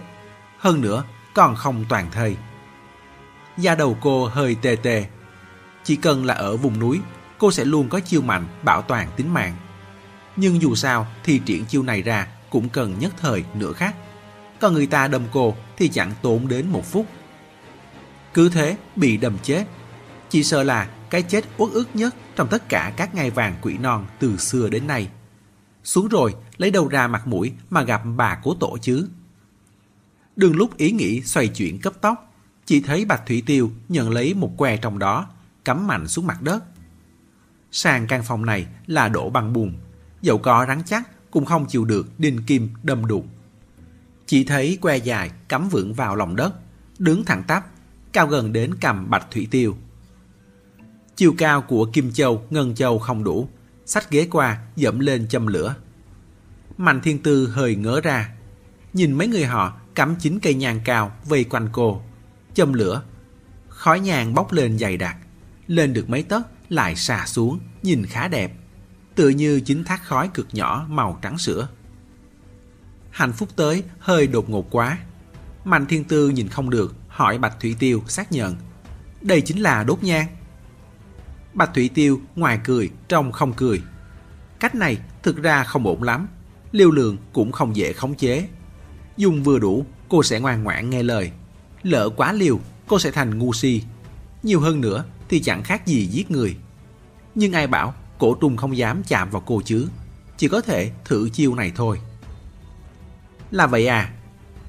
Hơn 0.58 0.80
nữa 0.80 1.04
còn 1.34 1.56
không 1.56 1.84
toàn 1.88 2.10
thây. 2.10 2.36
Da 3.58 3.74
đầu 3.74 3.98
cô 4.00 4.26
hơi 4.26 4.56
tê 4.62 4.76
tê. 4.82 5.06
Chỉ 5.84 5.96
cần 5.96 6.24
là 6.24 6.34
ở 6.34 6.56
vùng 6.56 6.78
núi, 6.78 7.00
cô 7.38 7.50
sẽ 7.50 7.64
luôn 7.64 7.88
có 7.88 8.00
chiêu 8.00 8.22
mạnh 8.22 8.46
bảo 8.62 8.82
toàn 8.82 9.08
tính 9.16 9.34
mạng. 9.34 9.56
Nhưng 10.36 10.62
dù 10.62 10.74
sao 10.74 11.06
thì 11.24 11.38
triển 11.38 11.64
chiêu 11.64 11.82
này 11.82 12.02
ra 12.02 12.26
cũng 12.50 12.68
cần 12.68 12.98
nhất 12.98 13.12
thời 13.20 13.44
nửa 13.54 13.72
khác. 13.72 13.94
Còn 14.60 14.74
người 14.74 14.86
ta 14.86 15.08
đâm 15.08 15.22
cô 15.32 15.54
thì 15.76 15.88
chẳng 15.88 16.12
tốn 16.22 16.48
đến 16.48 16.66
một 16.72 16.92
phút. 16.92 17.06
Cứ 18.34 18.48
thế 18.48 18.76
bị 18.96 19.16
đâm 19.16 19.38
chết. 19.42 19.64
Chỉ 20.30 20.44
sợ 20.44 20.62
là 20.62 20.90
cái 21.10 21.22
chết 21.22 21.44
uất 21.56 21.72
ức 21.72 21.88
nhất 21.94 22.14
trong 22.36 22.48
tất 22.48 22.68
cả 22.68 22.92
các 22.96 23.14
ngai 23.14 23.30
vàng 23.30 23.56
quỷ 23.62 23.78
non 23.78 24.06
từ 24.18 24.36
xưa 24.36 24.68
đến 24.68 24.86
nay. 24.86 25.10
Xuống 25.84 26.08
rồi 26.08 26.34
lấy 26.56 26.70
đầu 26.70 26.88
ra 26.88 27.06
mặt 27.06 27.26
mũi 27.26 27.52
mà 27.70 27.82
gặp 27.82 28.02
bà 28.16 28.40
cố 28.42 28.54
tổ 28.54 28.78
chứ. 28.82 29.08
đường 30.36 30.56
lúc 30.56 30.76
ý 30.76 30.92
nghĩ 30.92 31.22
xoay 31.22 31.48
chuyển 31.48 31.80
cấp 31.80 31.92
tốc, 32.00 32.32
chỉ 32.66 32.80
thấy 32.80 33.04
Bạch 33.04 33.26
Thủy 33.26 33.42
Tiêu 33.46 33.70
nhận 33.88 34.10
lấy 34.10 34.34
một 34.34 34.56
que 34.56 34.76
trong 34.76 34.98
đó, 34.98 35.26
cắm 35.64 35.86
mạnh 35.86 36.08
xuống 36.08 36.26
mặt 36.26 36.42
đất. 36.42 36.64
Sàn 37.72 38.06
căn 38.06 38.22
phòng 38.22 38.46
này 38.46 38.66
là 38.86 39.08
đổ 39.08 39.30
bằng 39.30 39.52
bùn, 39.52 39.74
dẫu 40.22 40.38
có 40.38 40.64
rắn 40.68 40.82
chắc 40.86 41.30
cũng 41.30 41.44
không 41.44 41.66
chịu 41.66 41.84
được 41.84 42.18
đinh 42.18 42.42
kim 42.42 42.70
đâm 42.82 43.06
đụng. 43.06 43.28
Chỉ 44.26 44.44
thấy 44.44 44.78
que 44.80 44.96
dài 44.96 45.30
cắm 45.48 45.68
vững 45.68 45.94
vào 45.94 46.16
lòng 46.16 46.36
đất, 46.36 46.54
đứng 46.98 47.24
thẳng 47.24 47.42
tắp, 47.46 47.66
cao 48.12 48.26
gần 48.26 48.52
đến 48.52 48.74
cầm 48.80 49.10
Bạch 49.10 49.26
Thủy 49.30 49.48
Tiêu. 49.50 49.76
Chiều 51.20 51.34
cao 51.38 51.62
của 51.62 51.84
Kim 51.92 52.12
Châu, 52.12 52.42
Ngân 52.50 52.74
Châu 52.74 52.98
không 52.98 53.24
đủ, 53.24 53.48
sách 53.86 54.10
ghế 54.10 54.28
qua 54.30 54.58
dẫm 54.76 54.98
lên 54.98 55.28
châm 55.28 55.46
lửa. 55.46 55.74
Mạnh 56.76 57.00
Thiên 57.00 57.22
Tư 57.22 57.46
hơi 57.46 57.74
ngớ 57.76 58.00
ra, 58.00 58.30
nhìn 58.92 59.12
mấy 59.12 59.26
người 59.26 59.44
họ 59.44 59.80
cắm 59.94 60.16
chín 60.16 60.38
cây 60.42 60.54
nhang 60.54 60.80
cao 60.84 61.12
vây 61.24 61.44
quanh 61.44 61.68
cô, 61.72 62.02
châm 62.54 62.72
lửa. 62.72 63.02
Khói 63.68 64.00
nhang 64.00 64.34
bốc 64.34 64.52
lên 64.52 64.78
dày 64.78 64.96
đặc, 64.96 65.16
lên 65.66 65.92
được 65.92 66.10
mấy 66.10 66.22
tấc 66.22 66.42
lại 66.68 66.96
xà 66.96 67.26
xuống, 67.26 67.60
nhìn 67.82 68.06
khá 68.06 68.28
đẹp, 68.28 68.52
tựa 69.14 69.28
như 69.28 69.60
chính 69.60 69.84
thác 69.84 70.04
khói 70.04 70.30
cực 70.34 70.46
nhỏ 70.52 70.86
màu 70.88 71.18
trắng 71.22 71.38
sữa. 71.38 71.68
Hạnh 73.10 73.32
phúc 73.32 73.48
tới 73.56 73.82
hơi 73.98 74.26
đột 74.26 74.50
ngột 74.50 74.66
quá. 74.70 74.98
Mạnh 75.64 75.86
Thiên 75.86 76.04
Tư 76.04 76.28
nhìn 76.28 76.48
không 76.48 76.70
được, 76.70 76.94
hỏi 77.08 77.38
Bạch 77.38 77.60
Thủy 77.60 77.76
Tiêu 77.78 78.02
xác 78.08 78.32
nhận. 78.32 78.56
Đây 79.20 79.40
chính 79.40 79.58
là 79.58 79.84
đốt 79.84 80.02
nhang. 80.02 80.26
Bạch 81.54 81.74
Thủy 81.74 81.90
Tiêu 81.94 82.20
ngoài 82.36 82.60
cười, 82.64 82.90
trong 83.08 83.32
không 83.32 83.52
cười. 83.52 83.82
Cách 84.60 84.74
này 84.74 84.98
thực 85.22 85.42
ra 85.42 85.64
không 85.64 85.86
ổn 85.86 86.02
lắm, 86.02 86.28
liều 86.72 86.90
lượng 86.90 87.16
cũng 87.32 87.52
không 87.52 87.76
dễ 87.76 87.92
khống 87.92 88.14
chế. 88.14 88.48
Dùng 89.16 89.42
vừa 89.42 89.58
đủ, 89.58 89.84
cô 90.08 90.22
sẽ 90.22 90.40
ngoan 90.40 90.62
ngoãn 90.62 90.90
nghe 90.90 91.02
lời. 91.02 91.30
Lỡ 91.82 92.08
quá 92.16 92.32
liều, 92.32 92.60
cô 92.86 92.98
sẽ 92.98 93.10
thành 93.10 93.38
ngu 93.38 93.52
si. 93.52 93.82
Nhiều 94.42 94.60
hơn 94.60 94.80
nữa 94.80 95.04
thì 95.28 95.40
chẳng 95.40 95.62
khác 95.62 95.86
gì 95.86 96.06
giết 96.06 96.30
người. 96.30 96.56
Nhưng 97.34 97.52
ai 97.52 97.66
bảo 97.66 97.94
cổ 98.18 98.34
trùng 98.34 98.56
không 98.56 98.76
dám 98.76 99.02
chạm 99.06 99.30
vào 99.30 99.42
cô 99.46 99.62
chứ. 99.64 99.88
Chỉ 100.36 100.48
có 100.48 100.60
thể 100.60 100.90
thử 101.04 101.28
chiêu 101.28 101.54
này 101.54 101.72
thôi. 101.76 102.00
Là 103.50 103.66
vậy 103.66 103.86
à? 103.86 104.12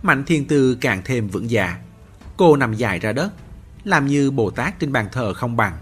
Mạnh 0.02 0.24
thiên 0.26 0.46
tư 0.46 0.76
càng 0.82 1.02
thêm 1.06 1.28
vững 1.28 1.50
dạ. 1.50 1.80
Cô 2.38 2.56
nằm 2.56 2.74
dài 2.74 3.00
ra 3.00 3.14
đất, 3.14 3.32
làm 3.84 4.08
như 4.08 4.32
Bồ 4.32 4.50
Tát 4.50 4.80
trên 4.80 4.92
bàn 4.92 5.08
thờ 5.12 5.34
không 5.34 5.58
bằng. 5.58 5.78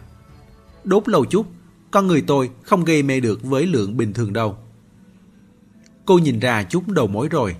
Đốt 0.90 1.10
lâu 1.10 1.26
chút, 1.26 1.48
con 1.92 2.08
người 2.08 2.22
tôi 2.22 2.50
không 2.64 2.84
gây 2.84 3.04
mê 3.04 3.20
được 3.20 3.44
với 3.44 3.66
lượng 3.66 3.98
bình 3.98 4.14
thường 4.14 4.34
đâu. 4.34 4.58
Cô 6.06 6.18
nhìn 6.18 6.40
ra 6.40 6.64
chút 6.64 6.88
đầu 6.88 7.08
mối 7.08 7.28
rồi. 7.28 7.56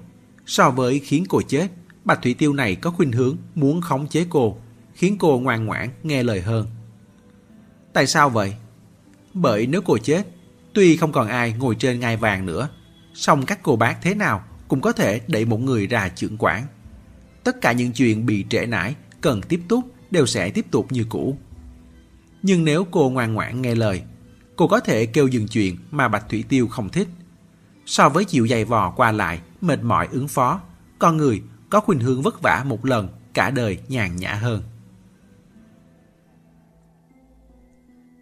So 0.46 0.72
với 0.72 1.00
khiến 1.00 1.24
cô 1.30 1.42
chết, 1.42 1.68
Bạch 2.06 2.22
Thủy 2.22 2.34
Tiêu 2.34 2.54
này 2.54 2.76
có 2.76 2.92
khuynh 2.92 3.12
hướng 3.12 3.38
muốn 3.56 3.82
khống 3.82 4.08
chế 4.08 4.26
cô, 4.30 4.58
khiến 4.94 5.18
cô 5.20 5.40
ngoan 5.40 5.66
ngoãn 5.66 5.90
nghe 6.04 6.24
lời 6.24 6.42
hơn. 6.42 6.68
Tại 7.94 8.08
sao 8.08 8.30
vậy? 8.30 8.56
Bởi 9.34 9.68
nếu 9.68 9.82
cô 9.82 9.98
chết, 9.98 10.28
tuy 10.74 10.98
không 10.98 11.12
còn 11.12 11.28
ai 11.28 11.54
ngồi 11.54 11.76
trên 11.76 12.00
ngai 12.00 12.18
vàng 12.18 12.46
nữa, 12.46 12.70
song 13.14 13.46
các 13.46 13.60
cô 13.64 13.76
bác 13.76 14.02
thế 14.02 14.16
nào 14.16 14.44
cũng 14.68 14.82
có 14.82 14.92
thể 14.92 15.22
đẩy 15.28 15.46
một 15.46 15.58
người 15.58 15.88
ra 15.88 16.10
trưởng 16.10 16.38
quản. 16.40 16.64
Tất 17.44 17.62
cả 17.62 17.72
những 17.72 17.92
chuyện 17.92 18.26
bị 18.26 18.46
trễ 18.50 18.66
nải, 18.66 18.96
cần 19.22 19.42
tiếp 19.42 19.62
tục 19.68 19.84
đều 20.12 20.26
sẽ 20.26 20.50
tiếp 20.50 20.66
tục 20.72 20.92
như 20.92 21.06
cũ. 21.10 21.38
Nhưng 22.44 22.66
nếu 22.66 22.88
cô 22.92 23.10
ngoan 23.10 23.34
ngoãn 23.34 23.62
nghe 23.62 23.76
lời, 23.76 24.02
cô 24.56 24.68
có 24.68 24.80
thể 24.80 25.06
kêu 25.06 25.28
dừng 25.28 25.48
chuyện 25.48 25.78
mà 25.92 26.08
Bạch 26.08 26.30
Thủy 26.30 26.44
Tiêu 26.50 26.68
không 26.68 26.90
thích. 26.90 27.08
So 27.86 28.10
với 28.10 28.26
chịu 28.26 28.48
dày 28.48 28.66
vò 28.66 28.92
qua 28.92 29.12
lại, 29.12 29.42
mệt 29.62 29.84
mỏi 29.84 30.08
ứng 30.12 30.28
phó, 30.28 30.62
con 31.00 31.18
người 31.18 31.42
có 31.70 31.80
khuynh 31.80 32.00
hướng 32.00 32.22
vất 32.22 32.42
vả 32.42 32.64
một 32.68 32.86
lần, 32.86 33.08
cả 33.34 33.50
đời 33.50 33.78
nhàn 33.88 34.16
nhã 34.16 34.34
hơn. 34.34 34.64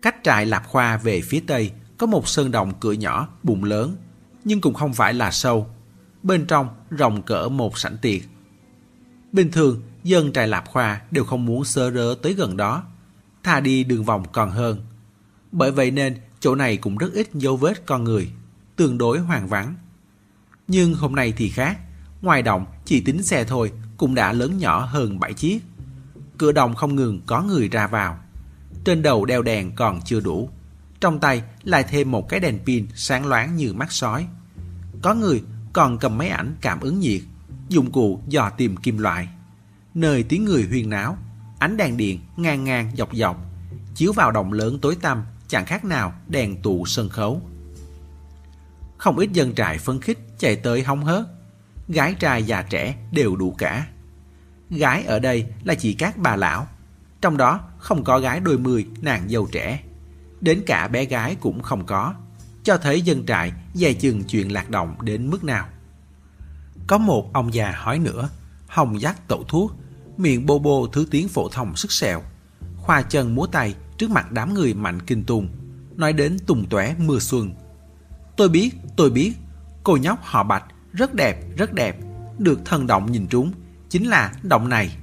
Cách 0.01 0.15
trại 0.23 0.45
Lạp 0.45 0.67
Khoa 0.67 0.97
về 0.97 1.21
phía 1.21 1.39
tây 1.47 1.71
có 1.97 2.07
một 2.07 2.27
sơn 2.27 2.51
động 2.51 2.73
cửa 2.79 2.93
nhỏ, 2.93 3.27
bụng 3.43 3.63
lớn, 3.63 3.95
nhưng 4.43 4.61
cũng 4.61 4.73
không 4.73 4.93
phải 4.93 5.13
là 5.13 5.31
sâu. 5.31 5.67
Bên 6.23 6.45
trong 6.45 6.69
rộng 6.89 7.21
cỡ 7.21 7.49
một 7.49 7.77
sảnh 7.77 7.97
tiệc. 7.97 8.21
Bình 9.31 9.51
thường, 9.51 9.81
dân 10.03 10.33
trại 10.33 10.47
Lạp 10.47 10.67
Khoa 10.67 11.01
đều 11.11 11.23
không 11.23 11.45
muốn 11.45 11.65
sơ 11.65 11.89
rỡ 11.89 12.15
tới 12.21 12.33
gần 12.33 12.57
đó, 12.57 12.83
thà 13.47 13.59
đi 13.59 13.83
đường 13.83 14.03
vòng 14.03 14.25
còn 14.31 14.51
hơn. 14.51 14.81
Bởi 15.51 15.71
vậy 15.71 15.91
nên 15.91 16.15
chỗ 16.39 16.55
này 16.55 16.77
cũng 16.77 16.97
rất 16.97 17.13
ít 17.13 17.29
dấu 17.33 17.57
vết 17.57 17.85
con 17.85 18.03
người, 18.03 18.29
tương 18.75 18.97
đối 18.97 19.19
hoang 19.19 19.47
vắng. 19.47 19.75
Nhưng 20.67 20.93
hôm 20.93 21.15
nay 21.15 21.33
thì 21.37 21.49
khác, 21.49 21.79
ngoài 22.21 22.41
động 22.41 22.65
chỉ 22.85 23.01
tính 23.01 23.23
xe 23.23 23.43
thôi 23.43 23.71
cũng 23.97 24.15
đã 24.15 24.33
lớn 24.33 24.57
nhỏ 24.57 24.85
hơn 24.85 25.19
7 25.19 25.33
chiếc. 25.33 25.59
Cửa 26.37 26.51
đồng 26.51 26.75
không 26.75 26.95
ngừng 26.95 27.21
có 27.25 27.41
người 27.41 27.69
ra 27.69 27.87
vào. 27.87 28.19
Trên 28.85 29.01
đầu 29.01 29.25
đeo 29.25 29.41
đèn 29.41 29.75
còn 29.75 30.01
chưa 30.01 30.19
đủ. 30.19 30.49
Trong 30.99 31.19
tay 31.19 31.43
lại 31.63 31.83
thêm 31.89 32.11
một 32.11 32.29
cái 32.29 32.39
đèn 32.39 32.59
pin 32.65 32.87
sáng 32.95 33.25
loáng 33.25 33.55
như 33.55 33.73
mắt 33.73 33.91
sói. 33.91 34.27
Có 35.01 35.13
người 35.13 35.43
còn 35.73 35.97
cầm 35.97 36.17
máy 36.17 36.29
ảnh 36.29 36.55
cảm 36.61 36.79
ứng 36.79 36.99
nhiệt, 36.99 37.21
dụng 37.69 37.91
cụ 37.91 38.21
dò 38.27 38.49
tìm 38.49 38.77
kim 38.77 38.97
loại. 38.97 39.27
Nơi 39.93 40.23
tiếng 40.23 40.45
người 40.45 40.63
huyên 40.69 40.89
náo, 40.89 41.17
ánh 41.59 41.77
đèn 41.77 41.97
điện 41.97 42.19
ngang 42.37 42.63
ngang 42.63 42.91
dọc 42.97 43.15
dọc, 43.15 43.37
chiếu 43.95 44.13
vào 44.13 44.31
đồng 44.31 44.53
lớn 44.53 44.79
tối 44.81 44.97
tăm 45.01 45.25
chẳng 45.47 45.65
khác 45.65 45.85
nào 45.85 46.13
đèn 46.27 46.61
tụ 46.61 46.85
sân 46.85 47.09
khấu. 47.09 47.41
Không 48.97 49.17
ít 49.17 49.31
dân 49.33 49.55
trại 49.55 49.77
phấn 49.77 50.01
khích 50.01 50.19
chạy 50.37 50.55
tới 50.55 50.83
hóng 50.83 51.03
hớt. 51.05 51.25
Gái 51.87 52.15
trai 52.19 52.43
già 52.43 52.61
trẻ 52.61 52.95
đều 53.11 53.35
đủ 53.35 53.55
cả. 53.57 53.87
Gái 54.69 55.03
ở 55.03 55.19
đây 55.19 55.45
là 55.63 55.75
chỉ 55.75 55.93
các 55.93 56.17
bà 56.17 56.35
lão. 56.35 56.67
Trong 57.21 57.37
đó 57.37 57.59
không 57.77 58.03
có 58.03 58.19
gái 58.19 58.39
đôi 58.39 58.57
mươi 58.57 58.87
nàng 59.01 59.29
dâu 59.29 59.47
trẻ. 59.51 59.79
Đến 60.41 60.63
cả 60.65 60.87
bé 60.87 61.05
gái 61.05 61.35
cũng 61.39 61.61
không 61.61 61.85
có. 61.85 62.13
Cho 62.63 62.77
thấy 62.77 63.01
dân 63.01 63.25
trại 63.25 63.51
dè 63.73 63.93
chừng 63.93 64.23
chuyện 64.23 64.51
lạc 64.51 64.69
động 64.69 64.95
đến 65.01 65.29
mức 65.29 65.43
nào. 65.43 65.67
Có 66.87 66.97
một 66.97 67.33
ông 67.33 67.53
già 67.53 67.71
hỏi 67.71 67.99
nữa, 67.99 68.29
hồng 68.67 69.01
dắt 69.01 69.27
tẩu 69.27 69.43
thuốc, 69.43 69.71
miệng 70.19 70.45
bô 70.45 70.59
bô 70.59 70.87
thứ 70.87 71.05
tiếng 71.11 71.27
phổ 71.27 71.49
thông 71.49 71.75
sức 71.75 71.91
sẹo. 71.91 72.21
Khoa 72.77 73.01
chân 73.01 73.35
múa 73.35 73.45
tay 73.45 73.75
trước 73.97 74.09
mặt 74.09 74.31
đám 74.31 74.53
người 74.53 74.73
mạnh 74.73 74.99
kinh 75.01 75.23
tùng, 75.23 75.47
nói 75.95 76.13
đến 76.13 76.37
tùng 76.47 76.65
tóe 76.69 76.95
mưa 76.97 77.19
xuân. 77.19 77.53
Tôi 78.37 78.49
biết, 78.49 78.69
tôi 78.97 79.09
biết, 79.09 79.33
cô 79.83 79.97
nhóc 79.97 80.19
họ 80.23 80.43
bạch, 80.43 80.63
rất 80.93 81.13
đẹp, 81.13 81.57
rất 81.57 81.73
đẹp, 81.73 81.97
được 82.37 82.59
thần 82.65 82.87
động 82.87 83.11
nhìn 83.11 83.27
trúng, 83.27 83.51
chính 83.89 84.09
là 84.09 84.33
động 84.43 84.69
này. 84.69 84.97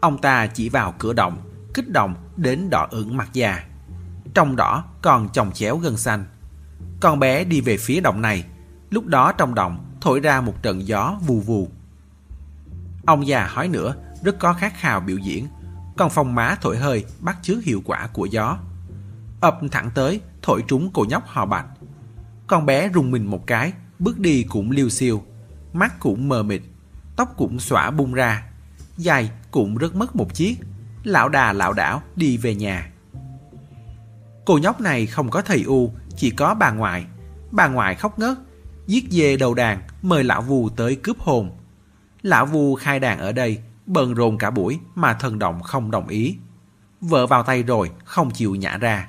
Ông 0.00 0.18
ta 0.18 0.46
chỉ 0.46 0.68
vào 0.68 0.94
cửa 0.98 1.12
động, 1.12 1.38
kích 1.74 1.88
động 1.88 2.14
đến 2.36 2.70
đỏ 2.70 2.88
ửng 2.90 3.16
mặt 3.16 3.28
già. 3.32 3.64
Trong 4.34 4.56
đỏ 4.56 4.84
còn 5.02 5.28
chồng 5.32 5.52
chéo 5.52 5.76
gân 5.76 5.96
xanh. 5.96 6.24
Con 7.00 7.18
bé 7.18 7.44
đi 7.44 7.60
về 7.60 7.76
phía 7.76 8.00
động 8.00 8.22
này, 8.22 8.44
lúc 8.90 9.06
đó 9.06 9.32
trong 9.32 9.54
động 9.54 9.84
thổi 10.00 10.20
ra 10.20 10.40
một 10.40 10.62
trận 10.62 10.86
gió 10.86 11.18
vù 11.26 11.40
vù. 11.40 11.68
Ông 13.08 13.26
già 13.26 13.46
hỏi 13.46 13.68
nữa, 13.68 13.94
rất 14.22 14.38
có 14.38 14.52
khát 14.52 14.72
khao 14.76 15.00
biểu 15.00 15.16
diễn, 15.16 15.46
còn 15.96 16.10
phòng 16.10 16.34
má 16.34 16.56
thổi 16.60 16.76
hơi 16.76 17.04
bắt 17.20 17.38
chước 17.42 17.64
hiệu 17.64 17.82
quả 17.84 18.06
của 18.12 18.24
gió. 18.24 18.58
ập 19.40 19.58
thẳng 19.70 19.90
tới, 19.94 20.20
thổi 20.42 20.64
trúng 20.68 20.90
cô 20.94 21.04
nhóc 21.08 21.26
họ 21.26 21.46
bạch. 21.46 21.66
Con 22.46 22.66
bé 22.66 22.88
rùng 22.88 23.10
mình 23.10 23.30
một 23.30 23.46
cái, 23.46 23.72
bước 23.98 24.18
đi 24.18 24.42
cũng 24.42 24.70
liêu 24.70 24.88
xiêu, 24.88 25.22
mắt 25.72 26.00
cũng 26.00 26.28
mờ 26.28 26.42
mịt, 26.42 26.62
tóc 27.16 27.34
cũng 27.36 27.60
xõa 27.60 27.90
bung 27.90 28.12
ra, 28.12 28.42
dài 28.96 29.30
cũng 29.50 29.76
rất 29.76 29.94
mất 29.94 30.16
một 30.16 30.34
chiếc, 30.34 30.56
lão 31.04 31.28
đà 31.28 31.52
lão 31.52 31.72
đảo 31.72 32.02
đi 32.16 32.36
về 32.36 32.54
nhà. 32.54 32.90
Cô 34.44 34.58
nhóc 34.58 34.80
này 34.80 35.06
không 35.06 35.30
có 35.30 35.42
thầy 35.42 35.62
U, 35.62 35.92
chỉ 36.16 36.30
có 36.30 36.54
bà 36.54 36.70
ngoại. 36.70 37.06
Bà 37.50 37.68
ngoại 37.68 37.94
khóc 37.94 38.18
ngất, 38.18 38.38
giết 38.86 39.04
dê 39.10 39.36
đầu 39.36 39.54
đàn, 39.54 39.82
mời 40.02 40.24
lão 40.24 40.42
vù 40.42 40.68
tới 40.68 40.96
cướp 40.96 41.18
hồn. 41.18 41.57
Lão 42.28 42.46
Vu 42.46 42.74
khai 42.74 43.00
đàn 43.00 43.18
ở 43.18 43.32
đây, 43.32 43.62
bận 43.86 44.14
rộn 44.14 44.38
cả 44.38 44.50
buổi 44.50 44.80
mà 44.94 45.14
thần 45.14 45.38
động 45.38 45.62
không 45.62 45.90
đồng 45.90 46.08
ý. 46.08 46.36
Vợ 47.00 47.26
vào 47.26 47.42
tay 47.42 47.62
rồi, 47.62 47.90
không 48.04 48.30
chịu 48.30 48.54
nhả 48.54 48.76
ra. 48.76 49.08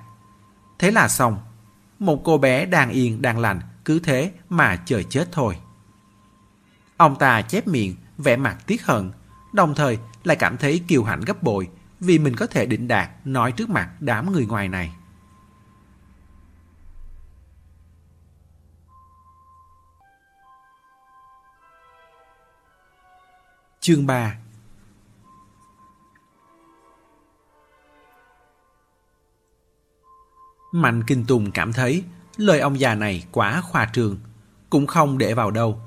Thế 0.79 0.91
là 0.91 1.07
xong. 1.07 1.37
Một 1.99 2.21
cô 2.23 2.37
bé 2.37 2.65
đang 2.65 2.89
yên 2.89 3.21
đang 3.21 3.39
lành, 3.39 3.59
cứ 3.85 3.99
thế 3.99 4.31
mà 4.49 4.75
chờ 4.75 5.03
chết 5.09 5.31
thôi. 5.31 5.57
Ông 6.97 7.15
ta 7.15 7.41
chép 7.41 7.67
miệng, 7.67 7.95
vẻ 8.17 8.35
mặt 8.35 8.57
tiếc 8.67 8.85
hận, 8.85 9.11
đồng 9.53 9.75
thời 9.75 9.97
lại 10.23 10.35
cảm 10.35 10.57
thấy 10.57 10.81
kiều 10.87 11.03
hãnh 11.03 11.21
gấp 11.21 11.43
bội 11.43 11.69
vì 11.99 12.19
mình 12.19 12.35
có 12.35 12.47
thể 12.47 12.65
định 12.65 12.87
đạt 12.87 13.09
nói 13.25 13.51
trước 13.51 13.69
mặt 13.69 13.89
đám 13.99 14.31
người 14.31 14.45
ngoài 14.45 14.67
này. 14.67 14.91
Chương 23.81 24.07
3 24.07 24.35
Mạnh 30.71 31.03
Kinh 31.07 31.25
Tùng 31.25 31.51
cảm 31.51 31.73
thấy 31.73 32.03
lời 32.37 32.59
ông 32.59 32.79
già 32.79 32.95
này 32.95 33.25
quá 33.31 33.61
khoa 33.61 33.89
trương, 33.93 34.17
cũng 34.69 34.87
không 34.87 35.17
để 35.17 35.33
vào 35.33 35.51
đâu. 35.51 35.81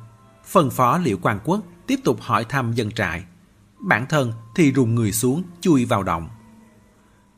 Phần 0.44 0.70
phó 0.70 0.98
Liễu 0.98 1.16
Quang 1.16 1.40
Quốc 1.44 1.60
tiếp 1.86 1.96
tục 2.04 2.18
hỏi 2.20 2.44
thăm 2.44 2.72
dân 2.72 2.90
trại. 2.90 3.24
Bản 3.78 4.06
thân 4.08 4.32
thì 4.54 4.72
rùng 4.72 4.94
người 4.94 5.12
xuống 5.12 5.42
chui 5.60 5.84
vào 5.84 6.02
động. 6.02 6.28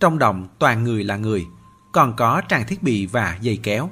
Trong 0.00 0.18
động 0.18 0.48
toàn 0.58 0.84
người 0.84 1.04
là 1.04 1.16
người, 1.16 1.46
còn 1.92 2.16
có 2.16 2.40
trang 2.48 2.66
thiết 2.66 2.82
bị 2.82 3.06
và 3.06 3.38
dây 3.40 3.60
kéo. 3.62 3.90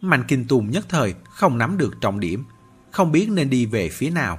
Mạnh 0.00 0.24
Kinh 0.28 0.46
Tùng 0.48 0.70
nhất 0.70 0.86
thời 0.88 1.14
không 1.30 1.58
nắm 1.58 1.78
được 1.78 2.00
trọng 2.00 2.20
điểm, 2.20 2.44
không 2.90 3.12
biết 3.12 3.28
nên 3.30 3.50
đi 3.50 3.66
về 3.66 3.88
phía 3.88 4.10
nào. 4.10 4.38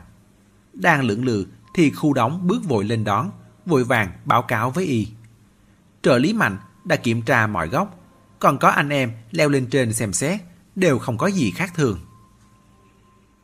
Đang 0.82 1.04
lưỡng 1.04 1.26
lự 1.26 1.46
thì 1.74 1.92
khu 1.92 2.14
đóng 2.14 2.48
bước 2.48 2.66
vội 2.66 2.84
lên 2.84 3.04
đón, 3.04 3.32
vội 3.66 3.84
vàng 3.84 4.12
báo 4.26 4.42
cáo 4.42 4.72
với 4.72 4.86
y. 4.86 5.08
Trợ 6.02 6.18
lý 6.18 6.34
Mạnh 6.34 6.58
đã 6.86 6.96
kiểm 6.96 7.22
tra 7.22 7.48
mọi 7.48 7.68
góc, 7.68 8.00
còn 8.40 8.58
có 8.58 8.70
anh 8.70 8.90
em 8.90 9.12
leo 9.32 9.50
lên 9.50 9.68
trên 9.70 9.94
xem 9.94 10.14
xét, 10.14 10.42
đều 10.76 11.00
không 11.00 11.18
có 11.18 11.28
gì 11.28 11.52
khác 11.52 11.74
thường. 11.76 12.00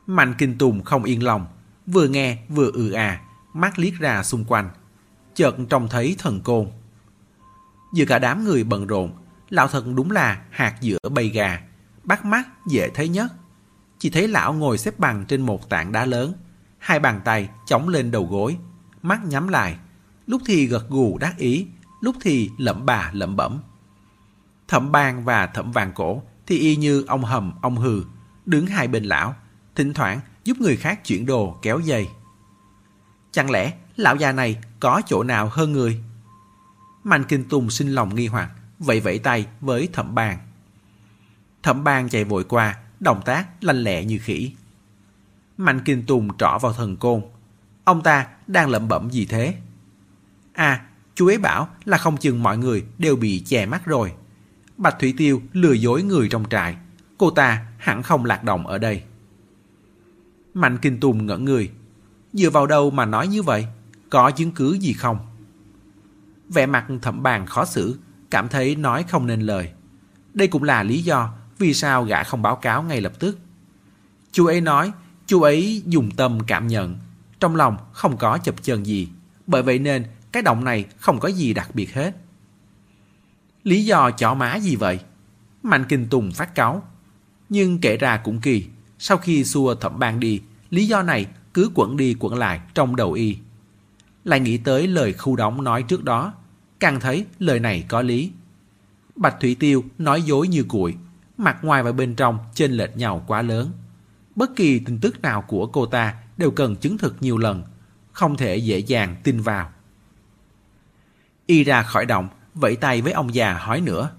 Mạnh 0.08 0.36
Kinh 0.38 0.58
Tùng 0.58 0.84
không 0.84 1.04
yên 1.04 1.24
lòng, 1.24 1.46
vừa 1.88 2.08
nghe 2.08 2.38
vừa 2.50 2.72
ừ 2.74 2.92
à, 2.92 3.22
mắt 3.54 3.80
liếc 3.80 3.94
ra 4.00 4.24
xung 4.24 4.46
quanh. 4.46 4.70
Chợt 5.34 5.56
trông 5.70 5.88
thấy 5.90 6.16
thần 6.18 6.42
côn. 6.42 6.68
Giữa 7.94 8.06
cả 8.06 8.20
đám 8.20 8.44
người 8.44 8.64
bận 8.64 8.88
rộn, 8.88 9.12
lão 9.50 9.68
thật 9.68 9.84
đúng 9.96 10.12
là 10.12 10.42
hạt 10.50 10.76
giữa 10.82 11.10
bầy 11.12 11.30
gà, 11.30 11.62
bắt 12.04 12.26
mắt 12.26 12.48
dễ 12.68 12.90
thấy 12.90 13.10
nhất. 13.10 13.34
Chỉ 14.00 14.10
thấy 14.10 14.28
lão 14.28 14.54
ngồi 14.54 14.78
xếp 14.78 15.00
bằng 15.00 15.26
trên 15.26 15.42
một 15.42 15.70
tảng 15.70 15.92
đá 15.92 16.06
lớn, 16.06 16.34
hai 16.86 17.00
bàn 17.00 17.22
tay 17.26 17.50
chống 17.66 17.90
lên 17.90 18.12
đầu 18.12 18.26
gối, 18.26 18.58
mắt 19.02 19.26
nhắm 19.26 19.48
lại, 19.48 19.78
lúc 20.28 20.42
thì 20.46 20.66
gật 20.66 20.90
gù 20.90 21.18
đắc 21.18 21.38
ý, 21.38 21.68
lúc 22.02 22.16
thì 22.22 22.50
lẩm 22.58 22.86
bà 22.86 23.10
lẩm 23.14 23.36
bẩm. 23.36 23.62
Thẩm 24.68 24.92
bang 24.92 25.24
và 25.24 25.48
thẩm 25.48 25.72
vàng 25.72 25.92
cổ 25.96 26.22
thì 26.48 26.58
y 26.58 26.76
như 26.76 27.04
ông 27.08 27.24
hầm 27.24 27.54
ông 27.62 27.78
hừ, 27.78 28.04
đứng 28.46 28.68
hai 28.68 28.88
bên 28.88 29.04
lão, 29.04 29.36
thỉnh 29.76 29.94
thoảng 29.94 30.20
giúp 30.44 30.58
người 30.60 30.78
khác 30.78 31.06
chuyển 31.06 31.26
đồ 31.26 31.60
kéo 31.62 31.80
dây. 31.80 32.08
Chẳng 33.32 33.52
lẽ 33.52 33.74
lão 33.96 34.16
già 34.16 34.32
này 34.32 34.58
có 34.80 35.02
chỗ 35.06 35.24
nào 35.24 35.50
hơn 35.52 35.72
người? 35.72 36.04
Mạnh 37.04 37.24
Kinh 37.24 37.50
Tùng 37.50 37.70
sinh 37.70 37.92
lòng 37.92 38.16
nghi 38.16 38.28
hoặc, 38.28 38.52
vẫy 38.80 39.00
vẫy 39.00 39.20
tay 39.20 39.46
với 39.62 39.90
thẩm 39.94 40.16
bang. 40.16 40.38
Thẩm 41.64 41.84
bang 41.84 42.10
chạy 42.10 42.24
vội 42.24 42.44
qua, 42.44 42.78
động 43.00 43.22
tác 43.26 43.64
lanh 43.64 43.78
lẹ 43.78 44.06
như 44.06 44.20
khỉ. 44.20 44.52
Mạnh 45.58 45.82
Kinh 45.86 46.06
Tùng 46.06 46.38
trỏ 46.38 46.58
vào 46.62 46.74
thần 46.74 46.98
côn. 46.98 47.22
Ông 47.84 48.04
ta 48.04 48.28
đang 48.48 48.70
lẩm 48.70 48.88
bẩm 48.88 49.10
gì 49.10 49.26
thế? 49.26 49.56
À, 50.54 50.86
chú 51.16 51.28
ấy 51.28 51.38
bảo 51.38 51.70
là 51.86 51.98
không 51.98 52.18
chừng 52.18 52.44
mọi 52.44 52.58
người 52.58 52.86
đều 52.98 53.16
bị 53.16 53.40
che 53.46 53.66
mắt 53.66 53.86
rồi. 53.86 54.14
Bạch 54.78 55.00
Thủy 55.00 55.14
Tiêu 55.18 55.42
lừa 55.54 55.74
dối 55.74 56.04
người 56.04 56.28
trong 56.30 56.46
trại. 56.50 56.78
Cô 57.18 57.30
ta 57.30 57.66
hẳn 57.78 58.04
không 58.04 58.26
lạc 58.26 58.44
động 58.44 58.68
ở 58.68 58.78
đây. 58.78 59.04
Mạnh 60.54 60.78
Kinh 60.82 61.00
Tùng 61.00 61.26
ngỡ 61.26 61.38
người. 61.38 61.72
Dựa 62.34 62.50
vào 62.50 62.68
đâu 62.68 62.92
mà 62.92 63.06
nói 63.06 63.28
như 63.28 63.44
vậy? 63.44 63.68
Có 64.10 64.32
chứng 64.32 64.52
cứ 64.52 64.74
gì 64.74 64.94
không? 64.94 65.18
Vẻ 66.50 66.66
mặt 66.66 66.86
thẩm 67.02 67.24
bàn 67.24 67.46
khó 67.46 67.66
xử, 67.66 68.00
cảm 68.32 68.48
thấy 68.48 68.76
nói 68.76 69.06
không 69.10 69.28
nên 69.28 69.42
lời. 69.42 69.72
Đây 70.34 70.48
cũng 70.48 70.64
là 70.64 70.84
lý 70.84 71.02
do 71.04 71.34
vì 71.58 71.74
sao 71.74 72.04
gã 72.04 72.24
không 72.24 72.42
báo 72.42 72.56
cáo 72.56 72.84
ngay 72.84 73.02
lập 73.02 73.14
tức. 73.20 73.40
Chú 74.32 74.46
ấy 74.46 74.62
nói 74.62 74.92
Chú 75.28 75.42
ấy 75.42 75.84
dùng 75.86 76.12
tâm 76.12 76.40
cảm 76.48 76.68
nhận, 76.68 76.98
trong 77.40 77.56
lòng 77.56 77.78
không 77.92 78.18
có 78.18 78.38
chập 78.38 78.56
chờn 78.62 78.84
gì, 78.84 79.08
bởi 79.48 79.64
vậy 79.64 79.80
nên 79.80 80.06
cái 80.32 80.44
động 80.44 80.64
này 80.64 80.86
không 80.98 81.20
có 81.20 81.28
gì 81.28 81.54
đặc 81.54 81.76
biệt 81.76 81.94
hết. 81.94 82.16
Lý 83.64 83.86
do 83.86 84.12
chó 84.12 84.34
má 84.34 84.56
gì 84.56 84.76
vậy? 84.76 85.00
Mạnh 85.64 85.86
Kinh 85.90 86.08
Tùng 86.10 86.32
phát 86.32 86.56
cáo. 86.56 86.84
Nhưng 87.50 87.80
kể 87.80 87.98
ra 87.98 88.18
cũng 88.18 88.42
kỳ, 88.42 88.66
sau 89.00 89.18
khi 89.18 89.44
xua 89.44 89.76
thẩm 89.76 90.00
ban 90.00 90.20
đi, 90.20 90.42
lý 90.70 90.88
do 90.88 91.02
này 91.02 91.26
cứ 91.54 91.72
quẩn 91.76 91.98
đi 91.98 92.16
quẩn 92.20 92.36
lại 92.36 92.62
trong 92.74 92.96
đầu 92.96 93.12
y. 93.12 93.38
Lại 94.24 94.40
nghĩ 94.40 94.58
tới 94.58 94.88
lời 94.88 95.14
khu 95.14 95.36
đóng 95.36 95.64
nói 95.64 95.84
trước 95.84 96.04
đó, 96.04 96.34
càng 96.80 97.00
thấy 97.00 97.26
lời 97.40 97.60
này 97.60 97.86
có 97.88 98.02
lý. 98.02 98.32
Bạch 99.16 99.36
Thủy 99.40 99.56
Tiêu 99.60 99.84
nói 99.98 100.22
dối 100.22 100.48
như 100.48 100.64
cuội, 100.64 100.96
mặt 101.38 101.58
ngoài 101.62 101.84
và 101.84 101.92
bên 101.92 102.16
trong 102.16 102.40
chênh 102.54 102.72
lệch 102.72 102.98
nhau 102.98 103.24
quá 103.28 103.42
lớn. 103.42 103.72
Bất 104.36 104.56
kỳ 104.56 104.80
tin 104.80 105.00
tức 105.00 105.22
nào 105.22 105.42
của 105.42 105.68
cô 105.68 105.86
ta 105.86 106.16
đều 106.38 106.52
cần 106.52 106.76
chứng 106.76 106.98
thực 106.98 107.16
nhiều 107.20 107.38
lần, 107.38 107.64
không 108.12 108.38
thể 108.38 108.58
dễ 108.58 108.80
dàng 108.80 109.16
tin 109.24 109.42
vào. 109.42 109.72
Y 111.46 111.64
ra 111.64 111.84
khỏi 111.84 112.06
động, 112.06 112.30
vẫy 112.54 112.76
tay 112.76 113.02
với 113.02 113.14
ông 113.14 113.36
già 113.36 113.54
hỏi 113.54 113.82
nữa. 113.82 114.12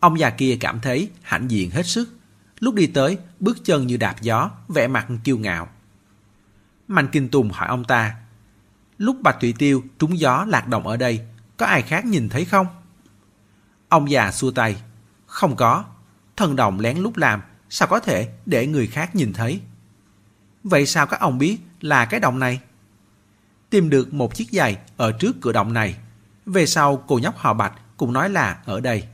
Ông 0.00 0.18
già 0.18 0.30
kia 0.30 0.56
cảm 0.60 0.80
thấy 0.80 1.10
hãnh 1.22 1.50
diện 1.50 1.70
hết 1.70 1.86
sức. 1.86 2.16
Lúc 2.58 2.74
đi 2.74 2.86
tới, 2.86 3.18
bước 3.40 3.64
chân 3.64 3.86
như 3.86 3.96
đạp 3.96 4.16
gió, 4.20 4.50
vẻ 4.68 4.88
mặt 4.88 5.06
kiêu 5.24 5.38
ngạo. 5.38 5.68
Mạnh 6.88 7.08
Kinh 7.12 7.28
Tùng 7.28 7.50
hỏi 7.50 7.68
ông 7.68 7.84
ta, 7.84 8.16
lúc 8.98 9.16
Bạch 9.22 9.36
Thủy 9.40 9.54
Tiêu 9.58 9.82
trúng 9.98 10.18
gió 10.18 10.44
lạc 10.48 10.68
động 10.68 10.86
ở 10.86 10.96
đây, 10.96 11.26
có 11.56 11.66
ai 11.66 11.82
khác 11.82 12.04
nhìn 12.04 12.28
thấy 12.28 12.44
không? 12.44 12.66
Ông 13.88 14.10
già 14.10 14.32
xua 14.32 14.50
tay, 14.50 14.82
không 15.26 15.56
có, 15.56 15.84
thần 16.36 16.56
đồng 16.56 16.80
lén 16.80 16.98
lút 16.98 17.18
làm, 17.18 17.42
sao 17.70 17.88
có 17.88 18.00
thể 18.00 18.28
để 18.46 18.66
người 18.66 18.86
khác 18.86 19.14
nhìn 19.14 19.32
thấy? 19.32 19.60
Vậy 20.64 20.86
sao 20.86 21.06
các 21.06 21.20
ông 21.20 21.38
biết 21.38 21.58
là 21.80 22.04
cái 22.04 22.20
động 22.20 22.38
này? 22.38 22.60
Tìm 23.70 23.90
được 23.90 24.14
một 24.14 24.34
chiếc 24.34 24.50
giày 24.50 24.78
ở 24.96 25.12
trước 25.12 25.36
cửa 25.40 25.52
động 25.52 25.72
này. 25.72 25.96
Về 26.46 26.66
sau 26.66 27.04
cô 27.06 27.18
nhóc 27.18 27.36
họ 27.36 27.54
Bạch 27.54 27.72
cũng 27.96 28.12
nói 28.12 28.30
là 28.30 28.58
ở 28.64 28.80
đây. 28.80 29.04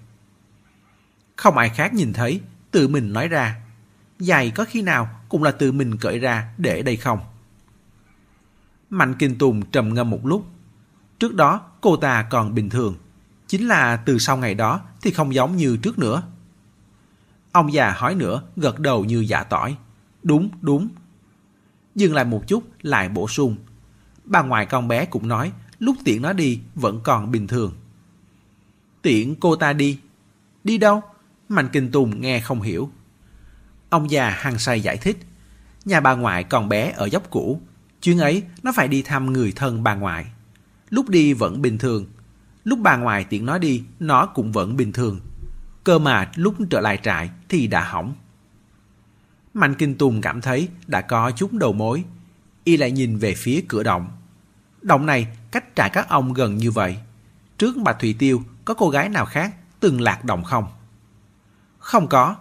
Không 1.36 1.58
ai 1.58 1.68
khác 1.68 1.94
nhìn 1.94 2.12
thấy, 2.12 2.40
tự 2.70 2.88
mình 2.88 3.12
nói 3.12 3.28
ra. 3.28 3.60
Giày 4.18 4.50
có 4.50 4.64
khi 4.64 4.82
nào 4.82 5.08
cũng 5.28 5.42
là 5.42 5.50
tự 5.50 5.72
mình 5.72 5.96
cởi 5.96 6.18
ra 6.18 6.48
để 6.58 6.82
đây 6.82 6.96
không? 6.96 7.18
Mạnh 8.90 9.14
Kinh 9.18 9.38
Tùng 9.38 9.70
trầm 9.70 9.94
ngâm 9.94 10.10
một 10.10 10.26
lúc. 10.26 10.46
Trước 11.18 11.34
đó 11.34 11.60
cô 11.80 11.96
ta 11.96 12.26
còn 12.30 12.54
bình 12.54 12.70
thường. 12.70 12.96
Chính 13.46 13.68
là 13.68 13.96
từ 13.96 14.18
sau 14.18 14.36
ngày 14.36 14.54
đó 14.54 14.80
thì 15.02 15.10
không 15.10 15.34
giống 15.34 15.56
như 15.56 15.76
trước 15.76 15.98
nữa. 15.98 16.22
Ông 17.56 17.72
già 17.72 17.90
hỏi 17.90 18.14
nữa, 18.14 18.42
gật 18.56 18.78
đầu 18.78 19.04
như 19.04 19.20
giả 19.20 19.42
tỏi. 19.42 19.76
Đúng, 20.22 20.48
đúng. 20.60 20.88
Dừng 21.94 22.14
lại 22.14 22.24
một 22.24 22.42
chút, 22.46 22.64
lại 22.82 23.08
bổ 23.08 23.28
sung. 23.28 23.56
Bà 24.24 24.42
ngoại 24.42 24.66
con 24.66 24.88
bé 24.88 25.04
cũng 25.04 25.28
nói, 25.28 25.52
lúc 25.78 25.96
tiện 26.04 26.22
nó 26.22 26.32
đi 26.32 26.60
vẫn 26.74 27.00
còn 27.04 27.30
bình 27.30 27.46
thường. 27.46 27.72
Tiện 29.02 29.36
cô 29.36 29.56
ta 29.56 29.72
đi. 29.72 29.98
Đi 30.64 30.78
đâu? 30.78 31.02
Mạnh 31.48 31.68
Kinh 31.72 31.90
Tùng 31.90 32.20
nghe 32.20 32.40
không 32.40 32.62
hiểu. 32.62 32.90
Ông 33.90 34.10
già 34.10 34.30
hăng 34.30 34.58
say 34.58 34.80
giải 34.80 34.96
thích. 34.96 35.18
Nhà 35.84 36.00
bà 36.00 36.14
ngoại 36.14 36.44
còn 36.44 36.68
bé 36.68 36.92
ở 36.96 37.06
dốc 37.06 37.30
cũ. 37.30 37.60
Chuyến 38.02 38.18
ấy 38.18 38.42
nó 38.62 38.72
phải 38.72 38.88
đi 38.88 39.02
thăm 39.02 39.32
người 39.32 39.52
thân 39.56 39.82
bà 39.82 39.94
ngoại. 39.94 40.26
Lúc 40.90 41.08
đi 41.08 41.32
vẫn 41.32 41.62
bình 41.62 41.78
thường. 41.78 42.06
Lúc 42.64 42.78
bà 42.82 42.96
ngoại 42.96 43.24
tiện 43.24 43.46
nó 43.46 43.58
đi, 43.58 43.82
nó 44.00 44.26
cũng 44.26 44.52
vẫn 44.52 44.76
bình 44.76 44.92
thường 44.92 45.20
cơ 45.86 45.98
mà 45.98 46.30
lúc 46.34 46.54
trở 46.70 46.80
lại 46.80 46.98
trại 47.02 47.30
thì 47.48 47.66
đã 47.66 47.84
hỏng. 47.84 48.14
Mạnh 49.54 49.74
Kinh 49.74 49.98
Tùng 49.98 50.20
cảm 50.20 50.40
thấy 50.40 50.68
đã 50.86 51.00
có 51.00 51.30
chút 51.30 51.52
đầu 51.52 51.72
mối. 51.72 52.04
Y 52.64 52.76
lại 52.76 52.90
nhìn 52.90 53.18
về 53.18 53.34
phía 53.34 53.64
cửa 53.68 53.82
động. 53.82 54.08
Động 54.82 55.06
này 55.06 55.26
cách 55.50 55.64
trại 55.74 55.90
các 55.90 56.08
ông 56.08 56.32
gần 56.32 56.56
như 56.56 56.70
vậy. 56.70 56.96
Trước 57.58 57.76
bà 57.76 57.92
Thủy 57.92 58.16
Tiêu 58.18 58.42
có 58.64 58.74
cô 58.74 58.90
gái 58.90 59.08
nào 59.08 59.26
khác 59.26 59.54
từng 59.80 60.00
lạc 60.00 60.24
động 60.24 60.44
không? 60.44 60.66
Không 61.78 62.08
có. 62.08 62.36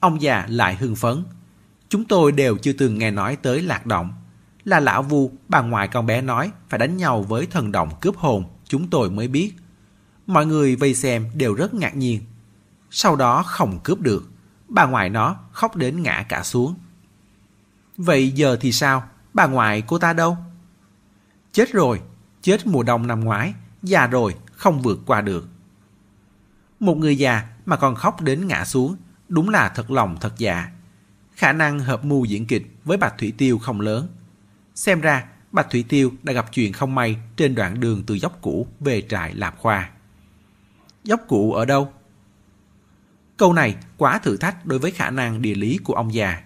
Ông 0.00 0.22
già 0.22 0.46
lại 0.48 0.76
hưng 0.76 0.96
phấn. 0.96 1.24
Chúng 1.88 2.04
tôi 2.04 2.32
đều 2.32 2.56
chưa 2.56 2.72
từng 2.72 2.98
nghe 2.98 3.10
nói 3.10 3.36
tới 3.36 3.62
lạc 3.62 3.86
động. 3.86 4.12
Là 4.64 4.80
lão 4.80 5.02
vu 5.02 5.32
bà 5.48 5.60
ngoại 5.60 5.88
con 5.88 6.06
bé 6.06 6.20
nói 6.20 6.50
phải 6.68 6.78
đánh 6.78 6.96
nhau 6.96 7.22
với 7.22 7.46
thần 7.46 7.72
động 7.72 7.90
cướp 8.00 8.16
hồn, 8.16 8.44
chúng 8.64 8.90
tôi 8.90 9.10
mới 9.10 9.28
biết. 9.28 9.52
Mọi 10.26 10.46
người 10.46 10.76
vây 10.76 10.94
xem 10.94 11.30
đều 11.34 11.54
rất 11.54 11.74
ngạc 11.74 11.96
nhiên. 11.96 12.20
Sau 12.90 13.16
đó 13.16 13.42
không 13.42 13.78
cướp 13.84 14.00
được, 14.00 14.30
bà 14.68 14.86
ngoại 14.86 15.10
nó 15.10 15.36
khóc 15.52 15.76
đến 15.76 16.02
ngã 16.02 16.26
cả 16.28 16.42
xuống. 16.42 16.74
Vậy 17.96 18.30
giờ 18.30 18.56
thì 18.60 18.72
sao? 18.72 19.04
Bà 19.34 19.46
ngoại 19.46 19.82
cô 19.86 19.98
ta 19.98 20.12
đâu? 20.12 20.36
Chết 21.52 21.72
rồi, 21.72 22.00
chết 22.42 22.66
mùa 22.66 22.82
đông 22.82 23.06
năm 23.06 23.20
ngoái, 23.20 23.54
già 23.82 24.06
rồi, 24.06 24.34
không 24.52 24.82
vượt 24.82 25.00
qua 25.06 25.20
được. 25.20 25.48
Một 26.80 26.96
người 26.96 27.16
già 27.16 27.46
mà 27.66 27.76
còn 27.76 27.94
khóc 27.94 28.20
đến 28.20 28.46
ngã 28.46 28.64
xuống, 28.64 28.96
đúng 29.28 29.48
là 29.48 29.68
thật 29.68 29.90
lòng 29.90 30.16
thật 30.20 30.32
dạ. 30.36 30.70
Khả 31.34 31.52
năng 31.52 31.78
hợp 31.78 32.04
mưu 32.04 32.24
diễn 32.24 32.46
kịch 32.46 32.76
với 32.84 32.96
Bạch 32.96 33.18
Thủy 33.18 33.32
Tiêu 33.38 33.58
không 33.58 33.80
lớn. 33.80 34.08
Xem 34.74 35.00
ra, 35.00 35.26
Bạch 35.52 35.70
Thủy 35.70 35.84
Tiêu 35.88 36.12
đã 36.22 36.32
gặp 36.32 36.46
chuyện 36.52 36.72
không 36.72 36.94
may 36.94 37.16
trên 37.36 37.54
đoạn 37.54 37.80
đường 37.80 38.02
từ 38.06 38.14
dốc 38.14 38.38
cũ 38.42 38.66
về 38.80 39.02
trại 39.08 39.34
Lạp 39.34 39.58
Khoa. 39.58 39.90
Dốc 41.04 41.20
cũ 41.28 41.52
ở 41.52 41.64
đâu? 41.64 41.92
Câu 43.40 43.52
này 43.52 43.76
quá 43.96 44.18
thử 44.18 44.36
thách 44.36 44.66
đối 44.66 44.78
với 44.78 44.90
khả 44.90 45.10
năng 45.10 45.42
địa 45.42 45.54
lý 45.54 45.78
của 45.84 45.94
ông 45.94 46.14
già. 46.14 46.42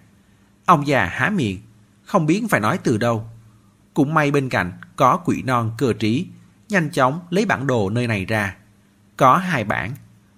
Ông 0.64 0.86
già 0.86 1.05
há 1.05 1.30
miệng, 1.30 1.61
không 2.05 2.26
biết 2.26 2.42
phải 2.51 2.61
nói 2.61 2.78
từ 2.84 2.99
đâu. 2.99 3.28
Cũng 3.95 4.14
may 4.14 4.30
bên 4.30 4.49
cạnh 4.49 4.72
có 4.97 5.16
quỷ 5.16 5.42
non 5.42 5.72
cơ 5.78 5.92
trí, 5.92 6.26
nhanh 6.68 6.90
chóng 6.90 7.20
lấy 7.30 7.47
bản 7.47 7.66
đồ 7.66 7.90
nơi 7.90 8.07
này 8.07 8.24
ra. 8.24 8.57
Có 9.16 9.36
hai 9.36 9.64
bản, 9.64 9.92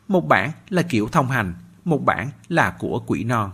một 0.08 0.28
bản 0.28 0.50
là 0.68 0.82
kiểu 0.82 1.08
thông 1.08 1.30
hành, 1.30 1.54
một 1.84 2.04
bản 2.04 2.30
là 2.48 2.76
của 2.78 3.02
quỷ 3.06 3.24
non. 3.24 3.50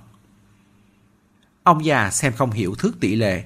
Ông 1.63 1.85
già 1.85 2.11
xem 2.11 2.33
không 2.33 2.51
hiểu 2.51 2.75
thước 2.75 3.01
tỷ 3.01 3.17
lệ, 3.17 3.45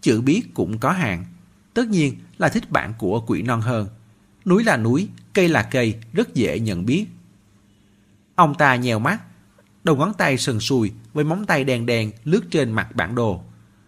chữ 0.00 0.20
biết 0.20 0.42
cũng 0.54 0.78
có 0.78 0.90
hạn. 0.90 1.24
Tất 1.74 1.88
nhiên 1.88 2.16
là 2.38 2.48
thích 2.48 2.70
bản 2.70 2.92
của 2.98 3.20
quỷ 3.26 3.42
non 3.42 3.60
hơn. 3.60 3.88
Núi 4.44 4.64
là 4.64 4.76
núi, 4.76 5.08
cây 5.32 5.48
là 5.48 5.62
cây, 5.62 6.00
rất 6.12 6.34
dễ 6.34 6.60
nhận 6.60 6.86
biết. 6.86 7.06
Ông 8.38 8.54
ta 8.54 8.76
nhèo 8.76 8.98
mắt, 8.98 9.18
đầu 9.84 9.96
ngón 9.96 10.14
tay 10.14 10.38
sần 10.38 10.60
sùi 10.60 10.92
với 11.12 11.24
móng 11.24 11.46
tay 11.46 11.64
đèn 11.64 11.86
đèn 11.86 12.12
lướt 12.24 12.40
trên 12.50 12.72
mặt 12.72 12.88
bản 12.94 13.14
đồ. 13.14 13.42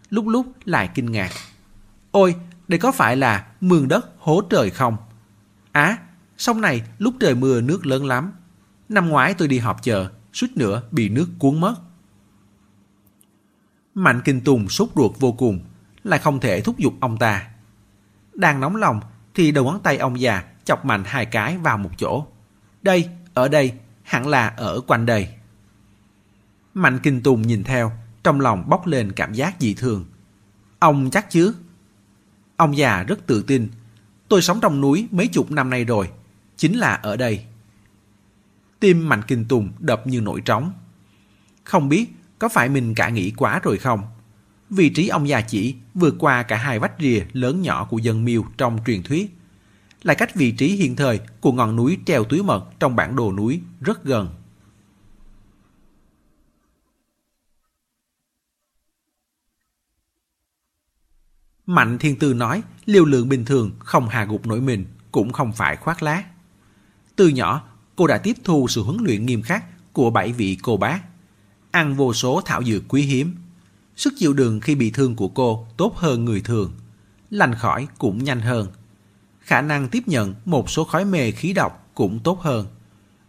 Lúc 0.09 0.27
lúc 0.27 0.47
lại 0.65 0.91
kinh 0.95 1.13
ngạc. 1.13 1.31
Ôi, 2.11 2.35
đây 2.69 2.79
có 2.79 2.93
phải 2.93 3.17
là 3.17 3.47
mương 3.61 3.89
đất 3.89 4.11
hố 4.19 4.43
trời 4.51 4.71
không? 4.71 4.97
Á, 5.73 5.99
sông 6.39 6.61
này 6.61 6.83
lúc 6.99 7.15
trời 7.21 7.35
mưa 7.35 7.61
nước 7.61 7.87
lớn 7.87 8.07
lắm. 8.07 8.33
Năm 8.89 9.09
ngoái 9.09 9.35
tôi 9.35 9.49
đi 9.49 9.59
họp 9.59 9.83
chợ, 9.83 10.11
suýt 10.33 10.57
nữa 10.57 10.83
bị 10.91 11.09
nước 11.09 11.27
cuốn 11.39 11.61
mất. 11.61 11.75
Mạnh 13.95 14.21
Kinh 14.25 14.41
Tùng 14.41 14.69
sốt 14.69 14.89
ruột 14.97 15.13
vô 15.19 15.33
cùng, 15.33 15.61
lại 16.05 16.19
không 16.19 16.41
thể 16.41 16.61
thúc 16.61 16.79
giục 16.79 16.95
ông 17.01 17.19
ta. 17.19 17.49
Đang 18.35 18.61
nóng 18.61 18.77
lòng 18.77 19.01
thì 19.35 19.53
đầu 19.53 19.65
ngón 19.65 19.81
tay 19.83 19.97
ông 19.97 20.21
già 20.21 20.45
chọc 20.65 20.85
mạnh 20.85 21.03
hai 21.07 21.27
cái 21.27 21.59
vào 21.59 21.79
một 21.79 21.91
chỗ. 21.99 22.27
Đây, 22.83 23.09
ở 23.35 23.49
đây, 23.49 23.73
hẳn 24.11 24.29
là 24.29 24.49
ở 24.49 24.81
quanh 24.87 25.07
đây. 25.07 25.29
Mạnh 26.75 26.99
Kinh 27.03 27.23
Tùng 27.23 27.43
nhìn 27.43 27.65
theo, 27.65 27.93
trong 28.23 28.41
lòng 28.41 28.69
bốc 28.69 28.87
lên 28.87 29.13
cảm 29.13 29.33
giác 29.33 29.55
dị 29.59 29.75
thường. 29.75 30.05
Ông 30.79 31.11
chắc 31.11 31.31
chứ? 31.31 31.55
Ông 32.57 32.77
già 32.77 33.03
rất 33.03 33.27
tự 33.27 33.43
tin. 33.43 33.69
Tôi 34.29 34.43
sống 34.43 34.61
trong 34.61 34.81
núi 34.81 35.09
mấy 35.11 35.27
chục 35.27 35.51
năm 35.51 35.71
nay 35.71 35.85
rồi. 35.85 36.11
Chính 36.57 36.79
là 36.79 36.95
ở 36.95 37.17
đây. 37.17 37.45
Tim 38.81 39.09
Mạnh 39.09 39.23
Kinh 39.27 39.45
Tùng 39.45 39.73
đập 39.79 40.07
như 40.07 40.21
nổi 40.21 40.41
trống. 40.41 40.73
Không 41.65 41.89
biết 41.89 42.07
có 42.39 42.49
phải 42.49 42.69
mình 42.69 42.95
cả 42.95 43.09
nghĩ 43.09 43.31
quá 43.31 43.61
rồi 43.63 43.79
không? 43.79 44.03
Vị 44.71 44.89
trí 44.91 45.09
ông 45.09 45.29
già 45.29 45.41
chỉ 45.41 45.75
vượt 45.95 46.15
qua 46.19 46.43
cả 46.43 46.57
hai 46.57 46.79
vách 46.79 46.95
rìa 47.01 47.21
lớn 47.33 47.63
nhỏ 47.63 47.85
của 47.85 47.99
dân 47.99 48.25
miêu 48.25 48.45
trong 48.59 48.79
truyền 48.87 49.03
thuyết. 49.03 49.37
Lại 50.03 50.17
cách 50.17 50.35
vị 50.35 50.53
trí 50.53 50.69
hiện 50.69 50.97
thời 50.97 51.21
của 51.41 51.53
ngọn 51.53 51.77
núi 51.77 51.99
treo 52.07 52.25
túi 52.25 52.43
mật 52.43 52.65
trong 52.81 52.97
bản 52.97 53.17
đồ 53.17 53.33
núi 53.33 53.61
rất 53.81 54.05
gần. 54.05 54.29
Mạnh 61.67 61.99
Thiên 61.99 62.19
Tư 62.19 62.35
nói 62.35 62.63
liều 62.85 63.05
lượng 63.05 63.29
bình 63.29 63.45
thường 63.45 63.71
không 63.79 64.09
hà 64.09 64.25
gục 64.25 64.47
nổi 64.47 64.61
mình, 64.61 64.85
cũng 65.13 65.33
không 65.33 65.53
phải 65.53 65.77
khoác 65.77 66.03
lác. 66.03 66.27
Từ 67.17 67.29
nhỏ, 67.29 67.63
cô 67.97 68.07
đã 68.07 68.19
tiếp 68.19 68.37
thu 68.45 68.67
sự 68.69 68.83
huấn 68.83 68.97
luyện 69.01 69.27
nghiêm 69.27 69.43
khắc 69.43 69.65
của 69.93 70.11
bảy 70.11 70.33
vị 70.33 70.59
cô 70.63 70.77
bác. 70.77 71.01
Ăn 71.71 71.95
vô 71.95 72.15
số 72.15 72.41
thảo 72.45 72.65
dược 72.65 72.83
quý 72.89 73.03
hiếm. 73.03 73.37
Sức 73.97 74.13
chịu 74.19 74.33
đựng 74.33 74.61
khi 74.61 74.75
bị 74.75 74.91
thương 74.91 75.17
của 75.17 75.29
cô 75.29 75.67
tốt 75.77 75.97
hơn 75.97 76.25
người 76.25 76.41
thường. 76.41 76.73
Lành 77.31 77.55
khỏi 77.55 77.89
cũng 77.99 78.25
nhanh 78.25 78.41
hơn. 78.41 78.67
Khả 79.51 79.61
năng 79.61 79.89
tiếp 79.89 80.09
nhận 80.09 80.35
một 80.45 80.71
số 80.71 80.85
khói 80.85 81.05
mê 81.05 81.31
khí 81.31 81.53
độc 81.53 81.91
cũng 81.95 82.19
tốt 82.19 82.41
hơn. 82.41 82.67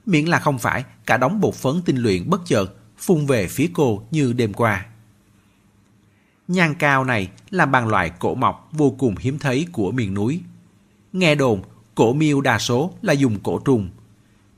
Miễn 0.05 0.25
là 0.25 0.39
không 0.39 0.59
phải 0.59 0.83
cả 1.05 1.17
đống 1.17 1.41
bột 1.41 1.55
phấn 1.55 1.81
tinh 1.85 1.97
luyện 1.97 2.29
bất 2.29 2.41
chợt 2.45 2.65
phun 2.97 3.25
về 3.25 3.47
phía 3.47 3.69
cô 3.73 4.03
như 4.11 4.33
đêm 4.33 4.53
qua. 4.53 4.85
nhang 6.47 6.75
cao 6.75 7.03
này 7.03 7.29
là 7.49 7.65
bằng 7.65 7.87
loại 7.87 8.09
cổ 8.19 8.35
mọc 8.35 8.69
vô 8.71 8.95
cùng 8.99 9.15
hiếm 9.19 9.39
thấy 9.39 9.67
của 9.71 9.91
miền 9.91 10.13
núi. 10.13 10.41
Nghe 11.13 11.35
đồn, 11.35 11.61
cổ 11.95 12.13
miêu 12.13 12.41
đa 12.41 12.59
số 12.59 12.93
là 13.01 13.13
dùng 13.13 13.39
cổ 13.43 13.59
trùng. 13.59 13.89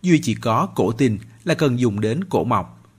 Duy 0.01 0.20
chỉ 0.24 0.36
có 0.36 0.68
cổ 0.76 0.91
tinh 0.91 1.20
là 1.43 1.53
cần 1.53 1.80
dùng 1.80 2.01
đến 2.01 2.24
cổ 2.24 2.43
mọc. 2.43 2.89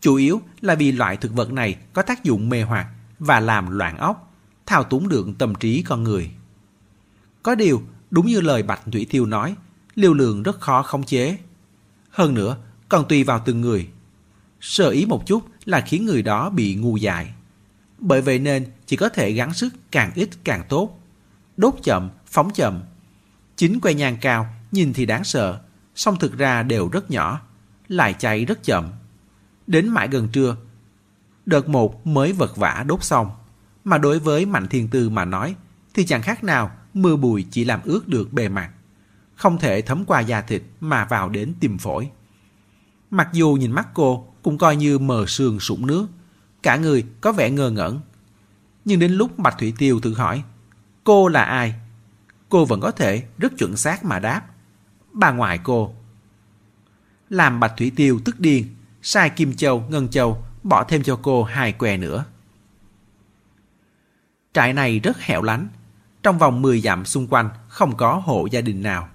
Chủ 0.00 0.14
yếu 0.14 0.40
là 0.60 0.74
vì 0.74 0.92
loại 0.92 1.16
thực 1.16 1.34
vật 1.34 1.52
này 1.52 1.76
có 1.92 2.02
tác 2.02 2.24
dụng 2.24 2.48
mê 2.48 2.62
hoặc 2.62 2.86
và 3.18 3.40
làm 3.40 3.70
loạn 3.70 3.98
óc, 3.98 4.32
thao 4.66 4.84
túng 4.84 5.08
được 5.08 5.26
tâm 5.38 5.54
trí 5.54 5.82
con 5.82 6.04
người. 6.04 6.30
Có 7.42 7.54
điều, 7.54 7.82
đúng 8.10 8.26
như 8.26 8.40
lời 8.40 8.62
Bạch 8.62 8.80
Thủy 8.92 9.06
Thiêu 9.10 9.26
nói, 9.26 9.54
liều 9.94 10.14
lượng 10.14 10.42
rất 10.42 10.60
khó 10.60 10.82
khống 10.82 11.04
chế. 11.04 11.38
Hơn 12.10 12.34
nữa, 12.34 12.56
còn 12.88 13.08
tùy 13.08 13.24
vào 13.24 13.42
từng 13.44 13.60
người. 13.60 13.88
Sơ 14.60 14.90
ý 14.90 15.06
một 15.06 15.26
chút 15.26 15.46
là 15.64 15.80
khiến 15.80 16.04
người 16.04 16.22
đó 16.22 16.50
bị 16.50 16.74
ngu 16.74 16.96
dại. 16.96 17.34
Bởi 17.98 18.22
vậy 18.22 18.38
nên 18.38 18.66
chỉ 18.86 18.96
có 18.96 19.08
thể 19.08 19.32
gắng 19.32 19.54
sức 19.54 19.74
càng 19.90 20.12
ít 20.14 20.28
càng 20.44 20.64
tốt. 20.68 21.00
Đốt 21.56 21.74
chậm, 21.82 22.10
phóng 22.26 22.50
chậm. 22.54 22.82
Chính 23.56 23.80
que 23.80 23.94
nhang 23.94 24.16
cao, 24.20 24.46
nhìn 24.72 24.92
thì 24.92 25.06
đáng 25.06 25.24
sợ, 25.24 25.60
song 25.94 26.16
thực 26.20 26.38
ra 26.38 26.62
đều 26.62 26.88
rất 26.88 27.10
nhỏ, 27.10 27.40
lại 27.88 28.14
cháy 28.18 28.44
rất 28.44 28.62
chậm. 28.62 28.90
Đến 29.66 29.88
mãi 29.88 30.08
gần 30.08 30.28
trưa, 30.28 30.56
đợt 31.46 31.68
một 31.68 32.06
mới 32.06 32.32
vật 32.32 32.56
vả 32.56 32.84
đốt 32.88 33.04
xong. 33.04 33.30
Mà 33.84 33.98
đối 33.98 34.18
với 34.18 34.46
Mạnh 34.46 34.68
Thiên 34.68 34.88
Tư 34.88 35.10
mà 35.10 35.24
nói, 35.24 35.54
thì 35.94 36.06
chẳng 36.06 36.22
khác 36.22 36.44
nào 36.44 36.70
mưa 36.94 37.16
bụi 37.16 37.46
chỉ 37.50 37.64
làm 37.64 37.80
ướt 37.84 38.08
được 38.08 38.32
bề 38.32 38.48
mặt. 38.48 38.70
Không 39.34 39.58
thể 39.58 39.82
thấm 39.82 40.04
qua 40.04 40.20
da 40.20 40.40
thịt 40.40 40.62
mà 40.80 41.04
vào 41.04 41.28
đến 41.28 41.54
tim 41.60 41.78
phổi. 41.78 42.10
Mặc 43.10 43.28
dù 43.32 43.52
nhìn 43.52 43.72
mắt 43.72 43.88
cô 43.94 44.26
cũng 44.42 44.58
coi 44.58 44.76
như 44.76 44.98
mờ 44.98 45.24
sương 45.26 45.60
sũng 45.60 45.86
nước, 45.86 46.06
cả 46.62 46.76
người 46.76 47.04
có 47.20 47.32
vẻ 47.32 47.50
ngơ 47.50 47.70
ngẩn. 47.70 48.00
Nhưng 48.84 49.00
đến 49.00 49.12
lúc 49.12 49.38
Bạch 49.38 49.58
Thủy 49.58 49.74
Tiêu 49.78 50.00
tự 50.02 50.14
hỏi, 50.14 50.42
cô 51.04 51.28
là 51.28 51.44
ai? 51.44 51.74
Cô 52.48 52.64
vẫn 52.64 52.80
có 52.80 52.90
thể 52.90 53.24
rất 53.38 53.52
chuẩn 53.58 53.76
xác 53.76 54.04
mà 54.04 54.18
đáp. 54.18 54.42
Bà 55.12 55.30
ngoại 55.30 55.58
cô. 55.62 55.94
Làm 57.28 57.60
Bạch 57.60 57.72
Thủy 57.76 57.92
Tiêu 57.96 58.20
tức 58.24 58.40
điên, 58.40 58.74
sai 59.02 59.30
Kim 59.30 59.54
Châu, 59.54 59.84
Ngân 59.88 60.08
Châu 60.08 60.44
bỏ 60.62 60.84
thêm 60.84 61.02
cho 61.02 61.18
cô 61.22 61.42
hai 61.42 61.72
què 61.72 61.96
nữa. 61.96 62.24
Trại 64.52 64.72
này 64.72 64.98
rất 64.98 65.20
hẻo 65.20 65.42
lánh, 65.42 65.68
trong 66.22 66.38
vòng 66.38 66.62
10 66.62 66.80
dặm 66.80 67.04
xung 67.04 67.26
quanh 67.26 67.50
không 67.68 67.96
có 67.96 68.22
hộ 68.24 68.46
gia 68.50 68.60
đình 68.60 68.82
nào. 68.82 69.08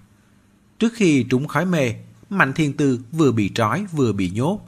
Trước 0.79 0.93
khi 0.95 1.25
trúng 1.29 1.47
khói 1.47 1.65
mê, 1.65 1.93
Mạnh 2.29 2.53
Thiên 2.53 2.73
Tư 2.73 2.99
vừa 3.11 3.31
bị 3.31 3.51
trói 3.55 3.85
vừa 3.91 4.13
bị 4.13 4.29
nhốt, 4.29 4.59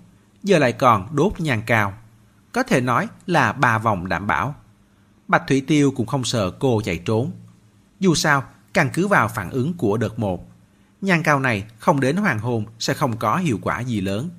giờ 0.44 0.60
lại 0.60 0.72
còn 0.74 1.16
đốt 1.16 1.40
nhang 1.40 1.62
cao. 1.66 1.94
Có 2.52 2.64
thể 2.64 2.82
nói 2.82 3.08
là 3.26 3.54
ba 3.54 3.78
vòng 3.78 4.08
đảm 4.08 4.28
bảo. 4.28 4.56
Bạch 5.28 5.44
Thủy 5.48 5.64
Tiêu 5.68 5.92
cũng 5.92 6.06
không 6.06 6.24
sợ 6.24 6.52
cô 6.60 6.82
chạy 6.86 6.98
trốn. 6.98 7.32
Dù 8.00 8.16
sao, 8.16 8.44
căn 8.74 8.90
cứ 8.94 9.08
vào 9.08 9.28
phản 9.28 9.50
ứng 9.50 9.74
của 9.74 9.98
đợt 9.98 10.20
một, 10.20 10.52
nhang 11.02 11.24
cao 11.24 11.40
này 11.40 11.66
không 11.80 12.00
đến 12.00 12.16
hoàng 12.16 12.40
hôn 12.40 12.66
sẽ 12.80 12.94
không 12.94 13.18
có 13.18 13.38
hiệu 13.38 13.60
quả 13.62 13.80
gì 13.80 14.02
lớn. 14.02 14.30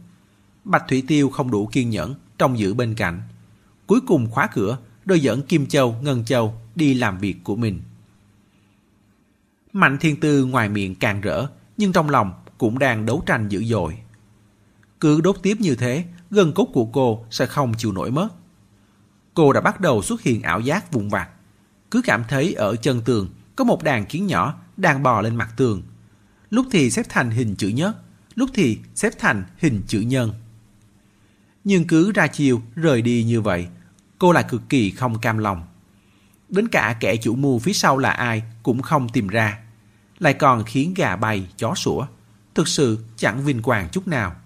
Bạch 0.65 0.85
Thủy 0.89 1.05
Tiêu 1.07 1.31
không 1.31 1.51
đủ 1.51 1.67
kiên 1.67 1.91
nhẫn 1.91 2.15
trong 2.39 2.59
giữ 2.59 2.75
bên 2.75 2.95
cạnh. 2.95 3.23
Cuối 3.87 4.01
cùng 4.07 4.31
khóa 4.31 4.49
cửa 4.55 4.79
rồi 5.07 5.21
dẫn 5.21 5.43
Kim 5.43 5.67
Châu, 5.67 5.97
Ngân 6.03 6.25
Châu 6.25 6.55
đi 6.75 6.95
làm 6.95 7.19
việc 7.19 7.45
của 7.45 7.57
mình. 7.57 7.81
Mạnh 9.73 9.99
Thiên 10.01 10.21
Tư 10.21 10.45
ngoài 10.45 10.69
miệng 10.69 10.95
càng 10.95 11.21
rỡ, 11.21 11.47
nhưng 11.77 11.93
trong 11.93 12.11
lòng 12.11 12.33
cũng 12.59 12.79
đang 12.79 13.07
đấu 13.07 13.23
tranh 13.27 13.49
dữ 13.49 13.65
dội. 13.65 13.99
Cứ 15.01 15.21
đốt 15.21 15.37
tiếp 15.43 15.57
như 15.61 15.75
thế, 15.75 16.05
gân 16.31 16.53
cốt 16.53 16.65
của 16.65 16.85
cô 16.85 17.25
sẽ 17.31 17.47
không 17.47 17.75
chịu 17.79 17.93
nổi 17.93 18.11
mất. 18.11 18.29
cô 19.35 19.53
đã 19.53 19.61
bắt 19.61 19.81
đầu 19.81 20.03
xuất 20.03 20.23
hiện 20.23 20.43
ảo 20.43 20.61
giác 20.61 20.93
vụn 20.93 21.09
vặt. 21.09 21.29
Cứ 21.91 22.03
cảm 22.05 22.25
thấy 22.29 22.55
ở 22.55 22.77
chân 22.77 23.01
tường 23.05 23.29
có 23.57 23.65
một 23.65 23.83
đàn 23.83 24.07
kiến 24.07 24.27
nhỏ 24.27 24.55
đang 24.77 25.03
bò 25.03 25.21
lên 25.21 25.37
mặt 25.37 25.51
tường. 25.57 25.83
Lúc 26.51 26.67
thì 26.71 26.91
xếp 26.91 27.07
thành 27.09 27.31
hình 27.31 27.55
chữ 27.57 27.69
nhất, 27.69 27.97
lúc 28.35 28.51
thì 28.55 28.79
xếp 28.95 29.13
thành 29.19 29.45
hình 29.57 29.83
chữ 29.87 30.01
nhân. 30.01 30.33
Nhưng 31.65 31.87
cứ 31.87 32.13
ra 32.13 32.27
chiều 32.27 32.63
rời 32.75 33.03
đi 33.03 33.25
như 33.25 33.41
vậy, 33.41 33.67
cô 34.19 34.33
lại 34.33 34.45
cực 34.49 34.69
kỳ 34.69 34.91
không 34.91 35.19
cam 35.19 35.39
lòng. 35.39 35.63
Đến 36.49 36.69
cả 36.69 36.97
kẻ 37.01 37.17
chủ 37.17 37.35
mưu 37.35 37.59
phía 37.59 37.73
sau 37.73 37.99
là 37.99 38.11
ai 38.11 38.43
cũng 38.63 38.83
không 38.83 39.09
tìm 39.09 39.29
ra. 39.29 39.59
Lại 40.19 40.35
còn 40.35 40.65
khiến 40.65 40.95
gà 40.95 41.17
bay, 41.17 41.49
chó 41.57 41.75
sủa. 41.75 42.07
Thực 42.55 42.69
sự 42.69 42.99
chẳng 43.17 43.45
vinh 43.45 43.63
quang 43.63 43.89
chút 43.93 44.09
nào. 44.09 44.37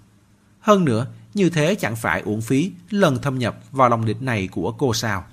Hơn 0.60 0.84
nữa, 0.84 1.06
như 1.34 1.50
thế 1.50 1.74
chẳng 1.74 1.96
phải 1.96 2.20
uổng 2.20 2.40
phí 2.40 2.72
lần 2.90 3.22
thâm 3.22 3.38
nhập 3.38 3.56
vào 3.70 3.88
lòng 3.88 4.04
địch 4.04 4.22
này 4.22 4.48
của 4.48 4.72
cô 4.72 4.94
sao. 4.94 5.24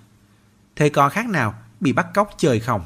Thế 0.75 0.89
có 0.89 1.09
khác 1.09 1.29
nào 1.29 1.53
bị 1.79 1.93
bắt 1.93 2.07
cóc 2.13 2.29
chơi 2.37 2.59
không? 2.59 2.81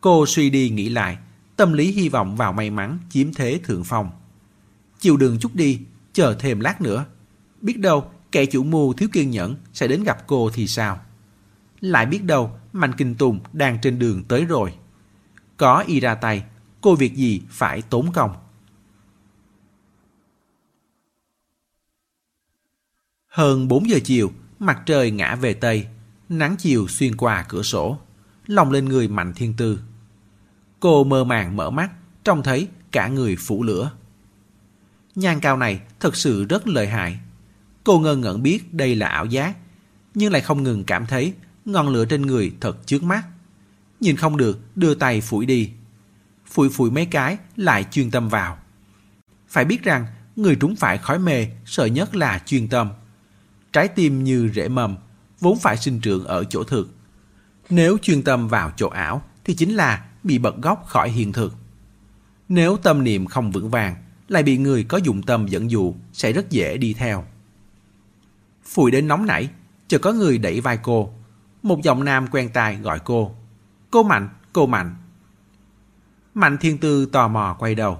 Cô 0.00 0.26
suy 0.26 0.50
đi 0.50 0.70
nghĩ 0.70 0.88
lại, 0.88 1.18
tâm 1.56 1.72
lý 1.72 1.92
hy 1.92 2.08
vọng 2.08 2.36
vào 2.36 2.52
may 2.52 2.70
mắn 2.70 2.98
chiếm 3.10 3.34
thế 3.34 3.60
thượng 3.64 3.84
phong. 3.84 4.10
Chịu 5.00 5.16
đường 5.16 5.38
chút 5.40 5.54
đi, 5.54 5.80
chờ 6.12 6.36
thêm 6.38 6.60
lát 6.60 6.80
nữa. 6.80 7.04
Biết 7.60 7.78
đâu 7.78 8.10
kẻ 8.32 8.46
chủ 8.46 8.62
mưu 8.62 8.92
thiếu 8.92 9.08
kiên 9.12 9.30
nhẫn 9.30 9.56
sẽ 9.72 9.88
đến 9.88 10.04
gặp 10.04 10.26
cô 10.26 10.50
thì 10.54 10.66
sao? 10.66 11.00
Lại 11.82 12.06
biết 12.06 12.24
đâu 12.24 12.50
Mạnh 12.72 12.92
Kinh 12.96 13.14
Tùng 13.14 13.40
đang 13.52 13.78
trên 13.82 13.98
đường 13.98 14.24
tới 14.24 14.44
rồi. 14.44 14.74
Có 15.56 15.84
y 15.86 16.00
ra 16.00 16.14
tay, 16.14 16.44
cô 16.80 16.94
việc 16.94 17.14
gì 17.14 17.42
phải 17.48 17.82
tốn 17.82 18.12
công. 18.12 18.36
Hơn 23.28 23.68
4 23.68 23.88
giờ 23.88 23.98
chiều, 24.04 24.32
mặt 24.58 24.82
trời 24.86 25.10
ngã 25.10 25.34
về 25.34 25.54
Tây, 25.54 25.86
nắng 26.28 26.56
chiều 26.58 26.88
xuyên 26.88 27.16
qua 27.16 27.44
cửa 27.48 27.62
sổ, 27.62 27.98
lòng 28.46 28.70
lên 28.70 28.84
người 28.84 29.08
Mạnh 29.08 29.32
Thiên 29.36 29.54
Tư. 29.56 29.80
Cô 30.80 31.04
mơ 31.04 31.24
màng 31.24 31.56
mở 31.56 31.70
mắt, 31.70 31.90
trông 32.24 32.42
thấy 32.42 32.68
cả 32.90 33.08
người 33.08 33.36
phủ 33.36 33.62
lửa. 33.62 33.92
Nhan 35.14 35.40
cao 35.40 35.56
này 35.56 35.80
thật 36.00 36.16
sự 36.16 36.44
rất 36.44 36.68
lợi 36.68 36.88
hại. 36.88 37.18
Cô 37.84 37.98
ngơ 37.98 38.16
ngẩn 38.16 38.42
biết 38.42 38.74
đây 38.74 38.94
là 38.94 39.08
ảo 39.08 39.26
giác, 39.26 39.56
nhưng 40.14 40.32
lại 40.32 40.42
không 40.42 40.62
ngừng 40.62 40.84
cảm 40.84 41.06
thấy 41.06 41.34
ngọn 41.64 41.88
lửa 41.88 42.04
trên 42.04 42.22
người 42.22 42.52
thật 42.60 42.86
trước 42.86 43.02
mắt. 43.02 43.22
Nhìn 44.00 44.16
không 44.16 44.36
được, 44.36 44.76
đưa 44.76 44.94
tay 44.94 45.20
phủi 45.20 45.46
đi. 45.46 45.70
Phủi 46.46 46.68
phủi 46.68 46.90
mấy 46.90 47.06
cái, 47.06 47.36
lại 47.56 47.84
chuyên 47.90 48.10
tâm 48.10 48.28
vào. 48.28 48.58
Phải 49.48 49.64
biết 49.64 49.82
rằng, 49.82 50.06
người 50.36 50.56
trúng 50.60 50.76
phải 50.76 50.98
khói 50.98 51.18
mê, 51.18 51.46
sợ 51.64 51.86
nhất 51.86 52.16
là 52.16 52.42
chuyên 52.46 52.68
tâm. 52.68 52.90
Trái 53.72 53.88
tim 53.88 54.24
như 54.24 54.50
rễ 54.54 54.68
mầm, 54.68 54.96
vốn 55.40 55.58
phải 55.58 55.76
sinh 55.76 56.00
trưởng 56.00 56.24
ở 56.24 56.44
chỗ 56.44 56.64
thực. 56.64 56.94
Nếu 57.70 57.98
chuyên 58.02 58.22
tâm 58.22 58.48
vào 58.48 58.72
chỗ 58.76 58.88
ảo, 58.88 59.22
thì 59.44 59.54
chính 59.54 59.74
là 59.74 60.04
bị 60.22 60.38
bật 60.38 60.56
góc 60.62 60.84
khỏi 60.86 61.10
hiện 61.10 61.32
thực. 61.32 61.54
Nếu 62.48 62.76
tâm 62.76 63.04
niệm 63.04 63.26
không 63.26 63.50
vững 63.50 63.70
vàng, 63.70 63.96
lại 64.28 64.42
bị 64.42 64.58
người 64.58 64.84
có 64.84 64.98
dụng 64.98 65.22
tâm 65.22 65.46
dẫn 65.46 65.70
dụ, 65.70 65.94
sẽ 66.12 66.32
rất 66.32 66.50
dễ 66.50 66.76
đi 66.76 66.94
theo. 66.94 67.24
Phủi 68.64 68.90
đến 68.90 69.08
nóng 69.08 69.26
nảy, 69.26 69.48
chợt 69.88 69.98
có 69.98 70.12
người 70.12 70.38
đẩy 70.38 70.60
vai 70.60 70.78
cô. 70.82 71.14
Một 71.62 71.82
giọng 71.82 72.04
nam 72.04 72.26
quen 72.26 72.50
tai 72.52 72.76
gọi 72.76 72.98
cô. 73.04 73.34
Cô 73.90 74.02
Mạnh, 74.02 74.28
cô 74.52 74.66
Mạnh. 74.66 74.94
Mạnh 76.34 76.58
Thiên 76.58 76.78
Tư 76.78 77.06
tò 77.06 77.28
mò 77.28 77.56
quay 77.58 77.74
đầu. 77.74 77.98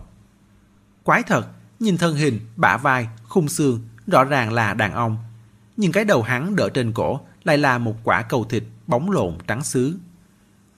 Quái 1.02 1.22
thật, 1.22 1.46
nhìn 1.80 1.98
thân 1.98 2.16
hình, 2.16 2.40
bả 2.56 2.76
vai, 2.76 3.08
khung 3.24 3.48
xương, 3.48 3.80
rõ 4.06 4.24
ràng 4.24 4.52
là 4.52 4.74
đàn 4.74 4.92
ông. 4.92 5.16
Nhưng 5.76 5.92
cái 5.92 6.04
đầu 6.04 6.22
hắn 6.22 6.56
đỡ 6.56 6.68
trên 6.68 6.92
cổ 6.92 7.20
lại 7.44 7.58
là 7.58 7.78
một 7.78 7.96
quả 8.04 8.22
cầu 8.22 8.44
thịt 8.44 8.64
bóng 8.86 9.10
lộn 9.10 9.34
trắng 9.46 9.64
xứ. 9.64 9.98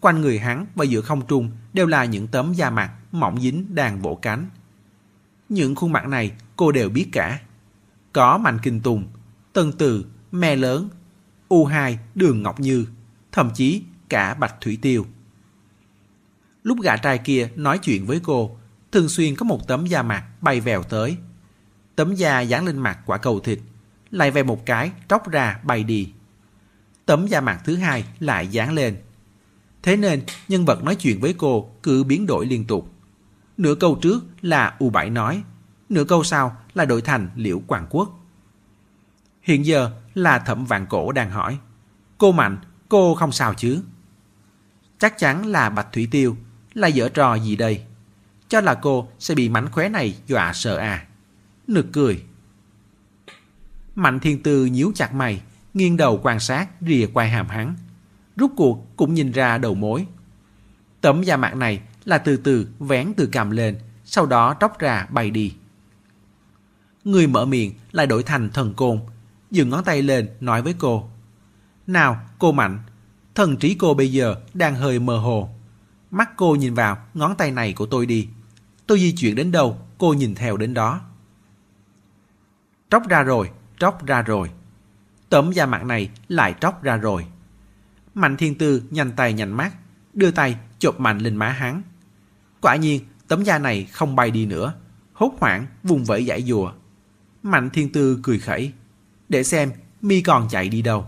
Quanh 0.01 0.21
người 0.21 0.39
hắn 0.39 0.67
và 0.75 0.85
giữa 0.85 1.01
không 1.01 1.27
trung 1.27 1.51
đều 1.73 1.87
là 1.87 2.05
những 2.05 2.27
tấm 2.27 2.53
da 2.53 2.71
mặt 2.71 2.93
mỏng 3.13 3.41
dính 3.41 3.75
đang 3.75 4.03
vỗ 4.03 4.19
cánh. 4.23 4.47
Những 5.49 5.75
khuôn 5.75 5.93
mặt 5.93 6.09
này 6.09 6.33
cô 6.57 6.73
đều 6.73 6.89
biết 6.89 7.09
cả. 7.13 7.41
Có 8.13 8.39
Mạnh 8.39 8.59
Kinh 8.63 8.81
Tùng, 8.81 9.07
Tân 9.53 9.73
Từ, 9.73 10.05
Me 10.33 10.57
Lớn, 10.57 10.89
U2, 11.49 11.97
Đường 12.15 12.43
Ngọc 12.43 12.61
Như, 12.61 12.87
thậm 13.33 13.51
chí 13.55 13.83
cả 14.09 14.35
Bạch 14.35 14.55
Thủy 14.61 14.79
Tiêu. 14.83 15.07
Lúc 16.63 16.81
gã 16.83 16.97
trai 16.97 17.19
kia 17.19 17.49
nói 17.57 17.79
chuyện 17.79 18.07
với 18.07 18.21
cô, 18.23 18.57
thường 18.93 19.09
xuyên 19.09 19.37
có 19.37 19.45
một 19.45 19.69
tấm 19.69 19.87
da 19.87 20.03
mặt 20.03 20.25
bay 20.41 20.61
vèo 20.61 20.83
tới. 20.83 21.17
Tấm 21.97 22.15
da 22.15 22.41
dán 22.41 22.67
lên 22.67 22.79
mặt 22.79 22.99
quả 23.07 23.19
cầu 23.19 23.41
thịt, 23.41 23.59
lại 24.11 24.31
về 24.31 24.43
một 24.43 24.67
cái 24.67 24.93
tróc 25.09 25.31
ra 25.31 25.61
bay 25.65 25.85
đi. 25.85 26.13
Tấm 27.07 27.27
da 27.27 27.41
mặt 27.41 27.61
thứ 27.65 27.77
hai 27.77 28.05
lại 28.21 28.49
dán 28.49 28.73
lên. 28.73 28.97
Thế 29.83 29.97
nên 29.97 30.23
nhân 30.49 30.65
vật 30.65 30.85
nói 30.85 30.95
chuyện 30.97 31.21
với 31.21 31.33
cô 31.39 31.71
cứ 31.83 32.05
biến 32.05 32.27
đổi 32.27 32.47
liên 32.47 32.65
tục. 32.65 32.93
Nửa 33.57 33.75
câu 33.75 33.99
trước 34.03 34.25
là 34.43 34.77
U7 34.79 35.13
nói, 35.13 35.43
nửa 35.89 36.05
câu 36.05 36.25
sau 36.25 36.57
là 36.75 36.85
đổi 36.85 37.03
thành 37.03 37.31
Liễu 37.37 37.63
Quảng 37.67 37.87
Quốc. 37.91 38.24
Hiện 39.45 39.67
giờ 39.67 39.91
là 40.15 40.39
thẩm 40.39 40.65
vạn 40.65 40.87
cổ 40.87 41.13
đang 41.13 41.31
hỏi. 41.31 41.59
Cô 42.19 42.33
Mạnh, 42.33 42.59
cô 42.89 43.15
không 43.15 43.33
sao 43.33 43.55
chứ? 43.55 43.83
Chắc 44.99 45.19
chắn 45.19 45.47
là 45.47 45.71
Bạch 45.71 45.93
Thủy 45.93 46.09
Tiêu, 46.11 46.37
là 46.75 46.89
dở 46.89 47.09
trò 47.09 47.35
gì 47.35 47.57
đây? 47.57 47.85
Cho 48.49 48.61
là 48.61 48.75
cô 48.75 49.09
sẽ 49.19 49.35
bị 49.35 49.49
mảnh 49.49 49.71
khóe 49.71 49.89
này 49.89 50.17
dọa 50.27 50.53
sợ 50.53 50.77
à? 50.77 51.07
Nực 51.67 51.87
cười. 51.93 52.23
Mạnh 53.95 54.21
thiên 54.21 54.43
tư 54.43 54.67
nhíu 54.67 54.93
chặt 54.95 55.15
mày, 55.15 55.43
nghiêng 55.75 55.97
đầu 55.97 56.21
quan 56.23 56.41
sát 56.41 56.69
rìa 56.81 57.07
quay 57.15 57.31
hàm 57.31 57.49
hắn. 57.49 57.75
Rút 58.37 58.53
cuộc 58.57 58.97
cũng 58.97 59.15
nhìn 59.15 59.33
ra 59.33 59.59
đầu 59.59 59.75
mối. 59.75 60.07
Tấm 61.01 61.23
da 61.23 61.37
mặt 61.37 61.55
này 61.55 61.81
là 62.05 62.19
từ 62.19 62.37
từ 62.37 62.69
vén 62.79 63.13
từ 63.17 63.27
cằm 63.27 63.51
lên, 63.51 63.79
sau 64.05 64.27
đó 64.27 64.57
tróc 64.61 64.79
ra 64.79 65.07
bay 65.11 65.31
đi. 65.31 65.55
Người 67.05 67.27
mở 67.27 67.45
miệng 67.45 67.73
lại 67.93 68.07
đổi 68.07 68.23
thành 68.23 68.51
thần 68.51 68.75
côn, 68.75 69.01
dừng 69.55 69.71
ngón 69.71 69.85
tay 69.85 70.03
lên 70.03 70.29
nói 70.41 70.63
với 70.63 70.75
cô. 70.79 71.11
Nào, 71.87 72.21
cô 72.39 72.53
Mạnh, 72.53 72.79
thần 73.35 73.57
trí 73.57 73.75
cô 73.75 73.95
bây 73.95 74.13
giờ 74.13 74.37
đang 74.55 74.75
hơi 74.75 74.99
mơ 74.99 75.19
hồ. 75.19 75.49
Mắt 76.11 76.31
cô 76.37 76.55
nhìn 76.55 76.75
vào 76.75 76.99
ngón 77.15 77.37
tay 77.37 77.51
này 77.51 77.73
của 77.73 77.87
tôi 77.87 78.07
đi. 78.07 78.29
Tôi 78.87 78.99
di 78.99 79.13
chuyển 79.13 79.35
đến 79.35 79.53
đâu, 79.53 79.79
cô 79.99 80.15
nhìn 80.15 80.35
theo 80.35 80.57
đến 80.57 80.75
đó. 80.75 81.01
Tróc 82.91 83.09
ra 83.09 83.23
rồi, 83.23 83.51
tróc 83.79 84.07
ra 84.07 84.23
rồi. 84.23 84.51
Tấm 85.29 85.53
da 85.53 85.67
mặt 85.67 85.85
này 85.85 86.11
lại 86.29 86.55
tróc 86.61 86.83
ra 86.83 86.97
rồi. 86.97 87.27
Mạnh 88.15 88.37
thiên 88.37 88.59
tư 88.59 88.83
nhanh 88.91 89.13
tay 89.17 89.33
nhanh 89.33 89.53
mắt, 89.53 89.73
đưa 90.15 90.31
tay 90.31 90.57
chộp 90.79 91.01
mạnh 91.01 91.19
lên 91.19 91.37
má 91.37 91.49
hắn. 91.49 91.83
Quả 92.61 92.77
nhiên, 92.77 93.01
tấm 93.29 93.43
da 93.43 93.59
này 93.59 93.85
không 93.85 94.17
bay 94.17 94.31
đi 94.31 94.47
nữa. 94.47 94.75
Hốt 95.13 95.35
hoảng, 95.41 95.67
vùng 95.83 96.05
vẫy 96.05 96.27
giải 96.27 96.43
dùa. 96.43 96.73
Mạnh 97.43 97.71
thiên 97.71 97.93
tư 97.93 98.21
cười 98.23 98.39
khẩy 98.39 98.73
để 99.35 99.45
xem 99.45 99.73
mi 100.03 100.21
còn 100.21 100.49
chạy 100.49 100.69
đi 100.69 100.83
đâu. 100.83 101.07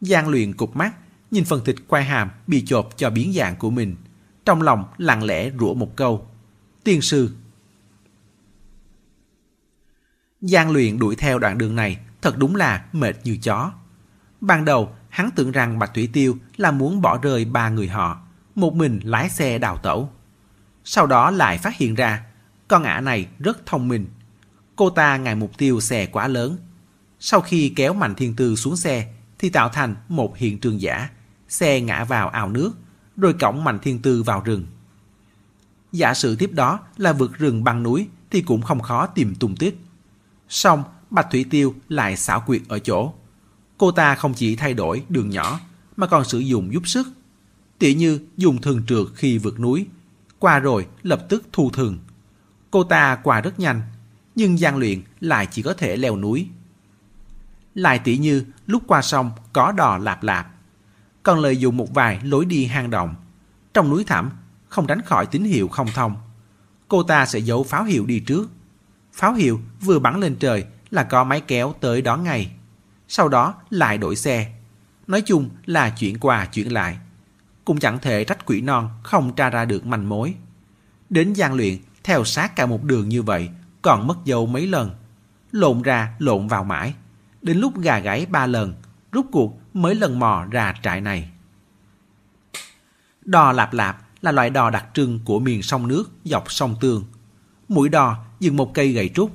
Giang 0.00 0.28
luyện 0.28 0.52
cục 0.52 0.76
mắt, 0.76 0.94
nhìn 1.30 1.44
phần 1.44 1.64
thịt 1.64 1.76
quai 1.88 2.04
hàm 2.04 2.30
bị 2.46 2.64
chộp 2.66 2.96
cho 2.96 3.10
biến 3.10 3.32
dạng 3.32 3.56
của 3.56 3.70
mình. 3.70 3.96
Trong 4.44 4.62
lòng 4.62 4.84
lặng 4.98 5.24
lẽ 5.24 5.50
rủa 5.60 5.74
một 5.74 5.96
câu. 5.96 6.26
Tiên 6.84 7.00
sư. 7.00 7.30
Giang 10.40 10.70
luyện 10.70 10.98
đuổi 10.98 11.16
theo 11.16 11.38
đoạn 11.38 11.58
đường 11.58 11.76
này 11.76 11.98
thật 12.22 12.38
đúng 12.38 12.56
là 12.56 12.84
mệt 12.92 13.16
như 13.24 13.36
chó. 13.42 13.72
Ban 14.40 14.64
đầu, 14.64 14.94
hắn 15.08 15.30
tưởng 15.36 15.52
rằng 15.52 15.78
Bạch 15.78 15.94
Thủy 15.94 16.08
Tiêu 16.12 16.36
là 16.56 16.70
muốn 16.70 17.00
bỏ 17.00 17.18
rơi 17.18 17.44
ba 17.44 17.68
người 17.68 17.88
họ, 17.88 18.20
một 18.54 18.74
mình 18.74 19.00
lái 19.04 19.30
xe 19.30 19.58
đào 19.58 19.76
tẩu. 19.76 20.10
Sau 20.84 21.06
đó 21.06 21.30
lại 21.30 21.58
phát 21.58 21.76
hiện 21.76 21.94
ra, 21.94 22.24
con 22.68 22.82
ả 22.82 23.00
này 23.00 23.28
rất 23.38 23.66
thông 23.66 23.88
minh, 23.88 24.06
Cô 24.80 24.90
ta 24.90 25.16
ngại 25.16 25.34
mục 25.34 25.58
tiêu 25.58 25.80
xe 25.80 26.06
quá 26.06 26.28
lớn. 26.28 26.56
Sau 27.20 27.40
khi 27.40 27.72
kéo 27.76 27.92
Mạnh 27.92 28.14
Thiên 28.14 28.36
Tư 28.36 28.56
xuống 28.56 28.76
xe 28.76 29.12
thì 29.38 29.48
tạo 29.48 29.68
thành 29.68 29.94
một 30.08 30.36
hiện 30.36 30.58
trường 30.58 30.80
giả. 30.80 31.08
Xe 31.48 31.80
ngã 31.80 32.04
vào 32.04 32.28
ao 32.28 32.48
nước, 32.48 32.72
rồi 33.16 33.34
cõng 33.40 33.64
Mạnh 33.64 33.78
Thiên 33.82 34.02
Tư 34.02 34.22
vào 34.22 34.40
rừng. 34.40 34.66
Giả 35.92 36.14
sử 36.14 36.36
tiếp 36.36 36.50
đó 36.52 36.80
là 36.96 37.12
vượt 37.12 37.38
rừng 37.38 37.64
băng 37.64 37.82
núi 37.82 38.08
thì 38.30 38.42
cũng 38.42 38.62
không 38.62 38.80
khó 38.80 39.06
tìm 39.06 39.34
tung 39.34 39.56
tích. 39.56 39.78
Xong, 40.48 40.84
Bạch 41.10 41.26
Thủy 41.30 41.44
Tiêu 41.50 41.74
lại 41.88 42.16
xảo 42.16 42.42
quyệt 42.46 42.62
ở 42.68 42.78
chỗ. 42.78 43.12
Cô 43.78 43.90
ta 43.90 44.14
không 44.14 44.34
chỉ 44.34 44.56
thay 44.56 44.74
đổi 44.74 45.02
đường 45.08 45.30
nhỏ 45.30 45.60
mà 45.96 46.06
còn 46.06 46.24
sử 46.24 46.38
dụng 46.38 46.72
giúp 46.72 46.88
sức. 46.88 47.08
Tỉ 47.78 47.94
như 47.94 48.20
dùng 48.36 48.60
thường 48.60 48.82
trượt 48.86 49.06
khi 49.14 49.38
vượt 49.38 49.60
núi, 49.60 49.86
qua 50.38 50.58
rồi 50.58 50.86
lập 51.02 51.26
tức 51.28 51.42
thu 51.52 51.70
thường. 51.70 51.98
Cô 52.70 52.84
ta 52.84 53.18
qua 53.22 53.40
rất 53.40 53.60
nhanh, 53.60 53.82
nhưng 54.34 54.58
gian 54.58 54.76
luyện 54.76 55.02
lại 55.20 55.46
chỉ 55.50 55.62
có 55.62 55.74
thể 55.74 55.96
leo 55.96 56.16
núi. 56.16 56.48
Lại 57.80 57.98
tỉ 57.98 58.16
như 58.16 58.44
lúc 58.66 58.82
qua 58.86 59.02
sông 59.02 59.30
có 59.52 59.72
đò 59.72 59.98
lạp 59.98 60.22
lạp, 60.22 60.46
còn 61.22 61.38
lợi 61.38 61.56
dụng 61.56 61.76
một 61.76 61.94
vài 61.94 62.20
lối 62.22 62.44
đi 62.44 62.66
hang 62.66 62.90
động. 62.90 63.14
Trong 63.74 63.90
núi 63.90 64.04
thẳm, 64.04 64.30
không 64.68 64.86
tránh 64.86 65.02
khỏi 65.02 65.26
tín 65.26 65.44
hiệu 65.44 65.68
không 65.68 65.88
thông. 65.94 66.16
Cô 66.88 67.02
ta 67.02 67.26
sẽ 67.26 67.38
giấu 67.38 67.64
pháo 67.64 67.84
hiệu 67.84 68.06
đi 68.06 68.20
trước. 68.20 68.50
Pháo 69.12 69.34
hiệu 69.34 69.60
vừa 69.80 69.98
bắn 69.98 70.20
lên 70.20 70.36
trời 70.36 70.64
là 70.90 71.02
có 71.02 71.24
máy 71.24 71.40
kéo 71.40 71.74
tới 71.80 72.02
đón 72.02 72.24
ngay. 72.24 72.52
sau 73.08 73.28
đó 73.28 73.54
lại 73.70 73.98
đổi 73.98 74.16
xe. 74.16 74.52
Nói 75.06 75.22
chung 75.22 75.50
là 75.66 75.90
chuyển 75.90 76.18
qua 76.18 76.46
chuyển 76.46 76.72
lại. 76.72 76.98
Cũng 77.64 77.78
chẳng 77.78 77.98
thể 77.98 78.24
trách 78.24 78.46
quỷ 78.46 78.60
non 78.60 78.90
không 79.02 79.34
tra 79.34 79.50
ra 79.50 79.64
được 79.64 79.86
manh 79.86 80.08
mối. 80.08 80.34
Đến 81.10 81.32
gian 81.32 81.54
luyện, 81.54 81.78
theo 82.04 82.24
sát 82.24 82.56
cả 82.56 82.66
một 82.66 82.84
đường 82.84 83.08
như 83.08 83.22
vậy, 83.22 83.48
còn 83.82 84.06
mất 84.06 84.24
dấu 84.24 84.46
mấy 84.46 84.66
lần. 84.66 84.90
Lộn 85.52 85.82
ra, 85.82 86.14
lộn 86.18 86.48
vào 86.48 86.64
mãi. 86.64 86.94
Đến 87.42 87.58
lúc 87.58 87.80
gà 87.80 87.98
gáy 87.98 88.26
ba 88.26 88.46
lần, 88.46 88.74
rút 89.12 89.26
cuộc 89.32 89.60
mới 89.74 89.94
lần 89.94 90.18
mò 90.18 90.46
ra 90.50 90.74
trại 90.82 91.00
này. 91.00 91.30
Đò 93.24 93.52
lạp 93.52 93.72
lạp 93.72 94.04
là 94.20 94.32
loại 94.32 94.50
đò 94.50 94.70
đặc 94.70 94.86
trưng 94.94 95.20
của 95.24 95.38
miền 95.38 95.62
sông 95.62 95.88
nước 95.88 96.10
dọc 96.24 96.52
sông 96.52 96.76
Tương. 96.80 97.04
Mũi 97.68 97.88
đò 97.88 98.24
dừng 98.40 98.56
một 98.56 98.74
cây 98.74 98.92
gậy 98.92 99.10
trúc. 99.14 99.30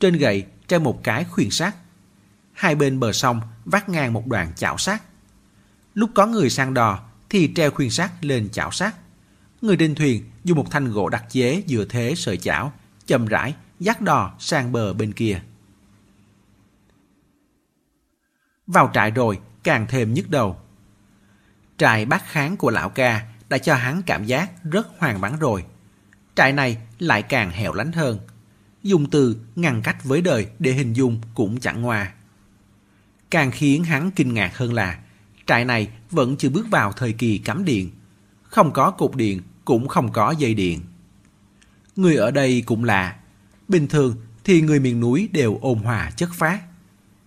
Trên 0.00 0.16
gậy 0.16 0.46
treo 0.66 0.80
một 0.80 1.04
cái 1.04 1.24
khuyên 1.24 1.50
sắt. 1.50 1.74
Hai 2.52 2.74
bên 2.74 3.00
bờ 3.00 3.12
sông 3.12 3.40
vắt 3.64 3.88
ngang 3.88 4.12
một 4.12 4.26
đoạn 4.26 4.52
chảo 4.56 4.78
sắt. 4.78 5.02
Lúc 5.94 6.10
có 6.14 6.26
người 6.26 6.50
sang 6.50 6.74
đò 6.74 6.98
thì 7.30 7.52
treo 7.54 7.70
khuyên 7.70 7.90
sắt 7.90 8.24
lên 8.24 8.48
chảo 8.50 8.70
sắt. 8.70 8.94
Người 9.62 9.76
trên 9.76 9.94
thuyền 9.94 10.24
dùng 10.44 10.58
một 10.58 10.70
thanh 10.70 10.92
gỗ 10.92 11.08
đặc 11.08 11.24
chế 11.30 11.62
dựa 11.66 11.84
thế 11.88 12.14
sợi 12.16 12.36
chảo, 12.36 12.72
chậm 13.06 13.26
rãi 13.26 13.54
dắt 13.80 14.00
đò 14.00 14.34
sang 14.38 14.72
bờ 14.72 14.94
bên 14.94 15.12
kia. 15.12 15.42
Vào 18.66 18.90
trại 18.94 19.10
rồi, 19.10 19.38
càng 19.62 19.86
thêm 19.88 20.14
nhức 20.14 20.30
đầu. 20.30 20.56
Trại 21.76 22.04
bác 22.04 22.26
kháng 22.26 22.56
của 22.56 22.70
lão 22.70 22.88
ca 22.88 23.26
đã 23.48 23.58
cho 23.58 23.74
hắn 23.74 24.02
cảm 24.02 24.24
giác 24.24 24.50
rất 24.64 24.88
hoàng 24.98 25.20
vắng 25.20 25.38
rồi. 25.38 25.64
Trại 26.34 26.52
này 26.52 26.76
lại 26.98 27.22
càng 27.22 27.50
hẻo 27.50 27.72
lánh 27.72 27.92
hơn. 27.92 28.18
Dùng 28.82 29.10
từ 29.10 29.36
ngăn 29.56 29.82
cách 29.82 30.04
với 30.04 30.22
đời 30.22 30.46
để 30.58 30.72
hình 30.72 30.92
dung 30.92 31.20
cũng 31.34 31.60
chẳng 31.60 31.82
ngoa. 31.82 32.12
Càng 33.30 33.50
khiến 33.50 33.84
hắn 33.84 34.10
kinh 34.10 34.34
ngạc 34.34 34.56
hơn 34.56 34.72
là 34.72 34.98
trại 35.46 35.64
này 35.64 35.88
vẫn 36.10 36.36
chưa 36.36 36.48
bước 36.48 36.66
vào 36.70 36.92
thời 36.92 37.12
kỳ 37.12 37.38
cắm 37.38 37.64
điện. 37.64 37.90
Không 38.42 38.72
có 38.72 38.90
cột 38.90 39.16
điện, 39.16 39.40
cũng 39.64 39.88
không 39.88 40.12
có 40.12 40.30
dây 40.30 40.54
điện. 40.54 40.80
Người 41.96 42.16
ở 42.16 42.30
đây 42.30 42.62
cũng 42.66 42.84
lạ. 42.84 43.16
Bình 43.68 43.88
thường 43.88 44.16
thì 44.44 44.60
người 44.60 44.80
miền 44.80 45.00
núi 45.00 45.28
đều 45.32 45.58
ôn 45.60 45.78
hòa 45.78 46.10
chất 46.16 46.28
phát. 46.34 46.60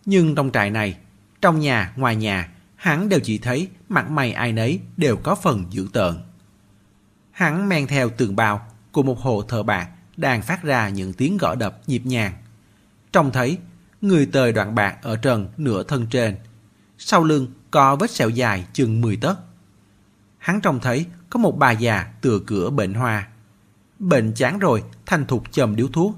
Nhưng 0.06 0.36
trong 0.36 0.52
trại 0.52 0.72
này, 0.72 0.98
trong 1.46 1.60
nhà, 1.60 1.94
ngoài 1.96 2.16
nhà, 2.16 2.50
hắn 2.76 3.10
đều 3.10 3.20
chỉ 3.24 3.38
thấy 3.38 3.68
mặt 3.90 4.10
mày 4.10 4.34
ai 4.34 4.54
nấy 4.54 4.80
đều 4.98 5.18
có 5.18 5.36
phần 5.36 5.66
dữ 5.70 5.88
tợn. 5.94 6.16
Hắn 7.32 7.70
men 7.70 7.88
theo 7.88 8.10
tường 8.10 8.36
bao 8.36 8.68
của 8.92 9.04
một 9.04 9.20
hồ 9.20 9.42
thờ 9.42 9.64
bạc 9.64 9.90
đang 10.18 10.42
phát 10.42 10.64
ra 10.64 10.90
những 10.90 11.14
tiếng 11.14 11.38
gõ 11.38 11.56
đập 11.56 11.82
nhịp 11.88 12.02
nhàng. 12.06 12.34
Trông 13.12 13.32
thấy 13.32 13.58
người 14.02 14.26
tời 14.26 14.52
đoạn 14.52 14.76
bạc 14.76 14.98
ở 15.02 15.16
trần 15.16 15.48
nửa 15.58 15.84
thân 15.84 16.08
trên. 16.08 16.38
Sau 16.98 17.24
lưng 17.24 17.48
có 17.72 17.96
vết 17.96 18.12
sẹo 18.12 18.30
dài 18.30 18.66
chừng 18.74 19.02
10 19.02 19.18
tấc. 19.18 19.40
Hắn 20.38 20.62
trông 20.62 20.80
thấy 20.80 21.06
có 21.30 21.40
một 21.40 21.58
bà 21.58 21.72
già 21.72 22.14
tựa 22.22 22.40
cửa 22.48 22.70
bệnh 22.70 22.94
hoa. 22.94 23.28
Bệnh 24.00 24.34
chán 24.34 24.60
rồi, 24.60 24.84
thành 25.06 25.26
thục 25.26 25.52
chầm 25.52 25.76
điếu 25.76 25.88
thuốc. 25.88 26.16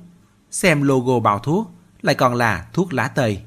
Xem 0.52 0.82
logo 0.82 1.20
bào 1.20 1.40
thuốc, 1.40 1.72
lại 2.02 2.16
còn 2.16 2.36
là 2.36 2.68
thuốc 2.74 2.94
lá 2.94 3.08
tây. 3.08 3.42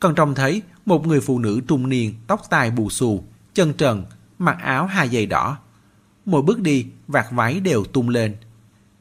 Còn 0.00 0.14
trông 0.14 0.34
thấy 0.34 0.62
một 0.86 1.06
người 1.06 1.20
phụ 1.20 1.38
nữ 1.38 1.60
trung 1.68 1.88
niên, 1.88 2.14
tóc 2.26 2.42
tai 2.50 2.70
bù 2.70 2.90
xù, 2.90 3.24
chân 3.54 3.72
trần, 3.72 4.04
mặc 4.38 4.56
áo 4.62 4.86
hai 4.86 5.08
dây 5.08 5.26
đỏ. 5.26 5.58
Mỗi 6.24 6.42
bước 6.42 6.60
đi, 6.60 6.86
vạt 7.08 7.26
váy 7.30 7.60
đều 7.60 7.84
tung 7.84 8.08
lên. 8.08 8.36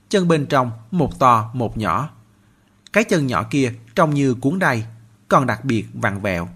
Chân 0.10 0.28
bên 0.28 0.46
trong, 0.46 0.72
một 0.92 1.20
to, 1.20 1.52
một 1.54 1.78
nhỏ. 1.78 2.10
Cái 2.94 3.04
chân 3.04 3.28
nhỏ 3.28 3.44
kia 3.52 3.74
trông 3.96 4.14
như 4.14 4.34
cuốn 4.34 4.60
đầy 4.60 4.84
còn 5.28 5.46
đặc 5.46 5.66
biệt 5.66 5.86
vặn 5.94 6.22
vẹo. 6.22 6.50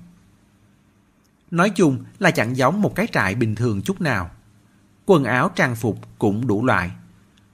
Nói 1.52 1.70
chung 1.70 2.04
là 2.20 2.32
chẳng 2.32 2.58
giống 2.58 2.82
một 2.82 2.96
cái 2.96 3.08
trại 3.12 3.36
bình 3.36 3.56
thường 3.56 3.82
chút 3.82 4.02
nào. 4.02 4.30
Quần 5.06 5.24
áo 5.24 5.52
trang 5.56 5.76
phục 5.76 6.00
cũng 6.18 6.48
đủ 6.48 6.66
loại. 6.66 6.92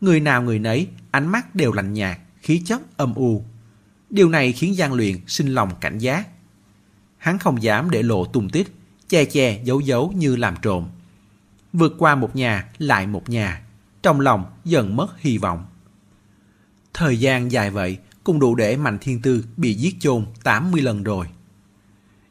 Người 0.01 0.19
nào 0.19 0.41
người 0.41 0.59
nấy, 0.59 0.87
ánh 1.11 1.27
mắt 1.27 1.55
đều 1.55 1.73
lạnh 1.73 1.93
nhạt, 1.93 2.19
khí 2.41 2.61
chất 2.65 2.81
âm 2.97 3.13
u. 3.15 3.45
Điều 4.09 4.29
này 4.29 4.51
khiến 4.51 4.75
gian 4.75 4.93
Luyện 4.93 5.17
sinh 5.27 5.47
lòng 5.47 5.71
cảnh 5.81 5.97
giác. 5.97 6.27
Hắn 7.25 7.39
không 7.39 7.63
dám 7.63 7.89
để 7.89 8.03
lộ 8.03 8.25
tung 8.25 8.49
tích, 8.49 8.75
che 9.09 9.25
che 9.25 9.61
giấu 9.63 9.79
giấu 9.79 10.13
như 10.15 10.35
làm 10.35 10.55
trộm. 10.61 10.87
Vượt 11.73 11.95
qua 11.99 12.15
một 12.15 12.35
nhà 12.35 12.69
lại 12.77 13.07
một 13.07 13.29
nhà, 13.29 13.61
trong 14.01 14.19
lòng 14.19 14.45
dần 14.63 14.95
mất 14.95 15.19
hy 15.19 15.37
vọng. 15.37 15.65
Thời 16.93 17.19
gian 17.19 17.51
dài 17.51 17.71
vậy 17.71 17.97
cũng 18.23 18.39
đủ 18.39 18.55
để 18.55 18.77
Mạnh 18.77 18.97
Thiên 19.01 19.21
Tư 19.21 19.45
bị 19.57 19.73
giết 19.73 19.95
chôn 19.99 20.25
80 20.43 20.81
lần 20.81 21.03
rồi. 21.03 21.27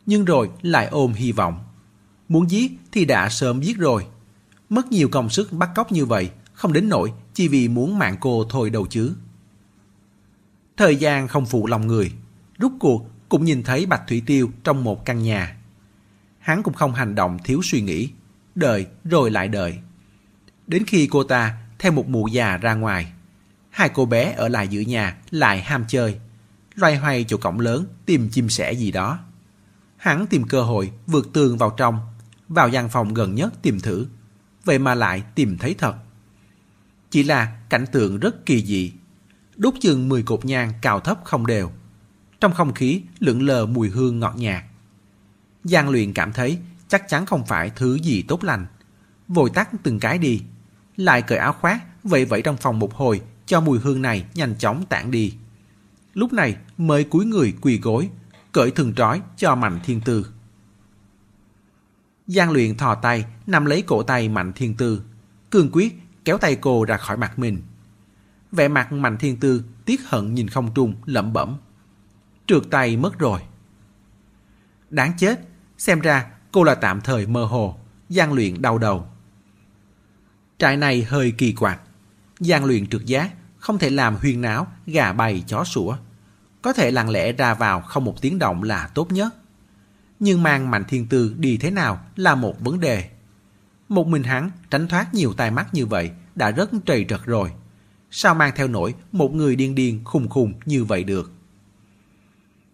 Nhưng 0.07 0.25
rồi 0.25 0.51
lại 0.63 0.87
ôm 0.87 1.13
hy 1.13 1.33
vọng. 1.33 1.65
Muốn 2.29 2.51
giết 2.51 2.73
thì 2.93 3.05
đã 3.05 3.29
sớm 3.29 3.63
giết 3.63 3.79
rồi. 3.79 4.07
Mất 4.69 4.93
nhiều 4.93 5.09
công 5.09 5.31
sức 5.31 5.53
bắt 5.53 5.71
cóc 5.75 5.93
như 5.93 6.05
vậy, 6.05 6.31
không 6.53 6.73
đến 6.73 6.89
nỗi 6.89 7.13
chỉ 7.35 7.49
vì 7.49 7.69
muốn 7.69 7.99
mạng 7.99 8.17
cô 8.21 8.45
thôi 8.51 8.71
đâu 8.71 8.87
chứ. 8.91 9.15
Thời 10.77 10.97
gian 10.97 11.29
không 11.29 11.47
phụ 11.47 11.67
lòng 11.67 11.87
người. 11.87 12.13
Rút 12.59 12.73
cuộc 12.81 13.14
cũng 13.35 13.45
nhìn 13.45 13.63
thấy 13.63 13.87
Bạch 13.87 14.03
Thủy 14.09 14.23
Tiêu 14.27 14.51
trong 14.65 14.85
một 14.85 15.05
căn 15.05 15.23
nhà. 15.23 15.57
Hắn 16.39 16.63
cũng 16.63 16.75
không 16.75 16.95
hành 16.95 17.15
động 17.15 17.39
thiếu 17.45 17.61
suy 17.63 17.81
nghĩ, 17.81 18.11
đợi 18.55 18.87
rồi 19.05 19.31
lại 19.31 19.49
đợi. 19.49 19.79
Đến 20.67 20.85
khi 20.87 21.09
cô 21.11 21.25
ta 21.25 21.59
theo 21.79 21.93
một 21.93 22.09
mụ 22.09 22.27
già 22.29 22.57
ra 22.57 22.75
ngoài, 22.75 23.13
hai 23.71 23.89
cô 23.89 24.07
bé 24.07 24.35
ở 24.37 24.49
lại 24.49 24.69
giữa 24.69 24.81
nhà 24.81 25.17
lại 25.31 25.61
ham 25.61 25.85
chơi, 25.89 26.21
loay 26.75 26.97
hoay 26.97 27.25
chỗ 27.29 27.37
cổng 27.37 27.61
lớn 27.61 27.87
tìm 28.07 28.29
chim 28.31 28.49
sẻ 28.49 28.73
gì 28.73 28.91
đó. 28.91 29.19
Hắn 29.97 30.27
tìm 30.27 30.45
cơ 30.49 30.63
hội 30.63 30.91
vượt 31.07 31.33
tường 31.33 31.59
vào 31.59 31.71
trong, 31.77 31.99
vào 32.49 32.69
gian 32.69 32.89
phòng 32.89 33.15
gần 33.15 33.35
nhất 33.35 33.55
tìm 33.63 33.81
thử, 33.81 34.07
vậy 34.65 34.79
mà 34.79 34.95
lại 34.95 35.23
tìm 35.35 35.59
thấy 35.59 35.75
thật. 35.79 35.95
Chỉ 37.11 37.23
là 37.23 37.57
cảnh 37.69 37.85
tượng 37.93 38.19
rất 38.19 38.47
kỳ 38.47 38.65
dị, 38.65 38.93
đốt 39.57 39.75
chừng 39.81 40.09
10 40.09 40.23
cột 40.23 40.45
nhang 40.45 40.73
cao 40.83 41.01
thấp 41.01 41.19
không 41.25 41.47
đều. 41.47 41.71
Trong 42.45 42.55
không 42.55 42.75
khí 42.75 43.03
lượn 43.19 43.43
lờ 43.43 43.67
mùi 43.67 43.89
hương 43.89 44.21
ngọt 44.21 44.37
nhạt. 44.37 44.65
Giang 45.65 45.89
luyện 45.89 46.13
cảm 46.13 46.33
thấy 46.33 46.59
chắc 46.89 47.09
chắn 47.09 47.27
không 47.27 47.47
phải 47.47 47.71
thứ 47.77 47.95
gì 47.95 48.23
tốt 48.23 48.45
lành. 48.45 48.67
Vội 49.29 49.51
tắt 49.55 49.71
từng 49.83 50.01
cái 50.01 50.19
đi. 50.19 50.43
Lại 50.97 51.23
cởi 51.23 51.39
áo 51.39 51.53
khoác, 51.53 51.85
vậy 52.03 52.25
vậy 52.25 52.43
trong 52.43 52.57
phòng 52.57 52.79
một 52.79 52.95
hồi 52.95 53.21
cho 53.47 53.61
mùi 53.61 53.79
hương 53.79 54.03
này 54.03 54.25
nhanh 54.35 54.55
chóng 54.59 54.85
tản 54.89 55.11
đi. 55.11 55.35
Lúc 56.15 56.33
này 56.33 56.57
mới 56.79 57.05
cúi 57.05 57.25
người 57.25 57.55
quỳ 57.61 57.79
gối, 57.79 58.11
cởi 58.53 58.71
thường 58.71 58.95
trói 58.95 59.21
cho 59.37 59.55
Mạnh 59.55 59.81
Thiên 59.85 60.01
Tư. 60.01 60.27
Giang 62.27 62.51
luyện 62.51 62.77
thò 62.77 62.95
tay, 62.95 63.25
nắm 63.47 63.65
lấy 63.65 63.83
cổ 63.83 64.03
tay 64.03 64.29
Mạnh 64.29 64.53
Thiên 64.53 64.75
Tư. 64.75 65.03
Cương 65.51 65.71
quyết 65.73 65.99
kéo 66.25 66.39
tay 66.39 66.57
cô 66.57 66.85
ra 66.85 66.97
khỏi 66.97 67.17
mặt 67.17 67.39
mình. 67.39 67.63
Vẻ 68.53 68.69
mặt 68.69 68.93
Mạnh 68.93 69.17
Thiên 69.19 69.37
Tư 69.37 69.65
tiếc 69.85 70.01
hận 70.09 70.35
nhìn 70.35 70.49
không 70.49 70.75
trung 70.75 70.95
lẩm 71.05 71.33
bẩm. 71.33 71.57
Trượt 72.47 72.63
tay 72.71 72.97
mất 72.97 73.19
rồi. 73.19 73.41
Đáng 74.91 75.13
chết, 75.19 75.41
xem 75.79 76.01
ra 76.01 76.27
cô 76.53 76.65
là 76.65 76.75
tạm 76.75 77.01
thời 77.01 77.27
mơ 77.27 77.45
hồ, 77.45 77.77
gian 78.09 78.33
luyện 78.33 78.63
đau 78.63 78.79
đầu. 78.79 79.07
Trại 80.59 80.77
này 80.77 81.03
hơi 81.03 81.31
kỳ 81.39 81.53
quặc, 81.53 81.81
gian 82.41 82.65
luyện 82.65 82.87
trượt 82.87 83.05
giá, 83.05 83.31
không 83.59 83.79
thể 83.79 83.91
làm 83.91 84.17
huyên 84.17 84.41
náo, 84.41 84.67
gà 84.87 85.13
bay 85.13 85.45
chó 85.47 85.65
sủa. 85.65 85.97
Có 86.63 86.73
thể 86.73 86.91
lặng 86.91 87.11
lẽ 87.11 87.33
ra 87.33 87.55
vào 87.55 87.81
không 87.81 88.05
một 88.05 88.21
tiếng 88.21 88.39
động 88.39 88.63
là 88.63 88.87
tốt 88.87 89.13
nhất. 89.13 89.35
Nhưng 90.21 90.43
mang 90.43 90.71
Mạnh 90.71 90.85
Thiên 90.89 91.07
Tư 91.07 91.35
đi 91.39 91.57
thế 91.57 91.71
nào 91.71 92.01
là 92.17 92.35
một 92.35 92.61
vấn 92.61 92.81
đề. 92.81 93.11
Một 93.89 94.07
mình 94.07 94.23
hắn 94.23 94.51
tránh 94.71 94.89
thoát 94.89 95.15
nhiều 95.15 95.33
tai 95.33 95.51
mắt 95.51 95.75
như 95.75 95.87
vậy 95.87 96.11
đã 96.35 96.51
rất 96.51 96.71
trầy 96.87 97.07
trật 97.09 97.21
rồi. 97.25 97.53
Sao 98.11 98.35
mang 98.35 98.53
theo 98.57 98.69
nổi 98.69 98.95
một 99.13 99.35
người 99.35 99.57
điên 99.57 99.75
điên 99.75 100.05
khùng 100.05 100.29
khùng 100.29 100.53
như 100.65 100.85
vậy 100.85 101.05
được? 101.05 101.33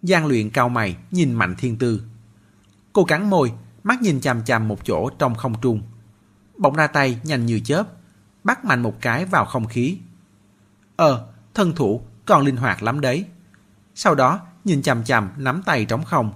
Giang 0.02 0.26
luyện 0.26 0.50
cao 0.50 0.68
mày 0.68 0.96
nhìn 1.10 1.32
Mạnh 1.32 1.54
Thiên 1.58 1.78
Tư. 1.78 2.02
Cô 2.92 3.04
cắn 3.04 3.30
môi, 3.30 3.52
mắt 3.82 4.02
nhìn 4.02 4.20
chằm 4.20 4.44
chằm 4.44 4.68
một 4.68 4.84
chỗ 4.84 5.10
trong 5.18 5.34
không 5.34 5.60
trung. 5.60 5.82
Bỗng 6.56 6.76
ra 6.76 6.86
tay 6.86 7.20
nhanh 7.22 7.46
như 7.46 7.60
chớp, 7.64 7.84
bắt 8.44 8.64
mạnh 8.64 8.82
một 8.82 9.00
cái 9.00 9.24
vào 9.24 9.44
không 9.44 9.66
khí. 9.66 9.98
Ờ, 10.96 11.26
thân 11.54 11.74
thủ 11.74 12.02
còn 12.26 12.44
linh 12.44 12.56
hoạt 12.56 12.82
lắm 12.82 13.00
đấy. 13.00 13.24
Sau 13.94 14.14
đó 14.14 14.40
nhìn 14.64 14.82
chằm 14.82 15.04
chằm 15.04 15.30
nắm 15.36 15.62
tay 15.66 15.84
trống 15.84 16.04
không, 16.04 16.32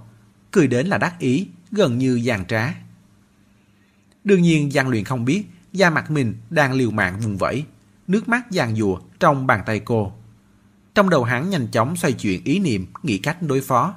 cười 0.51 0.67
đến 0.67 0.87
là 0.87 0.97
đắc 0.97 1.19
ý, 1.19 1.47
gần 1.71 1.97
như 1.97 2.15
giàn 2.15 2.45
trá. 2.45 2.75
Đương 4.23 4.41
nhiên 4.41 4.71
Giang 4.71 4.89
Luyện 4.89 5.03
không 5.03 5.25
biết 5.25 5.45
da 5.73 5.89
mặt 5.89 6.11
mình 6.11 6.35
đang 6.49 6.73
liều 6.73 6.91
mạng 6.91 7.19
vùng 7.19 7.37
vẫy, 7.37 7.65
nước 8.07 8.29
mắt 8.29 8.51
giàn 8.51 8.75
dùa 8.75 8.99
trong 9.19 9.47
bàn 9.47 9.63
tay 9.65 9.79
cô. 9.79 10.13
Trong 10.95 11.09
đầu 11.09 11.23
hắn 11.23 11.49
nhanh 11.49 11.67
chóng 11.67 11.95
xoay 11.95 12.13
chuyển 12.13 12.43
ý 12.43 12.59
niệm, 12.59 12.85
nghĩ 13.03 13.17
cách 13.17 13.41
đối 13.41 13.61
phó. 13.61 13.95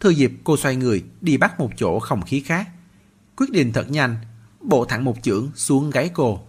Thừa 0.00 0.10
dịp 0.10 0.32
cô 0.44 0.56
xoay 0.56 0.76
người, 0.76 1.04
đi 1.20 1.36
bắt 1.36 1.60
một 1.60 1.70
chỗ 1.76 2.00
không 2.00 2.22
khí 2.22 2.40
khác. 2.40 2.68
Quyết 3.36 3.50
định 3.50 3.72
thật 3.72 3.90
nhanh, 3.90 4.16
bộ 4.60 4.84
thẳng 4.84 5.04
một 5.04 5.22
chưởng 5.22 5.50
xuống 5.54 5.90
gáy 5.90 6.10
cô. 6.14 6.40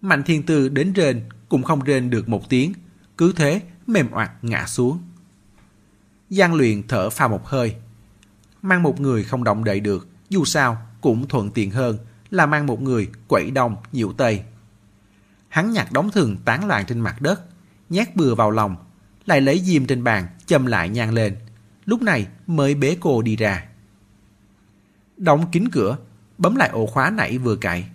Mạnh 0.00 0.22
thiên 0.22 0.42
tư 0.42 0.68
đến 0.68 0.92
rên, 0.92 1.22
cũng 1.48 1.62
không 1.62 1.80
rên 1.80 2.10
được 2.10 2.28
một 2.28 2.48
tiếng, 2.48 2.72
cứ 3.18 3.32
thế 3.36 3.60
mềm 3.86 4.12
oặt 4.12 4.30
ngã 4.42 4.66
xuống. 4.66 4.98
Giang 6.30 6.54
luyện 6.54 6.82
thở 6.88 7.10
phào 7.10 7.28
một 7.28 7.46
hơi, 7.46 7.74
Mang 8.62 8.82
một 8.82 9.00
người 9.00 9.24
không 9.24 9.44
động 9.44 9.64
đậy 9.64 9.80
được, 9.80 10.08
dù 10.28 10.44
sao 10.44 10.86
cũng 11.00 11.28
thuận 11.28 11.50
tiện 11.50 11.70
hơn 11.70 11.98
là 12.30 12.46
mang 12.46 12.66
một 12.66 12.82
người 12.82 13.08
quậy 13.28 13.50
đông 13.50 13.76
nhiễu 13.92 14.12
tây. 14.12 14.42
Hắn 15.48 15.72
nhặt 15.72 15.92
đóng 15.92 16.10
thường 16.10 16.36
tán 16.44 16.66
loạn 16.66 16.84
trên 16.86 17.00
mặt 17.00 17.20
đất, 17.20 17.40
nhét 17.92 18.16
bừa 18.16 18.34
vào 18.34 18.50
lòng, 18.50 18.76
lại 19.26 19.40
lấy 19.40 19.60
diêm 19.60 19.86
trên 19.86 20.04
bàn 20.04 20.26
châm 20.46 20.66
lại 20.66 20.88
nhang 20.88 21.12
lên. 21.12 21.36
Lúc 21.84 22.02
này 22.02 22.26
mới 22.46 22.74
bế 22.74 22.96
cô 23.00 23.22
đi 23.22 23.36
ra. 23.36 23.64
Đóng 25.16 25.50
kín 25.52 25.68
cửa, 25.72 25.98
bấm 26.38 26.56
lại 26.56 26.68
ổ 26.68 26.86
khóa 26.86 27.10
nãy 27.10 27.38
vừa 27.38 27.56
cài. 27.56 27.88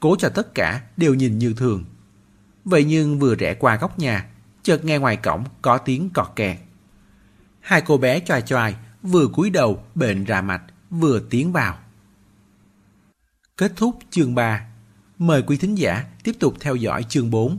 Cố 0.00 0.16
cho 0.18 0.28
tất 0.28 0.54
cả 0.54 0.82
đều 0.96 1.14
nhìn 1.14 1.38
như 1.38 1.54
thường. 1.54 1.84
Vậy 2.64 2.84
nhưng 2.84 3.18
vừa 3.18 3.34
rẽ 3.34 3.54
qua 3.54 3.76
góc 3.76 3.98
nhà, 3.98 4.26
chợt 4.62 4.84
nghe 4.84 4.98
ngoài 4.98 5.16
cổng 5.16 5.44
có 5.62 5.78
tiếng 5.78 6.10
cọt 6.10 6.26
kẹt. 6.36 6.58
Hai 7.60 7.82
cô 7.86 7.96
bé 7.96 8.20
choai 8.20 8.42
choai, 8.42 8.76
vừa 9.02 9.28
cúi 9.28 9.50
đầu 9.50 9.84
bệnh 9.94 10.24
ra 10.24 10.42
mạch, 10.42 10.62
vừa 10.90 11.20
tiến 11.30 11.52
vào. 11.52 11.78
Kết 13.56 13.72
thúc 13.76 13.98
chương 14.10 14.34
3. 14.34 14.66
Mời 15.18 15.42
quý 15.42 15.56
thính 15.56 15.74
giả 15.74 16.04
tiếp 16.22 16.32
tục 16.40 16.54
theo 16.60 16.74
dõi 16.74 17.04
chương 17.08 17.30
4 17.30 17.58